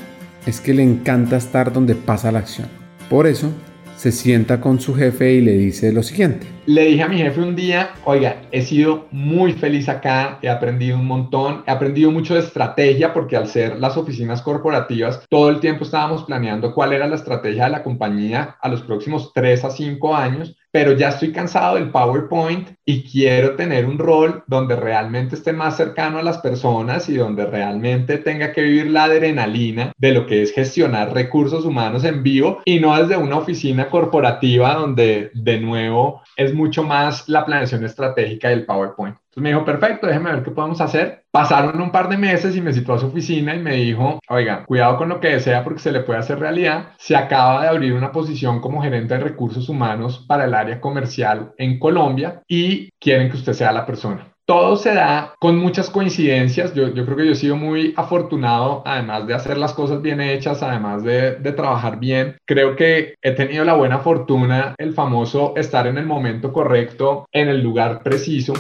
es 0.46 0.62
que 0.62 0.72
le 0.72 0.82
encanta 0.82 1.37
estar 1.37 1.74
donde 1.74 1.94
pasa 1.94 2.32
la 2.32 2.38
acción. 2.38 2.68
Por 3.11 3.26
eso 3.26 3.50
se 3.98 4.12
sienta 4.12 4.58
con 4.58 4.80
su 4.80 4.94
jefe 4.94 5.34
y 5.34 5.42
le 5.42 5.52
dice 5.52 5.92
lo 5.92 6.02
siguiente. 6.02 6.46
Le 6.64 6.87
dije 6.87 7.02
a 7.02 7.08
mi 7.08 7.18
jefe 7.18 7.42
un 7.42 7.54
día, 7.54 7.90
oiga, 8.06 8.37
he 8.50 8.62
sido 8.62 9.08
muy 9.11 9.52
feliz 9.52 9.90
acá, 9.90 10.38
he 10.40 10.48
aprendido 10.48 10.96
un 10.96 11.04
montón, 11.04 11.64
he 11.66 11.70
aprendido 11.70 12.11
mucho 12.11 12.32
de 12.32 12.40
estrategia 12.40 13.12
porque 13.12 13.37
al 13.37 13.46
ser 13.46 13.78
las 13.78 13.98
oficinas 13.98 14.40
corporativas, 14.40 15.26
todo 15.28 15.50
el 15.50 15.61
tiempo 15.61 15.84
estábamos 15.84 16.24
planeando 16.24 16.72
cuál 16.72 16.94
era 16.94 17.06
la 17.06 17.16
estrategia 17.16 17.64
de 17.64 17.70
la 17.72 17.82
compañía 17.82 18.56
a 18.62 18.70
los 18.70 18.80
próximos 18.80 19.32
tres 19.34 19.64
a 19.64 19.70
cinco 19.70 20.16
años 20.16 20.56
pero 20.70 20.92
ya 20.92 21.09
estoy 21.09 21.33
cansado 21.33 21.76
del 21.76 21.90
PowerPoint 21.90 22.70
y 22.85 23.02
quiero 23.02 23.57
tener 23.57 23.87
un 23.87 23.98
rol 23.98 24.44
donde 24.46 24.76
realmente 24.76 25.35
esté 25.35 25.52
más 25.52 25.76
cercano 25.76 26.18
a 26.18 26.22
las 26.22 26.38
personas 26.38 27.09
y 27.09 27.16
donde 27.16 27.46
realmente 27.46 28.18
tenga 28.18 28.52
que 28.52 28.62
vivir 28.62 28.90
la 28.90 29.04
adrenalina 29.04 29.92
de 29.96 30.12
lo 30.12 30.26
que 30.26 30.42
es 30.42 30.52
gestionar 30.52 31.12
recursos 31.14 31.64
humanos 31.64 32.04
en 32.04 32.22
vivo 32.22 32.61
y 32.64 32.81
no 32.81 32.96
desde 32.96 33.16
una 33.16 33.38
oficina 33.38 33.88
corporativa 33.88 34.74
donde 34.74 35.31
de 35.35 35.61
nuevo 35.61 36.22
es 36.37 36.54
mucho 36.54 36.83
más 36.83 37.28
la 37.28 37.44
planeación 37.44 37.85
estratégica 37.85 38.48
del 38.48 38.66
PowerPoint 38.66 39.16
me 39.40 39.51
dijo, 39.51 39.64
perfecto, 39.64 40.07
déjeme 40.07 40.33
ver 40.33 40.42
qué 40.42 40.51
podemos 40.51 40.81
hacer. 40.81 41.24
Pasaron 41.31 41.81
un 41.81 41.92
par 41.92 42.09
de 42.09 42.16
meses 42.16 42.57
y 42.57 42.61
me 42.61 42.72
citó 42.72 42.94
a 42.94 42.98
su 42.98 43.07
oficina 43.07 43.55
y 43.55 43.61
me 43.61 43.77
dijo, 43.77 44.18
oiga, 44.29 44.64
cuidado 44.64 44.96
con 44.96 45.09
lo 45.09 45.20
que 45.20 45.29
desea 45.29 45.62
porque 45.64 45.81
se 45.81 45.92
le 45.92 46.01
puede 46.01 46.18
hacer 46.18 46.38
realidad. 46.38 46.90
Se 46.98 47.16
acaba 47.16 47.62
de 47.62 47.68
abrir 47.68 47.92
una 47.92 48.12
posición 48.12 48.61
como 48.61 48.83
gerente 48.83 49.14
de 49.14 49.20
recursos 49.20 49.68
humanos 49.68 50.24
para 50.27 50.44
el 50.44 50.55
área 50.55 50.81
comercial 50.81 51.53
en 51.59 51.79
Colombia 51.79 52.42
y 52.48 52.90
quieren 52.98 53.31
que 53.31 53.37
usted 53.37 53.53
sea 53.53 53.72
la 53.72 53.87
persona. 53.87 54.33
todo 54.46 54.77
se 54.77 54.94
da 54.94 55.35
con 55.38 55.59
muchas 55.59 55.90
coincidencias. 55.90 56.72
Yo, 56.72 56.88
yo, 56.94 57.05
creo 57.05 57.18
que 57.18 57.27
yo 57.27 57.33
he 57.33 57.35
sido 57.35 57.57
muy 57.57 57.92
afortunado, 57.98 58.83
además 58.87 59.27
de 59.27 59.35
hacer 59.35 59.59
las 59.59 59.74
cosas 59.74 60.01
bien 60.01 60.22
hechas, 60.22 60.62
además 60.62 61.05
de, 61.05 61.37
de, 61.37 61.53
trabajar 61.53 61.98
bien. 62.01 62.38
Creo 62.46 62.74
que 62.74 63.14
he 63.20 63.33
tenido 63.33 63.66
la 63.66 63.74
buena 63.74 63.98
fortuna, 63.98 64.74
el 64.79 64.94
famoso 64.94 65.53
estar 65.55 65.87
en 65.87 65.98
el 65.98 66.07
momento 66.07 66.51
correcto, 66.51 67.27
en 67.31 67.48
el 67.48 67.62
lugar 67.62 68.03
preciso. 68.03 68.55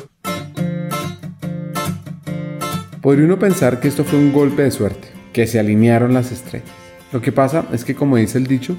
Podría 3.08 3.24
uno 3.24 3.38
pensar 3.38 3.80
que 3.80 3.88
esto 3.88 4.04
fue 4.04 4.18
un 4.18 4.34
golpe 4.34 4.64
de 4.64 4.70
suerte, 4.70 5.08
que 5.32 5.46
se 5.46 5.58
alinearon 5.58 6.12
las 6.12 6.30
estrellas. 6.30 6.68
Lo 7.10 7.22
que 7.22 7.32
pasa 7.32 7.64
es 7.72 7.82
que, 7.82 7.94
como 7.94 8.16
dice 8.16 8.36
el 8.36 8.46
dicho, 8.46 8.76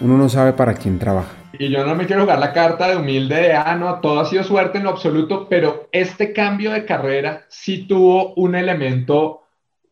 uno 0.00 0.16
no 0.16 0.30
sabe 0.30 0.54
para 0.54 0.72
quién 0.72 0.98
trabaja. 0.98 1.36
Y 1.58 1.68
yo 1.68 1.84
no 1.84 1.94
me 1.94 2.06
quiero 2.06 2.22
jugar 2.22 2.38
la 2.38 2.54
carta 2.54 2.88
de 2.88 2.96
humilde 2.96 3.34
de, 3.34 3.52
ah, 3.52 3.76
no, 3.76 4.00
todo 4.00 4.20
ha 4.20 4.24
sido 4.24 4.44
suerte 4.44 4.78
en 4.78 4.84
lo 4.84 4.88
absoluto, 4.88 5.46
pero 5.46 5.90
este 5.92 6.32
cambio 6.32 6.70
de 6.70 6.86
carrera 6.86 7.44
sí 7.50 7.86
tuvo 7.86 8.32
un 8.36 8.54
elemento 8.54 9.42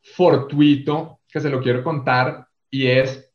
fortuito 0.01 1.18
que 1.29 1.40
se 1.40 1.51
lo 1.51 1.61
quiero 1.61 1.85
contar 1.85 2.49
y 2.70 2.87
es, 2.87 3.34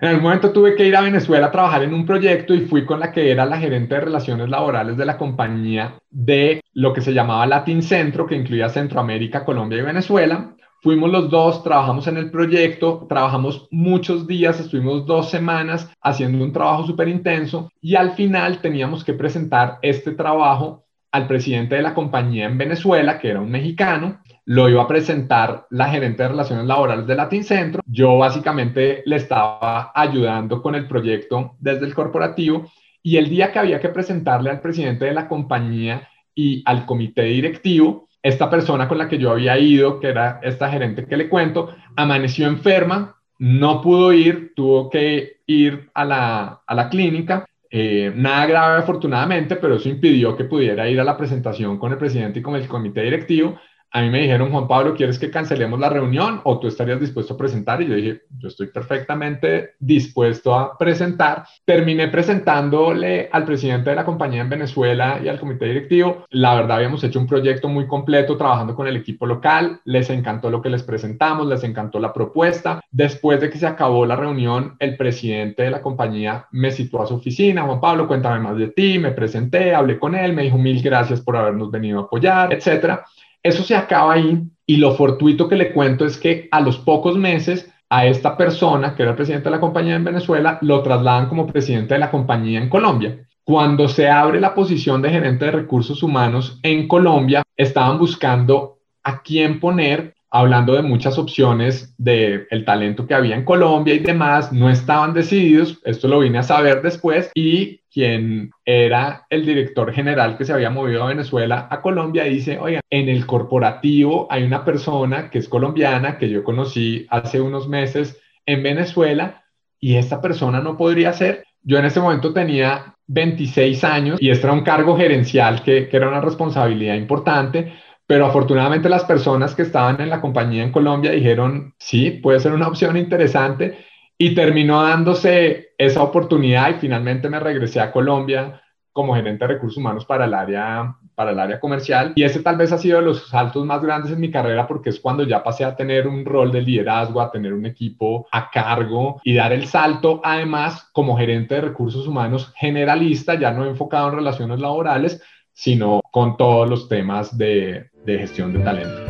en 0.00 0.08
algún 0.08 0.24
momento 0.24 0.50
tuve 0.50 0.74
que 0.74 0.86
ir 0.86 0.96
a 0.96 1.02
Venezuela 1.02 1.46
a 1.46 1.52
trabajar 1.52 1.82
en 1.82 1.92
un 1.92 2.06
proyecto 2.06 2.54
y 2.54 2.60
fui 2.60 2.86
con 2.86 3.00
la 3.00 3.12
que 3.12 3.30
era 3.30 3.44
la 3.44 3.58
gerente 3.58 3.94
de 3.94 4.00
relaciones 4.00 4.48
laborales 4.48 4.96
de 4.96 5.04
la 5.04 5.18
compañía 5.18 5.96
de 6.08 6.62
lo 6.72 6.94
que 6.94 7.02
se 7.02 7.12
llamaba 7.12 7.46
Latin 7.46 7.82
Centro, 7.82 8.26
que 8.26 8.34
incluía 8.34 8.70
Centroamérica, 8.70 9.44
Colombia 9.44 9.78
y 9.78 9.82
Venezuela. 9.82 10.56
Fuimos 10.82 11.10
los 11.10 11.28
dos, 11.28 11.62
trabajamos 11.62 12.06
en 12.06 12.16
el 12.16 12.30
proyecto, 12.30 13.04
trabajamos 13.06 13.68
muchos 13.70 14.26
días, 14.26 14.58
estuvimos 14.58 15.04
dos 15.04 15.28
semanas 15.28 15.92
haciendo 16.00 16.42
un 16.42 16.54
trabajo 16.54 16.86
súper 16.86 17.08
intenso 17.08 17.70
y 17.82 17.96
al 17.96 18.12
final 18.12 18.62
teníamos 18.62 19.04
que 19.04 19.12
presentar 19.12 19.78
este 19.82 20.12
trabajo 20.12 20.86
al 21.12 21.26
presidente 21.26 21.74
de 21.74 21.82
la 21.82 21.92
compañía 21.92 22.46
en 22.46 22.56
Venezuela, 22.56 23.18
que 23.18 23.28
era 23.28 23.40
un 23.40 23.50
mexicano, 23.50 24.20
lo 24.50 24.68
iba 24.68 24.82
a 24.82 24.88
presentar 24.88 25.68
la 25.70 25.88
gerente 25.90 26.24
de 26.24 26.30
relaciones 26.30 26.66
laborales 26.66 27.06
de 27.06 27.14
Latin 27.14 27.44
Centro. 27.44 27.82
Yo 27.86 28.18
básicamente 28.18 29.00
le 29.06 29.14
estaba 29.14 29.92
ayudando 29.94 30.60
con 30.60 30.74
el 30.74 30.88
proyecto 30.88 31.54
desde 31.60 31.86
el 31.86 31.94
corporativo 31.94 32.68
y 33.00 33.16
el 33.16 33.28
día 33.28 33.52
que 33.52 33.60
había 33.60 33.78
que 33.78 33.90
presentarle 33.90 34.50
al 34.50 34.60
presidente 34.60 35.04
de 35.04 35.14
la 35.14 35.28
compañía 35.28 36.08
y 36.34 36.64
al 36.66 36.84
comité 36.84 37.22
directivo, 37.22 38.08
esta 38.20 38.50
persona 38.50 38.88
con 38.88 38.98
la 38.98 39.08
que 39.08 39.18
yo 39.18 39.30
había 39.30 39.56
ido, 39.56 40.00
que 40.00 40.08
era 40.08 40.40
esta 40.42 40.68
gerente 40.68 41.06
que 41.06 41.16
le 41.16 41.28
cuento, 41.28 41.72
amaneció 41.94 42.48
enferma, 42.48 43.14
no 43.38 43.80
pudo 43.80 44.12
ir, 44.12 44.52
tuvo 44.56 44.90
que 44.90 45.42
ir 45.46 45.90
a 45.94 46.04
la, 46.04 46.60
a 46.66 46.74
la 46.74 46.88
clínica. 46.88 47.46
Eh, 47.70 48.12
nada 48.16 48.46
grave 48.46 48.78
afortunadamente, 48.78 49.54
pero 49.54 49.76
eso 49.76 49.88
impidió 49.88 50.36
que 50.36 50.42
pudiera 50.42 50.88
ir 50.88 50.98
a 50.98 51.04
la 51.04 51.16
presentación 51.16 51.78
con 51.78 51.92
el 51.92 51.98
presidente 51.98 52.40
y 52.40 52.42
con 52.42 52.56
el 52.56 52.66
comité 52.66 53.02
directivo 53.02 53.56
a 53.92 54.02
mí 54.02 54.10
me 54.10 54.20
dijeron, 54.20 54.52
Juan 54.52 54.68
Pablo, 54.68 54.94
¿quieres 54.94 55.18
que 55.18 55.30
cancelemos 55.30 55.80
la 55.80 55.88
reunión 55.88 56.40
o 56.44 56.60
tú 56.60 56.68
estarías 56.68 57.00
dispuesto 57.00 57.34
a 57.34 57.36
presentar? 57.36 57.82
Y 57.82 57.88
yo 57.88 57.94
dije, 57.94 58.22
yo 58.38 58.48
estoy 58.48 58.68
perfectamente 58.68 59.70
dispuesto 59.80 60.54
a 60.54 60.78
presentar. 60.78 61.44
Terminé 61.64 62.06
presentándole 62.08 63.28
al 63.32 63.44
presidente 63.44 63.90
de 63.90 63.96
la 63.96 64.04
compañía 64.04 64.42
en 64.42 64.48
Venezuela 64.48 65.20
y 65.22 65.28
al 65.28 65.40
comité 65.40 65.66
directivo. 65.66 66.24
La 66.30 66.54
verdad, 66.54 66.76
habíamos 66.76 67.02
hecho 67.02 67.18
un 67.18 67.26
proyecto 67.26 67.68
muy 67.68 67.88
completo 67.88 68.36
trabajando 68.36 68.76
con 68.76 68.86
el 68.86 68.96
equipo 68.96 69.26
local. 69.26 69.80
Les 69.84 70.08
encantó 70.10 70.50
lo 70.50 70.62
que 70.62 70.70
les 70.70 70.84
presentamos, 70.84 71.48
les 71.48 71.64
encantó 71.64 71.98
la 71.98 72.12
propuesta. 72.12 72.80
Después 72.92 73.40
de 73.40 73.50
que 73.50 73.58
se 73.58 73.66
acabó 73.66 74.06
la 74.06 74.14
reunión, 74.14 74.76
el 74.78 74.96
presidente 74.96 75.64
de 75.64 75.70
la 75.70 75.82
compañía 75.82 76.46
me 76.52 76.70
citó 76.70 77.02
a 77.02 77.06
su 77.06 77.16
oficina. 77.16 77.62
Juan 77.62 77.80
Pablo, 77.80 78.06
cuéntame 78.06 78.38
más 78.38 78.56
de 78.56 78.68
ti. 78.68 79.00
Me 79.00 79.10
presenté, 79.10 79.74
hablé 79.74 79.98
con 79.98 80.14
él, 80.14 80.32
me 80.32 80.42
dijo 80.42 80.58
mil 80.58 80.80
gracias 80.80 81.20
por 81.20 81.36
habernos 81.36 81.72
venido 81.72 81.98
a 81.98 82.02
apoyar, 82.02 82.52
etcétera. 82.52 83.04
Eso 83.42 83.62
se 83.62 83.74
acaba 83.74 84.14
ahí 84.14 84.42
y 84.66 84.76
lo 84.76 84.92
fortuito 84.92 85.48
que 85.48 85.56
le 85.56 85.72
cuento 85.72 86.04
es 86.04 86.18
que 86.18 86.48
a 86.50 86.60
los 86.60 86.78
pocos 86.78 87.16
meses 87.16 87.70
a 87.88 88.06
esta 88.06 88.36
persona, 88.36 88.94
que 88.94 89.02
era 89.02 89.12
el 89.12 89.16
presidente 89.16 89.44
de 89.44 89.56
la 89.56 89.60
compañía 89.60 89.96
en 89.96 90.04
Venezuela, 90.04 90.58
lo 90.62 90.82
trasladan 90.82 91.28
como 91.28 91.46
presidente 91.46 91.94
de 91.94 92.00
la 92.00 92.10
compañía 92.10 92.60
en 92.60 92.68
Colombia. 92.68 93.26
Cuando 93.42 93.88
se 93.88 94.08
abre 94.08 94.40
la 94.40 94.54
posición 94.54 95.02
de 95.02 95.10
gerente 95.10 95.46
de 95.46 95.50
recursos 95.50 96.02
humanos 96.02 96.60
en 96.62 96.86
Colombia, 96.86 97.42
estaban 97.56 97.98
buscando 97.98 98.78
a 99.02 99.22
quién 99.22 99.58
poner 99.58 100.14
hablando 100.30 100.74
de 100.74 100.82
muchas 100.82 101.18
opciones 101.18 101.94
del 101.98 102.46
el 102.50 102.64
talento 102.64 103.06
que 103.06 103.14
había 103.14 103.34
en 103.34 103.44
Colombia 103.44 103.94
y 103.94 103.98
demás, 103.98 104.52
no 104.52 104.70
estaban 104.70 105.12
decididos, 105.12 105.80
esto 105.84 106.06
lo 106.06 106.20
vine 106.20 106.38
a 106.38 106.42
saber 106.44 106.82
después, 106.82 107.30
y 107.34 107.80
quien 107.92 108.52
era 108.64 109.26
el 109.28 109.44
director 109.44 109.92
general 109.92 110.38
que 110.38 110.44
se 110.44 110.52
había 110.52 110.70
movido 110.70 111.02
a 111.02 111.08
Venezuela 111.08 111.66
a 111.68 111.80
Colombia 111.80 112.24
dice, 112.24 112.58
oiga, 112.58 112.80
en 112.88 113.08
el 113.08 113.26
corporativo 113.26 114.28
hay 114.30 114.44
una 114.44 114.64
persona 114.64 115.28
que 115.28 115.38
es 115.38 115.48
colombiana 115.48 116.16
que 116.16 116.30
yo 116.30 116.44
conocí 116.44 117.06
hace 117.10 117.40
unos 117.40 117.68
meses 117.68 118.20
en 118.46 118.62
Venezuela 118.62 119.44
y 119.80 119.96
esta 119.96 120.20
persona 120.20 120.60
no 120.60 120.76
podría 120.76 121.12
ser. 121.12 121.44
Yo 121.62 121.78
en 121.78 121.86
ese 121.86 122.00
momento 122.00 122.32
tenía 122.32 122.94
26 123.08 123.82
años 123.82 124.22
y 124.22 124.30
este 124.30 124.46
era 124.46 124.54
un 124.54 124.62
cargo 124.62 124.96
gerencial 124.96 125.62
que, 125.64 125.88
que 125.88 125.96
era 125.96 126.08
una 126.08 126.20
responsabilidad 126.20 126.94
importante 126.94 127.72
pero 128.10 128.26
afortunadamente 128.26 128.88
las 128.88 129.04
personas 129.04 129.54
que 129.54 129.62
estaban 129.62 130.00
en 130.00 130.10
la 130.10 130.20
compañía 130.20 130.64
en 130.64 130.72
Colombia 130.72 131.12
dijeron, 131.12 131.76
sí, 131.78 132.10
puede 132.10 132.40
ser 132.40 132.52
una 132.52 132.66
opción 132.66 132.96
interesante. 132.96 133.86
Y 134.18 134.34
terminó 134.34 134.82
dándose 134.82 135.74
esa 135.78 136.02
oportunidad 136.02 136.70
y 136.70 136.80
finalmente 136.80 137.28
me 137.28 137.38
regresé 137.38 137.78
a 137.78 137.92
Colombia 137.92 138.60
como 138.90 139.14
gerente 139.14 139.46
de 139.46 139.54
recursos 139.54 139.78
humanos 139.78 140.04
para 140.06 140.24
el 140.24 140.34
área 140.34 140.92
para 141.14 141.30
el 141.30 141.38
área 141.38 141.60
comercial. 141.60 142.12
Y 142.16 142.24
ese 142.24 142.42
tal 142.42 142.56
vez 142.56 142.72
ha 142.72 142.78
sido 142.78 142.98
de 142.98 143.04
los 143.04 143.28
saltos 143.28 143.64
más 143.64 143.80
grandes 143.80 144.10
en 144.10 144.18
mi 144.18 144.32
carrera 144.32 144.66
porque 144.66 144.90
es 144.90 144.98
cuando 144.98 145.22
ya 145.22 145.44
pasé 145.44 145.64
a 145.64 145.76
tener 145.76 146.08
un 146.08 146.24
rol 146.24 146.50
de 146.50 146.62
liderazgo, 146.62 147.20
a 147.20 147.30
tener 147.30 147.52
un 147.52 147.64
equipo 147.64 148.26
a 148.32 148.50
cargo 148.50 149.20
y 149.22 149.34
dar 149.34 149.52
el 149.52 149.68
salto 149.68 150.20
además 150.24 150.90
como 150.92 151.16
gerente 151.16 151.54
de 151.54 151.60
recursos 151.60 152.08
humanos 152.08 152.52
generalista, 152.56 153.38
ya 153.38 153.52
no 153.52 153.66
enfocado 153.66 154.08
en 154.08 154.16
relaciones 154.16 154.58
laborales, 154.58 155.22
sino 155.52 156.00
con 156.10 156.36
todos 156.36 156.68
los 156.68 156.88
temas 156.88 157.36
de, 157.36 157.89
de 158.06 158.18
gestión 158.18 158.52
de 158.52 158.60
talento. 158.60 159.00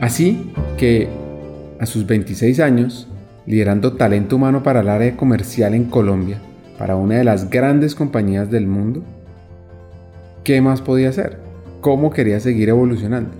Así 0.00 0.52
que 0.76 1.08
a 1.80 1.86
sus 1.86 2.06
26 2.06 2.60
años, 2.60 3.08
liderando 3.46 3.94
talento 3.94 4.36
humano 4.36 4.62
para 4.62 4.80
el 4.80 4.88
área 4.88 5.16
comercial 5.16 5.74
en 5.74 5.84
Colombia, 5.84 6.38
para 6.78 6.96
una 6.96 7.16
de 7.16 7.24
las 7.24 7.50
grandes 7.50 7.94
compañías 7.94 8.50
del 8.50 8.66
mundo, 8.66 9.02
¿qué 10.44 10.60
más 10.60 10.80
podía 10.80 11.08
hacer? 11.08 11.38
¿Cómo 11.80 12.10
quería 12.10 12.40
seguir 12.40 12.68
evolucionando? 12.68 13.30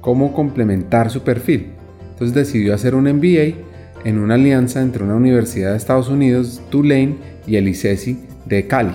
¿Cómo 0.00 0.32
complementar 0.32 1.10
su 1.10 1.22
perfil? 1.22 1.72
Entonces 2.10 2.34
decidió 2.34 2.74
hacer 2.74 2.94
un 2.94 3.04
MBA 3.04 3.56
en 4.04 4.18
una 4.18 4.34
alianza 4.34 4.80
entre 4.80 5.02
una 5.02 5.16
universidad 5.16 5.72
de 5.72 5.76
Estados 5.76 6.08
Unidos, 6.08 6.62
Tulane, 6.70 7.16
y 7.46 7.56
el 7.56 7.68
ICESI 7.68 8.18
de 8.46 8.66
Cali. 8.66 8.94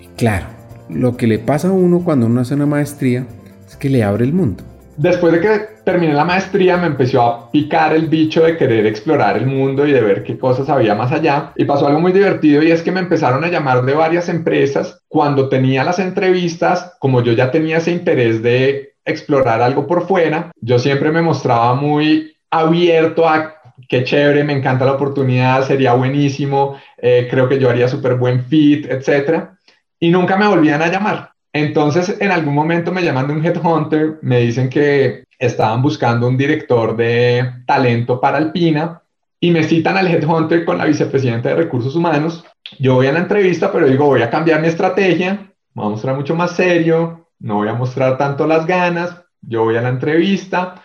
Y 0.00 0.06
claro, 0.16 0.55
lo 0.88 1.16
que 1.16 1.26
le 1.26 1.38
pasa 1.38 1.68
a 1.68 1.72
uno 1.72 2.02
cuando 2.04 2.26
uno 2.26 2.40
hace 2.40 2.54
una 2.54 2.66
maestría 2.66 3.26
es 3.66 3.76
que 3.76 3.90
le 3.90 4.04
abre 4.04 4.24
el 4.24 4.32
mundo. 4.32 4.62
Después 4.96 5.34
de 5.34 5.40
que 5.40 5.60
terminé 5.84 6.14
la 6.14 6.24
maestría 6.24 6.78
me 6.78 6.86
empezó 6.86 7.22
a 7.22 7.50
picar 7.50 7.94
el 7.94 8.08
bicho 8.08 8.42
de 8.42 8.56
querer 8.56 8.86
explorar 8.86 9.36
el 9.36 9.46
mundo 9.46 9.86
y 9.86 9.92
de 9.92 10.00
ver 10.00 10.22
qué 10.22 10.38
cosas 10.38 10.70
había 10.70 10.94
más 10.94 11.12
allá. 11.12 11.52
Y 11.56 11.66
pasó 11.66 11.86
algo 11.86 12.00
muy 12.00 12.12
divertido 12.12 12.62
y 12.62 12.70
es 12.70 12.82
que 12.82 12.92
me 12.92 13.00
empezaron 13.00 13.44
a 13.44 13.48
llamar 13.48 13.84
de 13.84 13.92
varias 13.92 14.30
empresas. 14.30 15.02
Cuando 15.08 15.50
tenía 15.50 15.84
las 15.84 15.98
entrevistas, 15.98 16.94
como 16.98 17.22
yo 17.22 17.32
ya 17.32 17.50
tenía 17.50 17.76
ese 17.76 17.92
interés 17.92 18.42
de 18.42 18.94
explorar 19.04 19.60
algo 19.60 19.86
por 19.86 20.06
fuera, 20.06 20.50
yo 20.60 20.78
siempre 20.78 21.12
me 21.12 21.22
mostraba 21.22 21.74
muy 21.74 22.34
abierto 22.50 23.28
a 23.28 23.54
qué 23.88 24.02
chévere, 24.02 24.44
me 24.44 24.54
encanta 24.54 24.86
la 24.86 24.92
oportunidad, 24.92 25.62
sería 25.64 25.92
buenísimo, 25.92 26.76
eh, 26.96 27.28
creo 27.30 27.48
que 27.48 27.58
yo 27.58 27.68
haría 27.68 27.86
súper 27.86 28.14
buen 28.14 28.44
fit, 28.44 28.86
etcétera 28.86 29.55
y 29.98 30.10
nunca 30.10 30.36
me 30.36 30.46
volvían 30.46 30.82
a 30.82 30.88
llamar. 30.88 31.32
Entonces, 31.52 32.16
en 32.20 32.30
algún 32.30 32.54
momento 32.54 32.92
me 32.92 33.02
llaman 33.02 33.28
de 33.28 33.32
un 33.32 33.44
headhunter, 33.44 34.18
me 34.22 34.40
dicen 34.40 34.68
que 34.68 35.24
estaban 35.38 35.82
buscando 35.82 36.28
un 36.28 36.36
director 36.36 36.96
de 36.96 37.62
talento 37.66 38.20
para 38.20 38.38
Alpina 38.38 39.02
y 39.40 39.50
me 39.50 39.64
citan 39.64 39.96
al 39.96 40.08
headhunter 40.08 40.64
con 40.64 40.78
la 40.78 40.84
vicepresidenta 40.84 41.50
de 41.50 41.56
recursos 41.56 41.94
humanos. 41.94 42.44
Yo 42.78 42.94
voy 42.94 43.06
a 43.06 43.12
la 43.12 43.20
entrevista, 43.20 43.72
pero 43.72 43.86
digo, 43.86 44.06
voy 44.06 44.22
a 44.22 44.30
cambiar 44.30 44.60
mi 44.60 44.68
estrategia, 44.68 45.52
voy 45.72 45.86
a 45.86 45.90
mostrar 45.90 46.16
mucho 46.16 46.34
más 46.34 46.52
serio, 46.52 47.28
no 47.38 47.56
voy 47.56 47.68
a 47.68 47.74
mostrar 47.74 48.18
tanto 48.18 48.46
las 48.46 48.66
ganas, 48.66 49.22
yo 49.40 49.64
voy 49.64 49.76
a 49.76 49.82
la 49.82 49.90
entrevista, 49.90 50.82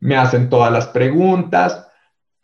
me 0.00 0.16
hacen 0.16 0.48
todas 0.48 0.72
las 0.72 0.88
preguntas, 0.88 1.86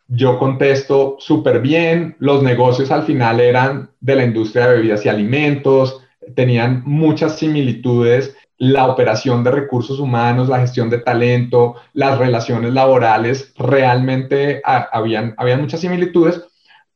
yo 0.08 0.38
contesto 0.38 1.16
súper 1.18 1.60
bien, 1.60 2.16
los 2.20 2.42
negocios 2.42 2.90
al 2.90 3.02
final 3.02 3.40
eran 3.40 3.90
de 4.00 4.14
la 4.14 4.24
industria 4.24 4.66
de 4.66 4.76
bebidas 4.76 5.04
y 5.04 5.08
alimentos, 5.08 6.05
tenían 6.34 6.82
muchas 6.84 7.38
similitudes, 7.38 8.36
la 8.58 8.86
operación 8.86 9.44
de 9.44 9.50
recursos 9.50 10.00
humanos, 10.00 10.48
la 10.48 10.60
gestión 10.60 10.88
de 10.88 10.98
talento, 10.98 11.74
las 11.92 12.18
relaciones 12.18 12.72
laborales, 12.72 13.52
realmente 13.56 14.62
habían, 14.64 15.34
habían 15.36 15.60
muchas 15.60 15.80
similitudes, 15.80 16.42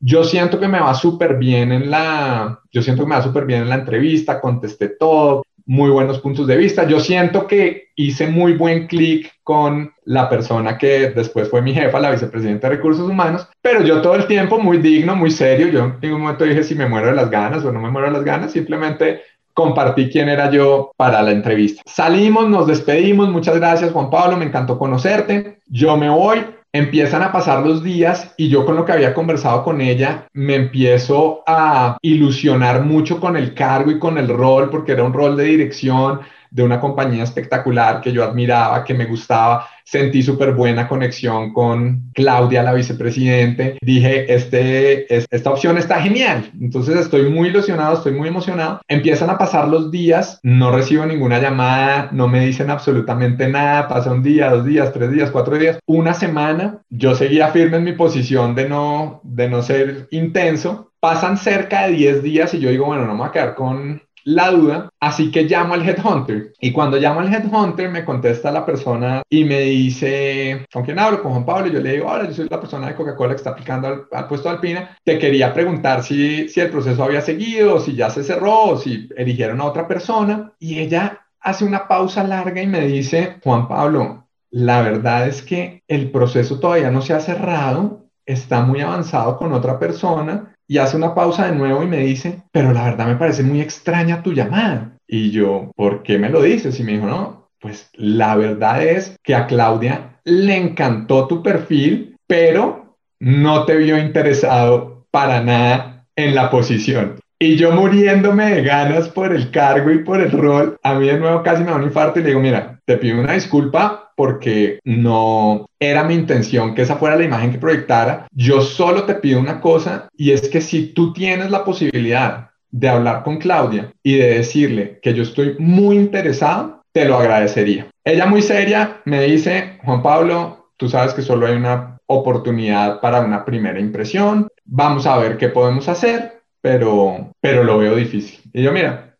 yo 0.00 0.24
siento 0.24 0.58
que 0.58 0.68
me 0.68 0.80
va 0.80 0.94
súper 0.94 1.36
bien 1.36 1.72
en 1.72 1.90
la, 1.90 2.60
yo 2.72 2.80
siento 2.80 3.02
que 3.02 3.10
me 3.10 3.16
va 3.16 3.22
súper 3.22 3.44
bien 3.44 3.62
en 3.62 3.68
la 3.68 3.74
entrevista, 3.74 4.40
contesté 4.40 4.88
todo, 4.88 5.44
muy 5.66 5.90
buenos 5.90 6.20
puntos 6.20 6.46
de 6.46 6.56
vista. 6.56 6.86
Yo 6.86 7.00
siento 7.00 7.46
que 7.46 7.88
hice 7.96 8.26
muy 8.26 8.54
buen 8.54 8.86
clic 8.86 9.32
con 9.42 9.92
la 10.04 10.28
persona 10.28 10.78
que 10.78 11.10
después 11.10 11.48
fue 11.48 11.62
mi 11.62 11.74
jefa, 11.74 12.00
la 12.00 12.10
vicepresidenta 12.10 12.68
de 12.68 12.76
Recursos 12.76 13.08
Humanos, 13.08 13.48
pero 13.60 13.82
yo 13.82 14.00
todo 14.00 14.14
el 14.14 14.26
tiempo 14.26 14.58
muy 14.58 14.78
digno, 14.78 15.16
muy 15.16 15.30
serio. 15.30 15.68
Yo 15.68 15.96
en 16.00 16.14
un 16.14 16.20
momento 16.22 16.44
dije 16.44 16.62
si 16.62 16.74
me 16.74 16.88
muero 16.88 17.08
de 17.08 17.14
las 17.14 17.30
ganas 17.30 17.64
o 17.64 17.72
no 17.72 17.80
me 17.80 17.90
muero 17.90 18.08
de 18.08 18.14
las 18.14 18.24
ganas, 18.24 18.52
simplemente 18.52 19.22
compartí 19.54 20.08
quién 20.08 20.28
era 20.28 20.50
yo 20.50 20.92
para 20.96 21.22
la 21.22 21.32
entrevista. 21.32 21.82
Salimos, 21.86 22.48
nos 22.48 22.66
despedimos, 22.66 23.28
muchas 23.28 23.56
gracias 23.56 23.92
Juan 23.92 24.10
Pablo, 24.10 24.36
me 24.36 24.46
encantó 24.46 24.78
conocerte, 24.78 25.58
yo 25.66 25.96
me 25.96 26.08
voy, 26.08 26.44
Empiezan 26.72 27.22
a 27.22 27.32
pasar 27.32 27.66
los 27.66 27.82
días 27.82 28.32
y 28.36 28.48
yo 28.48 28.64
con 28.64 28.76
lo 28.76 28.84
que 28.84 28.92
había 28.92 29.12
conversado 29.12 29.64
con 29.64 29.80
ella 29.80 30.28
me 30.32 30.54
empiezo 30.54 31.42
a 31.44 31.98
ilusionar 32.00 32.84
mucho 32.84 33.18
con 33.18 33.36
el 33.36 33.54
cargo 33.54 33.90
y 33.90 33.98
con 33.98 34.18
el 34.18 34.28
rol, 34.28 34.70
porque 34.70 34.92
era 34.92 35.02
un 35.02 35.12
rol 35.12 35.36
de 35.36 35.44
dirección 35.44 36.20
de 36.50 36.62
una 36.62 36.80
compañía 36.80 37.24
espectacular 37.24 38.00
que 38.00 38.12
yo 38.12 38.24
admiraba, 38.24 38.84
que 38.84 38.94
me 38.94 39.06
gustaba 39.06 39.68
sentí 39.90 40.22
súper 40.22 40.54
buena 40.54 40.86
conexión 40.86 41.52
con 41.52 42.12
Claudia, 42.14 42.62
la 42.62 42.72
vicepresidente. 42.72 43.76
Dije, 43.82 44.32
este, 44.32 45.12
esta 45.12 45.50
opción 45.50 45.78
está 45.78 46.00
genial. 46.00 46.48
Entonces 46.60 46.96
estoy 46.96 47.28
muy 47.28 47.48
ilusionado, 47.48 47.96
estoy 47.96 48.12
muy 48.12 48.28
emocionado. 48.28 48.80
Empiezan 48.86 49.30
a 49.30 49.38
pasar 49.38 49.66
los 49.66 49.90
días, 49.90 50.38
no 50.44 50.70
recibo 50.70 51.04
ninguna 51.06 51.40
llamada, 51.40 52.08
no 52.12 52.28
me 52.28 52.46
dicen 52.46 52.70
absolutamente 52.70 53.48
nada. 53.48 53.88
Pasa 53.88 54.12
un 54.12 54.22
día, 54.22 54.50
dos 54.50 54.64
días, 54.64 54.92
tres 54.92 55.10
días, 55.10 55.32
cuatro 55.32 55.58
días, 55.58 55.80
una 55.86 56.14
semana. 56.14 56.82
Yo 56.88 57.16
seguía 57.16 57.48
firme 57.48 57.78
en 57.78 57.84
mi 57.84 57.92
posición 57.92 58.54
de 58.54 58.68
no, 58.68 59.20
de 59.24 59.48
no 59.48 59.60
ser 59.60 60.06
intenso. 60.12 60.92
Pasan 61.00 61.36
cerca 61.36 61.86
de 61.86 61.94
10 61.94 62.22
días 62.22 62.52
y 62.52 62.60
yo 62.60 62.68
digo, 62.68 62.84
bueno, 62.84 63.06
no 63.06 63.14
me 63.14 63.20
voy 63.20 63.28
a 63.28 63.32
quedar 63.32 63.54
con, 63.54 64.02
la 64.24 64.50
duda, 64.50 64.90
así 65.00 65.30
que 65.30 65.44
llamo 65.44 65.74
al 65.74 65.88
headhunter. 65.88 66.52
Y 66.60 66.72
cuando 66.72 66.98
llamo 66.98 67.20
al 67.20 67.32
headhunter, 67.32 67.90
me 67.90 68.04
contesta 68.04 68.50
la 68.50 68.64
persona 68.64 69.22
y 69.28 69.44
me 69.44 69.60
dice, 69.60 70.66
¿con 70.72 70.84
quién 70.84 70.98
hablo? 70.98 71.22
Con 71.22 71.32
Juan 71.32 71.44
Pablo. 71.44 71.68
Y 71.68 71.72
yo 71.72 71.80
le 71.80 71.92
digo, 71.92 72.08
hola, 72.08 72.26
yo 72.26 72.34
soy 72.34 72.48
la 72.48 72.60
persona 72.60 72.88
de 72.88 72.94
Coca-Cola 72.94 73.32
que 73.32 73.38
está 73.38 73.50
aplicando 73.50 74.06
al, 74.10 74.28
puesto 74.28 74.48
de 74.48 74.54
Alpina. 74.54 74.96
Te 75.04 75.18
quería 75.18 75.52
preguntar 75.52 76.02
si, 76.02 76.48
si 76.48 76.60
el 76.60 76.70
proceso 76.70 77.04
había 77.04 77.20
seguido, 77.20 77.80
si 77.80 77.94
ya 77.94 78.10
se 78.10 78.24
cerró, 78.24 78.76
si 78.76 79.08
eligieron 79.16 79.60
a 79.60 79.64
otra 79.64 79.86
persona. 79.86 80.52
Y 80.58 80.78
ella 80.78 81.26
hace 81.40 81.64
una 81.64 81.88
pausa 81.88 82.24
larga 82.24 82.62
y 82.62 82.66
me 82.66 82.86
dice, 82.86 83.38
Juan 83.42 83.68
Pablo, 83.68 84.28
la 84.50 84.82
verdad 84.82 85.28
es 85.28 85.42
que 85.42 85.82
el 85.88 86.10
proceso 86.10 86.58
todavía 86.58 86.90
no 86.90 87.02
se 87.02 87.14
ha 87.14 87.20
cerrado, 87.20 88.06
está 88.26 88.62
muy 88.62 88.80
avanzado 88.80 89.36
con 89.36 89.52
otra 89.52 89.78
persona 89.78 90.54
y 90.70 90.78
hace 90.78 90.96
una 90.96 91.16
pausa 91.16 91.46
de 91.48 91.56
nuevo 91.56 91.82
y 91.82 91.88
me 91.88 91.96
dice, 91.96 92.42
pero 92.52 92.72
la 92.72 92.84
verdad 92.84 93.08
me 93.08 93.16
parece 93.16 93.42
muy 93.42 93.60
extraña 93.60 94.22
tu 94.22 94.32
llamada. 94.32 94.92
Y 95.04 95.32
yo, 95.32 95.72
¿por 95.74 96.04
qué 96.04 96.16
me 96.16 96.28
lo 96.28 96.40
dices? 96.40 96.78
Y 96.78 96.84
me 96.84 96.92
dijo, 96.92 97.06
no, 97.06 97.48
pues 97.58 97.90
la 97.94 98.36
verdad 98.36 98.80
es 98.80 99.16
que 99.24 99.34
a 99.34 99.48
Claudia 99.48 100.20
le 100.22 100.56
encantó 100.56 101.26
tu 101.26 101.42
perfil, 101.42 102.16
pero 102.28 102.96
no 103.18 103.64
te 103.64 103.78
vio 103.78 103.98
interesado 103.98 105.08
para 105.10 105.42
nada 105.42 106.06
en 106.14 106.36
la 106.36 106.50
posición. 106.50 107.16
Y 107.40 107.56
yo 107.56 107.72
muriéndome 107.72 108.54
de 108.54 108.62
ganas 108.62 109.08
por 109.08 109.34
el 109.34 109.50
cargo 109.50 109.90
y 109.90 110.04
por 110.04 110.20
el 110.20 110.30
rol, 110.30 110.78
a 110.84 110.94
mí 110.94 111.08
de 111.08 111.18
nuevo 111.18 111.42
casi 111.42 111.64
me 111.64 111.70
da 111.72 111.78
un 111.78 111.82
infarto 111.82 112.20
y 112.20 112.22
le 112.22 112.28
digo, 112.28 112.40
mira, 112.40 112.78
te 112.86 112.96
pido 112.96 113.18
una 113.18 113.32
disculpa 113.32 114.09
porque 114.20 114.80
no 114.84 115.64
era 115.80 116.04
mi 116.04 116.12
intención 116.12 116.74
que 116.74 116.82
esa 116.82 116.96
fuera 116.96 117.16
la 117.16 117.24
imagen 117.24 117.52
que 117.52 117.56
proyectara. 117.56 118.26
Yo 118.32 118.60
solo 118.60 119.04
te 119.04 119.14
pido 119.14 119.40
una 119.40 119.62
cosa 119.62 120.08
y 120.14 120.32
es 120.32 120.50
que 120.50 120.60
si 120.60 120.88
tú 120.88 121.14
tienes 121.14 121.50
la 121.50 121.64
posibilidad 121.64 122.50
de 122.70 122.90
hablar 122.90 123.22
con 123.22 123.38
Claudia 123.38 123.90
y 124.02 124.16
de 124.16 124.34
decirle 124.34 124.98
que 125.00 125.14
yo 125.14 125.22
estoy 125.22 125.56
muy 125.58 125.96
interesado, 125.96 126.82
te 126.92 127.06
lo 127.06 127.16
agradecería. 127.16 127.86
Ella 128.04 128.26
muy 128.26 128.42
seria 128.42 129.00
me 129.06 129.22
dice, 129.22 129.78
Juan 129.86 130.02
Pablo, 130.02 130.68
tú 130.76 130.90
sabes 130.90 131.14
que 131.14 131.22
solo 131.22 131.46
hay 131.46 131.56
una 131.56 131.96
oportunidad 132.04 133.00
para 133.00 133.22
una 133.22 133.46
primera 133.46 133.80
impresión, 133.80 134.48
vamos 134.66 135.06
a 135.06 135.16
ver 135.16 135.38
qué 135.38 135.48
podemos 135.48 135.88
hacer 135.88 136.42
pero, 136.60 137.32
pero 137.40 137.64
lo 137.64 137.78
veo 137.78 137.96
difícil. 137.96 138.38
Y 138.52 138.64
yo, 138.64 138.70
mira, 138.70 139.16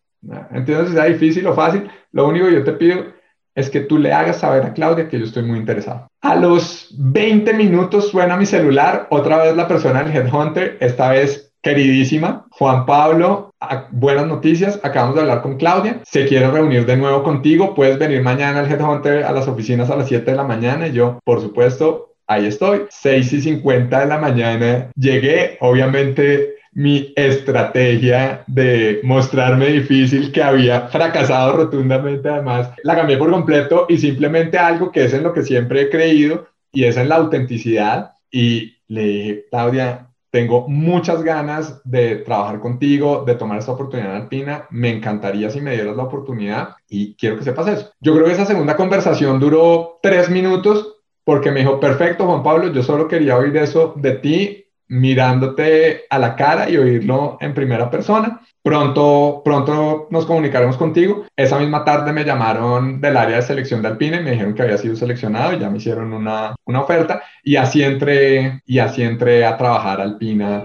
entiendo 0.50 0.86
si 0.86 0.92
sea 0.92 1.04
difícil 1.04 1.46
o 1.46 1.54
fácil, 1.54 1.90
lo 2.12 2.28
único 2.28 2.48
que 2.48 2.52
yo 2.52 2.64
te 2.64 2.72
pido 2.72 3.18
es 3.54 3.70
que 3.70 3.80
tú 3.80 3.98
le 3.98 4.12
hagas 4.12 4.38
saber 4.38 4.64
a 4.64 4.72
Claudia 4.72 5.08
que 5.08 5.18
yo 5.18 5.24
estoy 5.24 5.42
muy 5.42 5.58
interesado. 5.58 6.06
A 6.22 6.36
los 6.36 6.94
20 6.98 7.52
minutos 7.54 8.08
suena 8.10 8.36
mi 8.36 8.46
celular, 8.46 9.06
otra 9.10 9.38
vez 9.38 9.56
la 9.56 9.68
persona 9.68 10.02
del 10.02 10.14
Headhunter, 10.14 10.76
esta 10.80 11.10
vez 11.10 11.52
queridísima, 11.62 12.46
Juan 12.50 12.86
Pablo, 12.86 13.52
buenas 13.90 14.26
noticias, 14.26 14.80
acabamos 14.82 15.14
de 15.14 15.22
hablar 15.22 15.42
con 15.42 15.56
Claudia, 15.56 16.00
se 16.04 16.26
quiere 16.26 16.50
reunir 16.50 16.86
de 16.86 16.96
nuevo 16.96 17.22
contigo, 17.22 17.74
puedes 17.74 17.98
venir 17.98 18.22
mañana 18.22 18.60
al 18.60 18.70
Headhunter 18.70 19.24
a 19.24 19.32
las 19.32 19.46
oficinas 19.46 19.90
a 19.90 19.96
las 19.96 20.08
7 20.08 20.30
de 20.30 20.36
la 20.36 20.44
mañana 20.44 20.88
y 20.88 20.92
yo, 20.92 21.18
por 21.24 21.40
supuesto, 21.40 22.14
ahí 22.26 22.46
estoy, 22.46 22.86
6 22.88 23.32
y 23.32 23.40
50 23.42 24.00
de 24.00 24.06
la 24.06 24.18
mañana, 24.18 24.90
llegué, 24.96 25.58
obviamente 25.60 26.59
mi 26.72 27.12
estrategia 27.16 28.44
de 28.46 29.00
mostrarme 29.02 29.66
difícil 29.66 30.30
que 30.32 30.42
había 30.42 30.88
fracasado 30.88 31.56
rotundamente 31.56 32.28
además, 32.28 32.70
la 32.84 32.94
cambié 32.94 33.16
por 33.16 33.30
completo 33.30 33.86
y 33.88 33.98
simplemente 33.98 34.58
algo 34.58 34.92
que 34.92 35.04
es 35.04 35.12
en 35.12 35.24
lo 35.24 35.32
que 35.32 35.42
siempre 35.42 35.82
he 35.82 35.90
creído 35.90 36.46
y 36.72 36.84
es 36.84 36.96
en 36.96 37.08
la 37.08 37.16
autenticidad 37.16 38.12
y 38.30 38.76
le 38.86 39.02
dije, 39.02 39.44
Claudia, 39.50 40.10
tengo 40.30 40.68
muchas 40.68 41.22
ganas 41.22 41.80
de 41.84 42.16
trabajar 42.16 42.60
contigo, 42.60 43.24
de 43.26 43.34
tomar 43.34 43.58
esta 43.58 43.72
oportunidad 43.72 44.14
alpina. 44.14 44.66
Me 44.70 44.90
encantaría 44.90 45.50
si 45.50 45.60
me 45.60 45.72
dieras 45.72 45.96
la 45.96 46.04
oportunidad 46.04 46.76
y 46.88 47.14
quiero 47.14 47.36
que 47.36 47.44
sepas 47.44 47.66
eso. 47.66 47.92
Yo 48.00 48.14
creo 48.14 48.26
que 48.26 48.32
esa 48.32 48.46
segunda 48.46 48.76
conversación 48.76 49.40
duró 49.40 49.98
tres 50.02 50.30
minutos 50.30 50.98
porque 51.24 51.50
me 51.50 51.60
dijo, 51.60 51.80
perfecto, 51.80 52.26
Juan 52.26 52.42
Pablo, 52.42 52.72
yo 52.72 52.82
solo 52.82 53.08
quería 53.08 53.36
oír 53.36 53.56
eso 53.56 53.94
de 53.96 54.12
ti 54.12 54.64
mirándote 54.90 56.02
a 56.10 56.18
la 56.18 56.34
cara 56.34 56.68
y 56.68 56.76
oírlo 56.76 57.38
en 57.40 57.54
primera 57.54 57.88
persona. 57.90 58.40
Pronto, 58.62 59.40
pronto 59.44 60.08
nos 60.10 60.26
comunicaremos 60.26 60.76
contigo. 60.76 61.24
Esa 61.36 61.58
misma 61.58 61.84
tarde 61.84 62.12
me 62.12 62.24
llamaron 62.24 63.00
del 63.00 63.16
área 63.16 63.36
de 63.36 63.42
selección 63.42 63.80
de 63.80 63.88
Alpine, 63.88 64.20
me 64.20 64.32
dijeron 64.32 64.52
que 64.52 64.62
había 64.62 64.76
sido 64.76 64.96
seleccionado 64.96 65.54
y 65.54 65.60
ya 65.60 65.70
me 65.70 65.78
hicieron 65.78 66.12
una, 66.12 66.56
una 66.66 66.80
oferta 66.82 67.22
y 67.42 67.56
así 67.56 67.82
entré, 67.82 68.60
y 68.66 68.80
así 68.80 69.02
entré 69.02 69.46
a 69.46 69.56
trabajar 69.56 70.00
Alpina. 70.00 70.64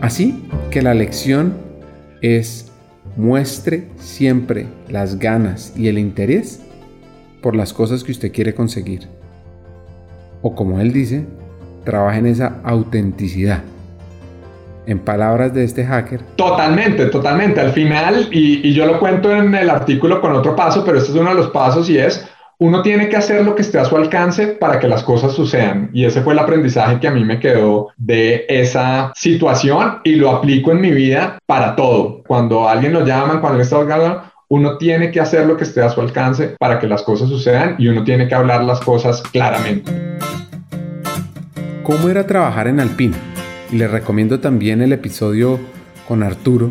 Así 0.00 0.48
que 0.70 0.82
la 0.82 0.94
lección 0.94 1.54
es 2.22 2.72
muestre 3.16 3.88
siempre 3.96 4.66
las 4.88 5.18
ganas 5.18 5.74
y 5.76 5.88
el 5.88 5.98
interés 5.98 6.64
por 7.42 7.56
las 7.56 7.72
cosas 7.72 8.04
que 8.04 8.12
usted 8.12 8.32
quiere 8.32 8.54
conseguir 8.54 9.21
o 10.42 10.54
como 10.54 10.80
él 10.80 10.92
dice, 10.92 11.24
trabaja 11.84 12.18
en 12.18 12.26
esa 12.26 12.60
autenticidad. 12.64 13.62
En 14.84 14.98
palabras 14.98 15.54
de 15.54 15.62
este 15.62 15.84
hacker. 15.84 16.20
Totalmente, 16.34 17.06
totalmente. 17.06 17.60
Al 17.60 17.70
final, 17.70 18.28
y, 18.32 18.72
yo 18.72 18.84
lo 18.84 18.98
cuento 18.98 19.32
en 19.32 19.54
el 19.54 19.70
artículo 19.70 20.20
con 20.20 20.32
otro 20.32 20.56
paso, 20.56 20.84
pero 20.84 20.98
este 20.98 21.12
es 21.12 21.16
uno 21.16 21.30
de 21.30 21.36
los 21.36 21.50
pasos 21.50 21.88
y 21.88 21.98
es, 21.98 22.28
uno 22.58 22.82
tiene 22.82 23.08
que 23.08 23.16
hacer 23.16 23.44
lo 23.44 23.54
que 23.54 23.62
esté 23.62 23.78
a 23.78 23.84
su 23.84 23.96
alcance 23.96 24.48
para 24.48 24.80
que 24.80 24.88
las 24.88 25.04
cosas 25.04 25.32
sucedan. 25.32 25.90
Y 25.92 26.04
ese 26.04 26.22
fue 26.22 26.32
el 26.32 26.40
aprendizaje 26.40 26.98
que 26.98 27.08
a 27.08 27.12
mí 27.12 27.24
me 27.24 27.38
quedó 27.38 27.88
de 27.96 28.44
esa 28.48 29.12
situación 29.14 30.00
y 30.02 30.16
lo 30.16 30.30
aplico 30.30 30.72
en 30.72 30.80
mi 30.80 30.90
vida 30.90 31.38
para 31.46 31.76
todo. 31.76 32.22
Cuando 32.26 32.68
alguien 32.68 32.92
lo 32.92 33.04
llama, 33.04 33.40
cuando 33.40 33.60
está 33.60 33.76
hablando, 33.76 34.22
uno 34.52 34.76
tiene 34.76 35.10
que 35.10 35.18
hacer 35.18 35.46
lo 35.46 35.56
que 35.56 35.64
esté 35.64 35.80
a 35.80 35.88
su 35.88 36.02
alcance 36.02 36.56
para 36.58 36.78
que 36.78 36.86
las 36.86 37.00
cosas 37.00 37.30
sucedan 37.30 37.74
y 37.78 37.88
uno 37.88 38.04
tiene 38.04 38.28
que 38.28 38.34
hablar 38.34 38.62
las 38.64 38.80
cosas 38.80 39.22
claramente. 39.22 39.90
¿Cómo 41.82 42.10
era 42.10 42.26
trabajar 42.26 42.68
en 42.68 42.78
Alpine? 42.78 43.16
Y 43.70 43.76
les 43.76 43.90
recomiendo 43.90 44.40
también 44.40 44.82
el 44.82 44.92
episodio 44.92 45.58
con 46.06 46.22
Arturo, 46.22 46.70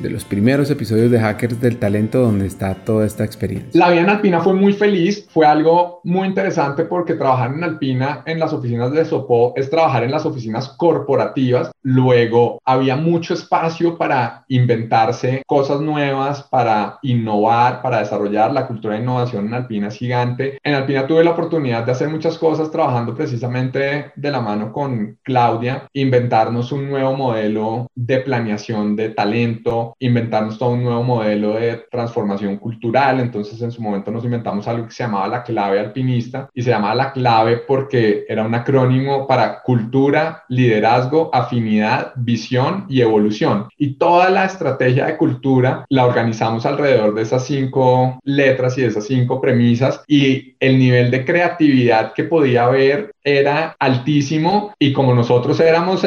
de 0.00 0.10
los 0.10 0.24
primeros 0.24 0.70
episodios 0.70 1.10
de 1.10 1.20
Hackers 1.20 1.60
del 1.60 1.78
Talento 1.78 2.20
donde 2.20 2.46
está 2.46 2.74
toda 2.74 3.06
esta 3.06 3.24
experiencia. 3.24 3.70
La 3.72 3.90
vida 3.90 4.02
en 4.02 4.10
Alpina 4.10 4.40
fue 4.40 4.54
muy 4.54 4.72
feliz, 4.72 5.26
fue 5.30 5.46
algo 5.46 6.00
muy 6.04 6.28
interesante 6.28 6.84
porque 6.84 7.14
trabajar 7.14 7.52
en 7.52 7.64
Alpina 7.64 8.22
en 8.26 8.38
las 8.38 8.52
oficinas 8.52 8.92
de 8.92 9.04
Sopó 9.04 9.52
es 9.56 9.70
trabajar 9.70 10.04
en 10.04 10.10
las 10.10 10.26
oficinas 10.26 10.68
corporativas. 10.70 11.70
Luego 11.82 12.60
había 12.64 12.96
mucho 12.96 13.34
espacio 13.34 13.96
para 13.96 14.44
inventarse 14.48 15.42
cosas 15.46 15.80
nuevas, 15.80 16.42
para 16.42 16.98
innovar, 17.02 17.82
para 17.82 17.98
desarrollar. 17.98 18.52
La 18.52 18.66
cultura 18.66 18.94
de 18.94 19.02
innovación 19.02 19.46
en 19.46 19.54
Alpina 19.54 19.88
es 19.88 19.96
gigante. 19.96 20.58
En 20.62 20.74
Alpina 20.74 21.06
tuve 21.06 21.24
la 21.24 21.30
oportunidad 21.30 21.84
de 21.84 21.92
hacer 21.92 22.08
muchas 22.08 22.38
cosas 22.38 22.70
trabajando 22.70 23.14
precisamente 23.14 24.12
de 24.14 24.30
la 24.30 24.40
mano 24.40 24.72
con 24.72 25.18
Claudia, 25.22 25.88
inventarnos 25.92 26.72
un 26.72 26.88
nuevo 26.90 27.14
modelo 27.16 27.86
de 27.94 28.20
planeación 28.20 28.96
de 28.96 29.10
talento, 29.10 29.85
reto 29.86 29.96
inventarnos 29.98 30.58
todo 30.58 30.70
un 30.70 30.84
nuevo 30.84 31.02
modelo 31.02 31.54
de 31.54 31.84
transformación 31.90 32.56
cultural. 32.56 33.20
Entonces, 33.20 33.60
en 33.60 33.70
su 33.70 33.82
momento 33.82 34.10
nos 34.10 34.24
inventamos 34.24 34.66
algo 34.68 34.86
que 34.86 34.92
se 34.92 35.02
llamaba 35.02 35.28
la 35.28 35.42
clave 35.42 35.80
alpinista 35.80 36.48
y 36.54 36.62
se 36.62 36.70
llamaba 36.70 36.94
la 36.94 37.12
clave 37.12 37.58
porque 37.58 38.24
era 38.28 38.44
un 38.44 38.54
acrónimo 38.54 39.26
para 39.26 39.62
cultura, 39.62 40.44
liderazgo, 40.48 41.30
afinidad, 41.32 42.12
visión 42.16 42.86
y 42.88 43.00
evolución. 43.00 43.68
Y 43.76 43.94
toda 43.94 44.30
la 44.30 44.44
estrategia 44.44 45.06
de 45.06 45.16
cultura 45.16 45.84
la 45.88 46.06
organizamos 46.06 46.66
alrededor 46.66 47.14
de 47.14 47.22
esas 47.22 47.44
cinco 47.44 48.18
letras 48.22 48.76
y 48.78 48.82
de 48.82 48.88
esas 48.88 49.06
cinco 49.06 49.40
premisas 49.40 50.02
y 50.06 50.55
el 50.60 50.78
nivel 50.78 51.10
de 51.10 51.24
creatividad 51.24 52.12
que 52.12 52.24
podía 52.24 52.64
haber 52.64 53.12
era 53.22 53.76
altísimo 53.78 54.74
y 54.78 54.92
como 54.92 55.14
nosotros 55.14 55.58
éramos 55.60 56.06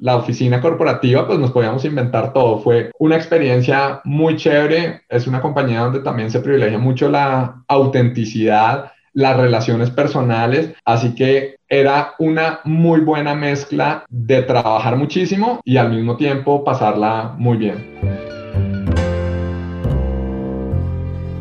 la 0.00 0.16
oficina 0.16 0.60
corporativa, 0.60 1.26
pues 1.26 1.38
nos 1.38 1.50
podíamos 1.50 1.84
inventar 1.84 2.32
todo. 2.32 2.58
Fue 2.58 2.90
una 2.98 3.16
experiencia 3.16 4.00
muy 4.04 4.36
chévere. 4.36 5.02
Es 5.08 5.26
una 5.26 5.40
compañía 5.40 5.80
donde 5.80 6.00
también 6.00 6.30
se 6.30 6.40
privilegia 6.40 6.78
mucho 6.78 7.08
la 7.08 7.62
autenticidad, 7.68 8.92
las 9.14 9.36
relaciones 9.36 9.90
personales, 9.90 10.74
así 10.84 11.14
que 11.14 11.56
era 11.68 12.14
una 12.18 12.60
muy 12.64 13.00
buena 13.00 13.34
mezcla 13.34 14.04
de 14.08 14.42
trabajar 14.42 14.96
muchísimo 14.96 15.60
y 15.64 15.76
al 15.76 15.92
mismo 15.92 16.16
tiempo 16.16 16.64
pasarla 16.64 17.34
muy 17.36 17.56
bien. 17.56 17.98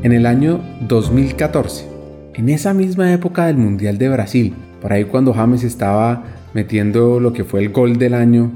En 0.03 0.13
el 0.13 0.25
año 0.25 0.59
2014, 0.81 1.96
en 2.37 2.49
esa 2.49 2.73
misma 2.73 3.11
época 3.11 3.47
del 3.47 3.57
Mundial 3.57 3.97
de 3.97 4.09
Brasil, 4.09 4.55
por 4.79 4.93
ahí 4.93 5.05
cuando 5.05 5.33
James 5.33 5.63
estaba 5.63 6.23
metiendo 6.53 7.19
lo 7.19 7.33
que 7.33 7.43
fue 7.43 7.61
el 7.61 7.69
gol 7.69 7.97
del 7.97 8.13
año 8.13 8.51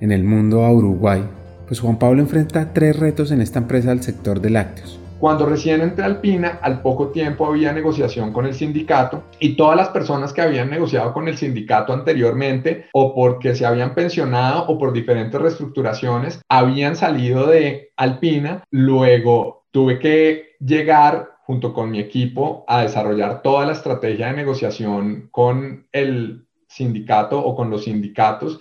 en 0.00 0.12
el 0.12 0.24
mundo 0.24 0.64
a 0.64 0.72
Uruguay, 0.72 1.22
pues 1.66 1.78
Juan 1.78 1.98
Pablo 1.98 2.22
enfrenta 2.22 2.72
tres 2.72 2.98
retos 2.98 3.30
en 3.30 3.42
esta 3.42 3.58
empresa 3.58 3.90
del 3.90 4.02
sector 4.02 4.40
de 4.40 4.50
lácteos. 4.50 4.98
Cuando 5.20 5.46
recién 5.46 5.82
entré 5.82 6.02
a 6.02 6.06
Alpina, 6.06 6.58
al 6.62 6.80
poco 6.80 7.08
tiempo 7.08 7.46
había 7.46 7.72
negociación 7.72 8.32
con 8.32 8.46
el 8.46 8.54
sindicato 8.54 9.24
y 9.38 9.56
todas 9.56 9.76
las 9.76 9.90
personas 9.90 10.32
que 10.32 10.40
habían 10.40 10.70
negociado 10.70 11.12
con 11.12 11.28
el 11.28 11.36
sindicato 11.36 11.92
anteriormente 11.92 12.86
o 12.92 13.14
porque 13.14 13.54
se 13.54 13.66
habían 13.66 13.94
pensionado 13.94 14.66
o 14.66 14.78
por 14.78 14.92
diferentes 14.92 15.40
reestructuraciones 15.40 16.40
habían 16.48 16.96
salido 16.96 17.46
de 17.46 17.92
Alpina. 17.96 18.64
Luego 18.70 19.64
tuve 19.70 20.00
que 20.00 20.56
llegar 20.58 21.31
junto 21.52 21.74
con 21.74 21.90
mi 21.90 22.00
equipo 22.00 22.64
a 22.66 22.80
desarrollar 22.80 23.42
toda 23.42 23.66
la 23.66 23.72
estrategia 23.72 24.28
de 24.28 24.32
negociación 24.32 25.28
con 25.30 25.86
el 25.92 26.46
sindicato 26.66 27.38
o 27.38 27.54
con 27.54 27.68
los 27.68 27.84
sindicatos 27.84 28.58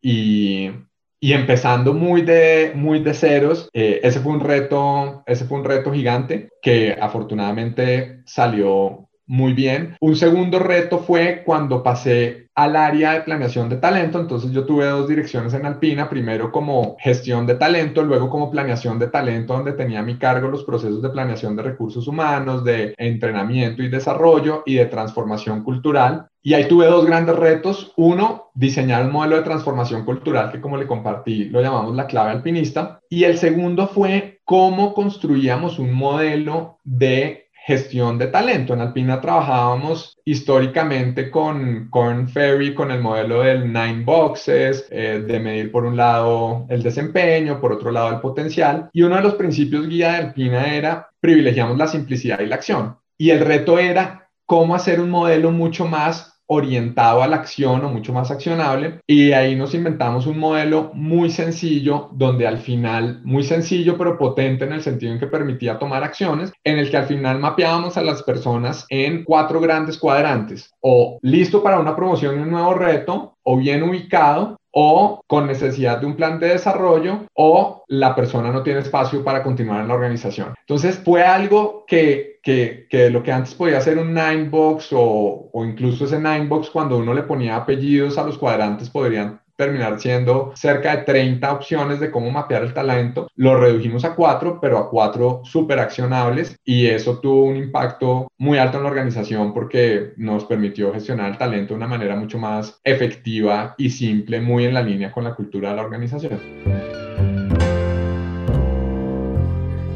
y, 0.00 0.70
y 1.18 1.32
empezando 1.32 1.94
muy 1.94 2.22
de, 2.22 2.70
muy 2.76 3.00
de 3.00 3.12
ceros, 3.12 3.68
eh, 3.72 3.98
ese, 4.04 4.20
fue 4.20 4.34
un 4.34 4.38
reto, 4.38 5.24
ese 5.26 5.46
fue 5.46 5.58
un 5.58 5.64
reto 5.64 5.92
gigante 5.92 6.50
que 6.62 6.92
afortunadamente 6.92 8.20
salió 8.24 9.08
muy 9.26 9.52
bien. 9.52 9.96
Un 10.00 10.14
segundo 10.14 10.60
reto 10.60 11.00
fue 11.00 11.42
cuando 11.44 11.82
pasé 11.82 12.47
al 12.58 12.74
área 12.74 13.12
de 13.12 13.20
planeación 13.20 13.68
de 13.68 13.76
talento. 13.76 14.18
Entonces 14.18 14.50
yo 14.50 14.64
tuve 14.64 14.84
dos 14.86 15.06
direcciones 15.06 15.54
en 15.54 15.64
Alpina, 15.64 16.10
primero 16.10 16.50
como 16.50 16.96
gestión 16.98 17.46
de 17.46 17.54
talento, 17.54 18.02
luego 18.02 18.28
como 18.28 18.50
planeación 18.50 18.98
de 18.98 19.06
talento, 19.06 19.52
donde 19.52 19.74
tenía 19.74 20.00
a 20.00 20.02
mi 20.02 20.18
cargo 20.18 20.48
los 20.48 20.64
procesos 20.64 21.00
de 21.00 21.08
planeación 21.08 21.54
de 21.54 21.62
recursos 21.62 22.08
humanos, 22.08 22.64
de 22.64 22.94
entrenamiento 22.98 23.84
y 23.84 23.88
desarrollo 23.88 24.64
y 24.66 24.74
de 24.74 24.86
transformación 24.86 25.62
cultural. 25.62 26.26
Y 26.42 26.54
ahí 26.54 26.66
tuve 26.66 26.86
dos 26.86 27.06
grandes 27.06 27.36
retos. 27.36 27.92
Uno, 27.96 28.50
diseñar 28.54 29.04
un 29.04 29.12
modelo 29.12 29.36
de 29.36 29.42
transformación 29.42 30.04
cultural 30.04 30.50
que 30.50 30.60
como 30.60 30.76
le 30.76 30.88
compartí 30.88 31.44
lo 31.44 31.62
llamamos 31.62 31.94
la 31.94 32.08
clave 32.08 32.32
alpinista. 32.32 32.98
Y 33.08 33.22
el 33.22 33.38
segundo 33.38 33.86
fue 33.86 34.40
cómo 34.44 34.94
construíamos 34.94 35.78
un 35.78 35.92
modelo 35.92 36.78
de 36.82 37.47
gestión 37.68 38.16
de 38.16 38.28
talento. 38.28 38.72
En 38.72 38.80
Alpina 38.80 39.20
trabajábamos 39.20 40.18
históricamente 40.24 41.30
con 41.30 41.88
Corn 41.90 42.26
Ferry, 42.26 42.74
con 42.74 42.90
el 42.90 43.02
modelo 43.02 43.42
del 43.42 43.70
Nine 43.70 44.04
Boxes, 44.06 44.86
eh, 44.90 45.22
de 45.26 45.38
medir 45.38 45.70
por 45.70 45.84
un 45.84 45.94
lado 45.94 46.64
el 46.70 46.82
desempeño, 46.82 47.60
por 47.60 47.72
otro 47.72 47.90
lado 47.90 48.08
el 48.08 48.20
potencial. 48.20 48.88
Y 48.94 49.02
uno 49.02 49.16
de 49.16 49.22
los 49.22 49.34
principios 49.34 49.86
guía 49.86 50.12
de 50.12 50.16
Alpina 50.16 50.74
era 50.74 51.10
privilegiamos 51.20 51.76
la 51.76 51.86
simplicidad 51.86 52.40
y 52.40 52.46
la 52.46 52.54
acción. 52.54 52.96
Y 53.18 53.30
el 53.30 53.40
reto 53.40 53.78
era 53.78 54.30
cómo 54.46 54.74
hacer 54.74 54.98
un 54.98 55.10
modelo 55.10 55.50
mucho 55.50 55.84
más 55.84 56.37
orientado 56.48 57.22
a 57.22 57.28
la 57.28 57.36
acción 57.36 57.84
o 57.84 57.90
mucho 57.90 58.12
más 58.12 58.30
accionable. 58.30 59.00
Y 59.06 59.32
ahí 59.32 59.54
nos 59.54 59.74
inventamos 59.74 60.26
un 60.26 60.38
modelo 60.38 60.90
muy 60.94 61.30
sencillo 61.30 62.08
donde 62.12 62.46
al 62.46 62.58
final, 62.58 63.20
muy 63.24 63.44
sencillo 63.44 63.96
pero 63.96 64.18
potente 64.18 64.64
en 64.64 64.72
el 64.72 64.82
sentido 64.82 65.12
en 65.12 65.20
que 65.20 65.26
permitía 65.26 65.78
tomar 65.78 66.02
acciones, 66.02 66.52
en 66.64 66.78
el 66.78 66.90
que 66.90 66.96
al 66.96 67.06
final 67.06 67.38
mapeábamos 67.38 67.96
a 67.96 68.02
las 68.02 68.22
personas 68.22 68.86
en 68.88 69.24
cuatro 69.24 69.60
grandes 69.60 69.98
cuadrantes. 69.98 70.72
O 70.80 71.18
listo 71.22 71.62
para 71.62 71.78
una 71.78 71.94
promoción 71.94 72.36
y 72.36 72.42
un 72.42 72.50
nuevo 72.50 72.74
reto 72.74 73.36
o 73.42 73.56
bien 73.56 73.82
ubicado 73.82 74.58
o 74.80 75.24
con 75.26 75.48
necesidad 75.48 75.98
de 75.98 76.06
un 76.06 76.14
plan 76.14 76.38
de 76.38 76.50
desarrollo 76.50 77.26
o 77.34 77.82
la 77.88 78.14
persona 78.14 78.52
no 78.52 78.62
tiene 78.62 78.78
espacio 78.78 79.24
para 79.24 79.42
continuar 79.42 79.80
en 79.80 79.88
la 79.88 79.94
organización. 79.94 80.54
Entonces 80.60 81.00
fue 81.04 81.24
algo 81.24 81.84
que, 81.84 82.38
que, 82.44 82.86
que 82.88 83.10
lo 83.10 83.24
que 83.24 83.32
antes 83.32 83.54
podía 83.54 83.80
ser 83.80 83.98
un 83.98 84.14
nine 84.14 84.48
box 84.48 84.92
o, 84.92 85.50
o 85.52 85.64
incluso 85.64 86.04
ese 86.04 86.20
nine 86.20 86.46
box 86.46 86.70
cuando 86.70 86.96
uno 86.96 87.12
le 87.12 87.24
ponía 87.24 87.56
apellidos 87.56 88.18
a 88.18 88.24
los 88.24 88.38
cuadrantes 88.38 88.88
podrían 88.88 89.40
terminar 89.58 89.98
siendo 89.98 90.52
cerca 90.54 90.96
de 90.96 91.02
30 91.02 91.52
opciones 91.52 91.98
de 91.98 92.12
cómo 92.12 92.30
mapear 92.30 92.62
el 92.62 92.72
talento. 92.72 93.28
Lo 93.34 93.58
redujimos 93.58 94.04
a 94.04 94.14
cuatro, 94.14 94.60
pero 94.60 94.78
a 94.78 94.88
cuatro 94.88 95.40
súper 95.44 95.80
accionables 95.80 96.56
y 96.64 96.86
eso 96.86 97.18
tuvo 97.18 97.44
un 97.44 97.56
impacto 97.56 98.28
muy 98.38 98.56
alto 98.58 98.78
en 98.78 98.84
la 98.84 98.90
organización 98.90 99.52
porque 99.52 100.12
nos 100.16 100.44
permitió 100.44 100.92
gestionar 100.92 101.32
el 101.32 101.38
talento 101.38 101.74
de 101.74 101.78
una 101.78 101.88
manera 101.88 102.14
mucho 102.14 102.38
más 102.38 102.80
efectiva 102.84 103.74
y 103.76 103.90
simple, 103.90 104.40
muy 104.40 104.64
en 104.64 104.74
la 104.74 104.82
línea 104.82 105.10
con 105.10 105.24
la 105.24 105.34
cultura 105.34 105.70
de 105.70 105.76
la 105.76 105.82
organización. 105.82 106.38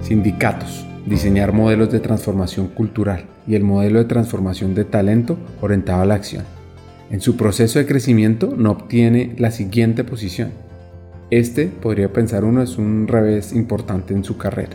Sindicatos. 0.03 0.85
Diseñar 1.07 1.53
modelos 1.53 1.91
de 1.91 2.01
transformación 2.01 2.69
cultural 2.69 3.27
y 3.47 3.55
el 3.55 3.65
modelo 3.65 3.99
de 3.99 4.05
transformación 4.07 4.75
de 4.75 4.85
talento 4.85 5.37
orientado 5.61 6.03
a 6.03 6.05
la 6.05 6.15
acción. 6.15 6.62
En 7.13 7.21
su 7.21 7.37
proceso 7.37 7.79
de 7.79 7.87
crecimiento 7.87 8.55
no 8.57 8.71
obtiene 8.71 9.35
la 9.37 9.51
siguiente 9.51 10.03
posición. 10.03 10.51
Este, 11.31 11.67
podría 11.67 12.11
pensar 12.11 12.43
uno, 12.43 12.63
es 12.63 12.79
un 12.79 13.07
revés 13.07 13.53
importante 13.53 14.15
en 14.15 14.25
su 14.25 14.39
carrera. 14.39 14.73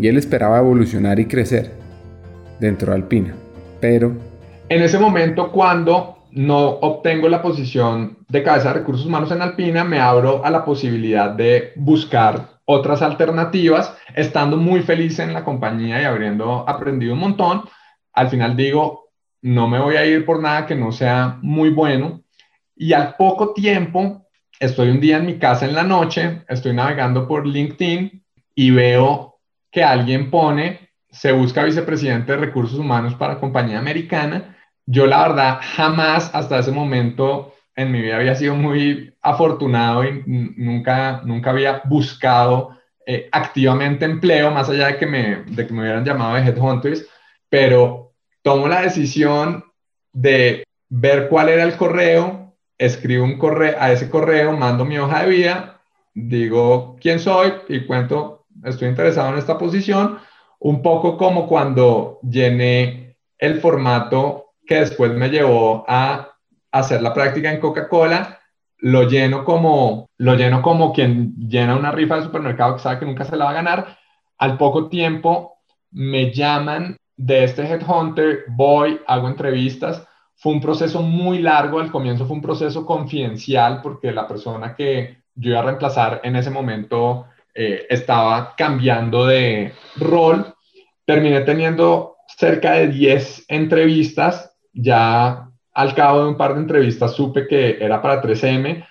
Y 0.00 0.08
él 0.08 0.16
esperaba 0.16 0.58
evolucionar 0.58 1.20
y 1.20 1.26
crecer 1.26 1.74
dentro 2.58 2.92
de 2.92 2.96
Alpina, 2.96 3.34
pero... 3.78 4.12
En 4.70 4.82
ese 4.82 4.98
momento, 4.98 5.52
cuando 5.52 6.24
no 6.32 6.66
obtengo 6.66 7.28
la 7.28 7.42
posición 7.42 8.16
de 8.26 8.42
cabeza 8.42 8.68
de 8.68 8.80
recursos 8.80 9.04
humanos 9.04 9.30
en 9.30 9.42
Alpina, 9.42 9.84
me 9.84 10.00
abro 10.00 10.42
a 10.42 10.50
la 10.50 10.64
posibilidad 10.64 11.30
de 11.30 11.72
buscar 11.76 12.58
otras 12.64 13.02
alternativas, 13.02 13.94
estando 14.14 14.56
muy 14.56 14.80
feliz 14.80 15.18
en 15.18 15.34
la 15.34 15.44
compañía 15.44 16.00
y 16.00 16.04
habiendo 16.06 16.66
aprendido 16.66 17.12
un 17.12 17.20
montón. 17.20 17.64
Al 18.14 18.30
final 18.30 18.56
digo, 18.56 19.07
no 19.42 19.68
me 19.68 19.78
voy 19.78 19.96
a 19.96 20.04
ir 20.04 20.24
por 20.24 20.40
nada 20.40 20.66
que 20.66 20.74
no 20.74 20.92
sea 20.92 21.38
muy 21.42 21.70
bueno. 21.70 22.22
Y 22.76 22.92
al 22.92 23.14
poco 23.16 23.52
tiempo, 23.52 24.26
estoy 24.58 24.90
un 24.90 25.00
día 25.00 25.18
en 25.18 25.26
mi 25.26 25.38
casa 25.38 25.66
en 25.66 25.74
la 25.74 25.82
noche, 25.82 26.42
estoy 26.48 26.74
navegando 26.74 27.26
por 27.26 27.46
LinkedIn 27.46 28.24
y 28.54 28.70
veo 28.70 29.38
que 29.70 29.82
alguien 29.82 30.30
pone, 30.30 30.90
se 31.10 31.32
busca 31.32 31.64
vicepresidente 31.64 32.32
de 32.32 32.38
recursos 32.38 32.78
humanos 32.78 33.14
para 33.14 33.38
compañía 33.38 33.78
americana. 33.78 34.56
Yo 34.86 35.06
la 35.06 35.28
verdad 35.28 35.58
jamás 35.62 36.30
hasta 36.34 36.58
ese 36.58 36.72
momento 36.72 37.54
en 37.76 37.92
mi 37.92 38.00
vida 38.00 38.16
había 38.16 38.34
sido 38.34 38.56
muy 38.56 39.14
afortunado 39.22 40.04
y 40.04 40.24
nunca, 40.26 41.22
nunca 41.24 41.50
había 41.50 41.82
buscado 41.84 42.76
eh, 43.06 43.28
activamente 43.32 44.04
empleo, 44.04 44.50
más 44.50 44.68
allá 44.68 44.88
de 44.88 44.98
que, 44.98 45.06
me, 45.06 45.44
de 45.44 45.66
que 45.66 45.72
me 45.72 45.82
hubieran 45.82 46.04
llamado 46.04 46.34
de 46.34 46.42
headhunters, 46.42 47.06
pero 47.48 48.07
tomo 48.42 48.68
la 48.68 48.82
decisión 48.82 49.64
de 50.12 50.64
ver 50.88 51.28
cuál 51.28 51.48
era 51.48 51.64
el 51.64 51.76
correo, 51.76 52.54
escribo 52.78 53.24
un 53.24 53.38
correo, 53.38 53.76
a 53.78 53.92
ese 53.92 54.08
correo 54.08 54.56
mando 54.56 54.84
mi 54.84 54.98
hoja 54.98 55.22
de 55.22 55.30
vida, 55.30 55.80
digo 56.14 56.96
quién 57.00 57.20
soy 57.20 57.52
y 57.68 57.86
cuento, 57.86 58.46
estoy 58.64 58.88
interesado 58.88 59.32
en 59.32 59.38
esta 59.38 59.58
posición, 59.58 60.18
un 60.60 60.82
poco 60.82 61.16
como 61.16 61.46
cuando 61.46 62.18
llené 62.22 63.16
el 63.38 63.60
formato 63.60 64.54
que 64.66 64.80
después 64.80 65.12
me 65.12 65.30
llevó 65.30 65.84
a 65.88 66.32
hacer 66.72 67.02
la 67.02 67.14
práctica 67.14 67.52
en 67.52 67.60
Coca-Cola, 67.60 68.40
lo 68.78 69.08
lleno 69.08 69.44
como 69.44 70.08
lo 70.18 70.34
lleno 70.34 70.62
como 70.62 70.92
quien 70.92 71.34
llena 71.36 71.76
una 71.76 71.92
rifa 71.92 72.16
de 72.16 72.24
supermercado 72.24 72.74
que 72.74 72.82
sabe 72.82 73.00
que 73.00 73.06
nunca 73.06 73.24
se 73.24 73.36
la 73.36 73.46
va 73.46 73.50
a 73.50 73.54
ganar. 73.54 73.98
Al 74.36 74.56
poco 74.56 74.88
tiempo 74.88 75.58
me 75.90 76.32
llaman 76.32 76.96
de 77.18 77.44
este 77.44 77.62
headhunter, 77.62 78.44
voy, 78.48 79.00
hago 79.06 79.28
entrevistas. 79.28 80.06
Fue 80.36 80.52
un 80.52 80.60
proceso 80.60 81.02
muy 81.02 81.40
largo, 81.40 81.80
al 81.80 81.90
comienzo 81.90 82.26
fue 82.26 82.36
un 82.36 82.42
proceso 82.42 82.86
confidencial 82.86 83.82
porque 83.82 84.12
la 84.12 84.26
persona 84.26 84.74
que 84.74 85.18
yo 85.34 85.50
iba 85.50 85.58
a 85.58 85.64
reemplazar 85.64 86.20
en 86.22 86.36
ese 86.36 86.50
momento 86.50 87.26
eh, 87.54 87.86
estaba 87.90 88.54
cambiando 88.56 89.26
de 89.26 89.72
rol. 89.96 90.54
Terminé 91.04 91.40
teniendo 91.40 92.16
cerca 92.28 92.74
de 92.74 92.86
10 92.86 93.46
entrevistas. 93.48 94.56
Ya 94.72 95.50
al 95.74 95.94
cabo 95.94 96.22
de 96.22 96.28
un 96.28 96.36
par 96.36 96.54
de 96.54 96.60
entrevistas 96.60 97.14
supe 97.14 97.48
que 97.48 97.78
era 97.80 98.00
para 98.00 98.22
3M. 98.22 98.86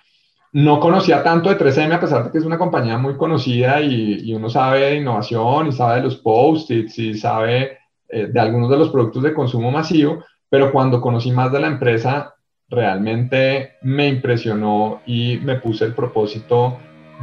No 0.51 0.81
conocía 0.81 1.23
tanto 1.23 1.49
de 1.49 1.57
3M 1.57 1.93
a 1.93 1.99
pesar 1.99 2.25
de 2.25 2.31
que 2.31 2.39
es 2.39 2.45
una 2.45 2.57
compañía 2.57 2.97
muy 2.97 3.15
conocida 3.15 3.79
y, 3.79 4.33
uno 4.33 4.49
sabe 4.49 4.81
de 4.81 4.95
innovación 4.95 5.67
y 5.67 5.71
sabe 5.71 5.97
de 5.97 6.03
los 6.03 6.17
post-its 6.17 6.99
y 6.99 7.13
sabe 7.13 7.76
eh, 8.09 8.27
de 8.27 8.39
algunos 8.39 8.69
de 8.69 8.77
los 8.77 8.89
productos 8.89 9.23
de 9.23 9.33
consumo 9.33 9.71
masivo, 9.71 10.23
pero 10.49 10.71
cuando 10.71 11.01
conocí 11.01 11.31
más 11.31 11.51
de 11.51 11.59
la 11.59 11.67
empresa 11.67 12.33
realmente 12.69 13.73
me 13.81 14.07
impresionó 14.07 15.01
y 15.05 15.39
me 15.43 15.55
puse 15.55 15.85
el 15.85 15.93
propósito 15.93 16.77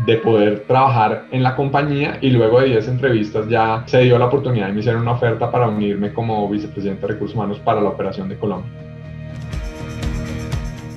de 0.06 0.16
poder 0.16 0.64
trabajar 0.66 1.26
en 1.30 1.42
la 1.42 1.54
compañía 1.54 2.18
y 2.20 2.30
luego 2.30 2.60
de 2.60 2.70
10 2.70 2.88
entrevistas 2.88 3.48
ya 3.48 3.84
se 3.86 4.00
dio 4.00 4.18
la 4.18 4.26
oportunidad 4.26 4.68
y 4.68 4.72
me 4.72 4.80
hicieron 4.80 5.02
una 5.02 5.12
oferta 5.12 5.50
para 5.50 5.68
unirme 5.68 6.12
como 6.12 6.48
vicepresidente 6.48 7.02
de 7.02 7.12
recursos 7.12 7.36
humanos 7.36 7.60
para 7.60 7.80
la 7.80 7.90
operación 7.90 8.28
de 8.28 8.36
Colombia. 8.36 8.70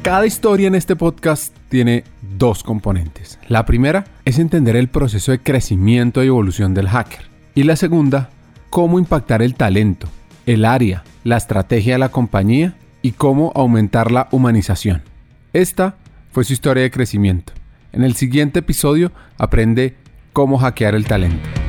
Cada 0.02 0.26
historia 0.26 0.68
en 0.68 0.76
este 0.76 0.96
podcast 0.96 1.56
tiene 1.70 2.06
dos 2.38 2.64
componentes. 2.64 3.40
La 3.50 3.66
primera 3.66 4.06
es 4.26 4.40
entender 4.40 4.76
el 4.76 4.88
proceso 4.88 5.32
de 5.32 5.40
crecimiento 5.40 6.24
y 6.24 6.28
evolución 6.28 6.74
del 6.74 6.88
hacker. 6.88 7.28
Y 7.54 7.64
la 7.64 7.76
segunda, 7.76 8.30
cómo 8.70 9.00
impactar 9.00 9.42
el 9.42 9.56
talento, 9.56 10.08
el 10.46 10.66
área, 10.66 11.04
la 11.24 11.38
estrategia 11.38 11.94
de 11.94 12.00
la 12.00 12.10
compañía 12.10 12.76
y 13.02 13.12
cómo 13.12 13.52
aumentar 13.56 14.12
la 14.12 14.28
humanización. 14.32 15.04
Esta 15.54 15.96
fue 16.32 16.44
su 16.44 16.54
historia 16.54 16.84
de 16.84 16.92
crecimiento. 16.92 17.54
En 17.92 18.04
el 18.04 18.16
siguiente 18.16 18.60
episodio 18.60 19.12
aprende 19.38 19.96
cómo 20.34 20.58
hackear 20.58 20.96
el 20.96 21.06
talento. 21.06 21.67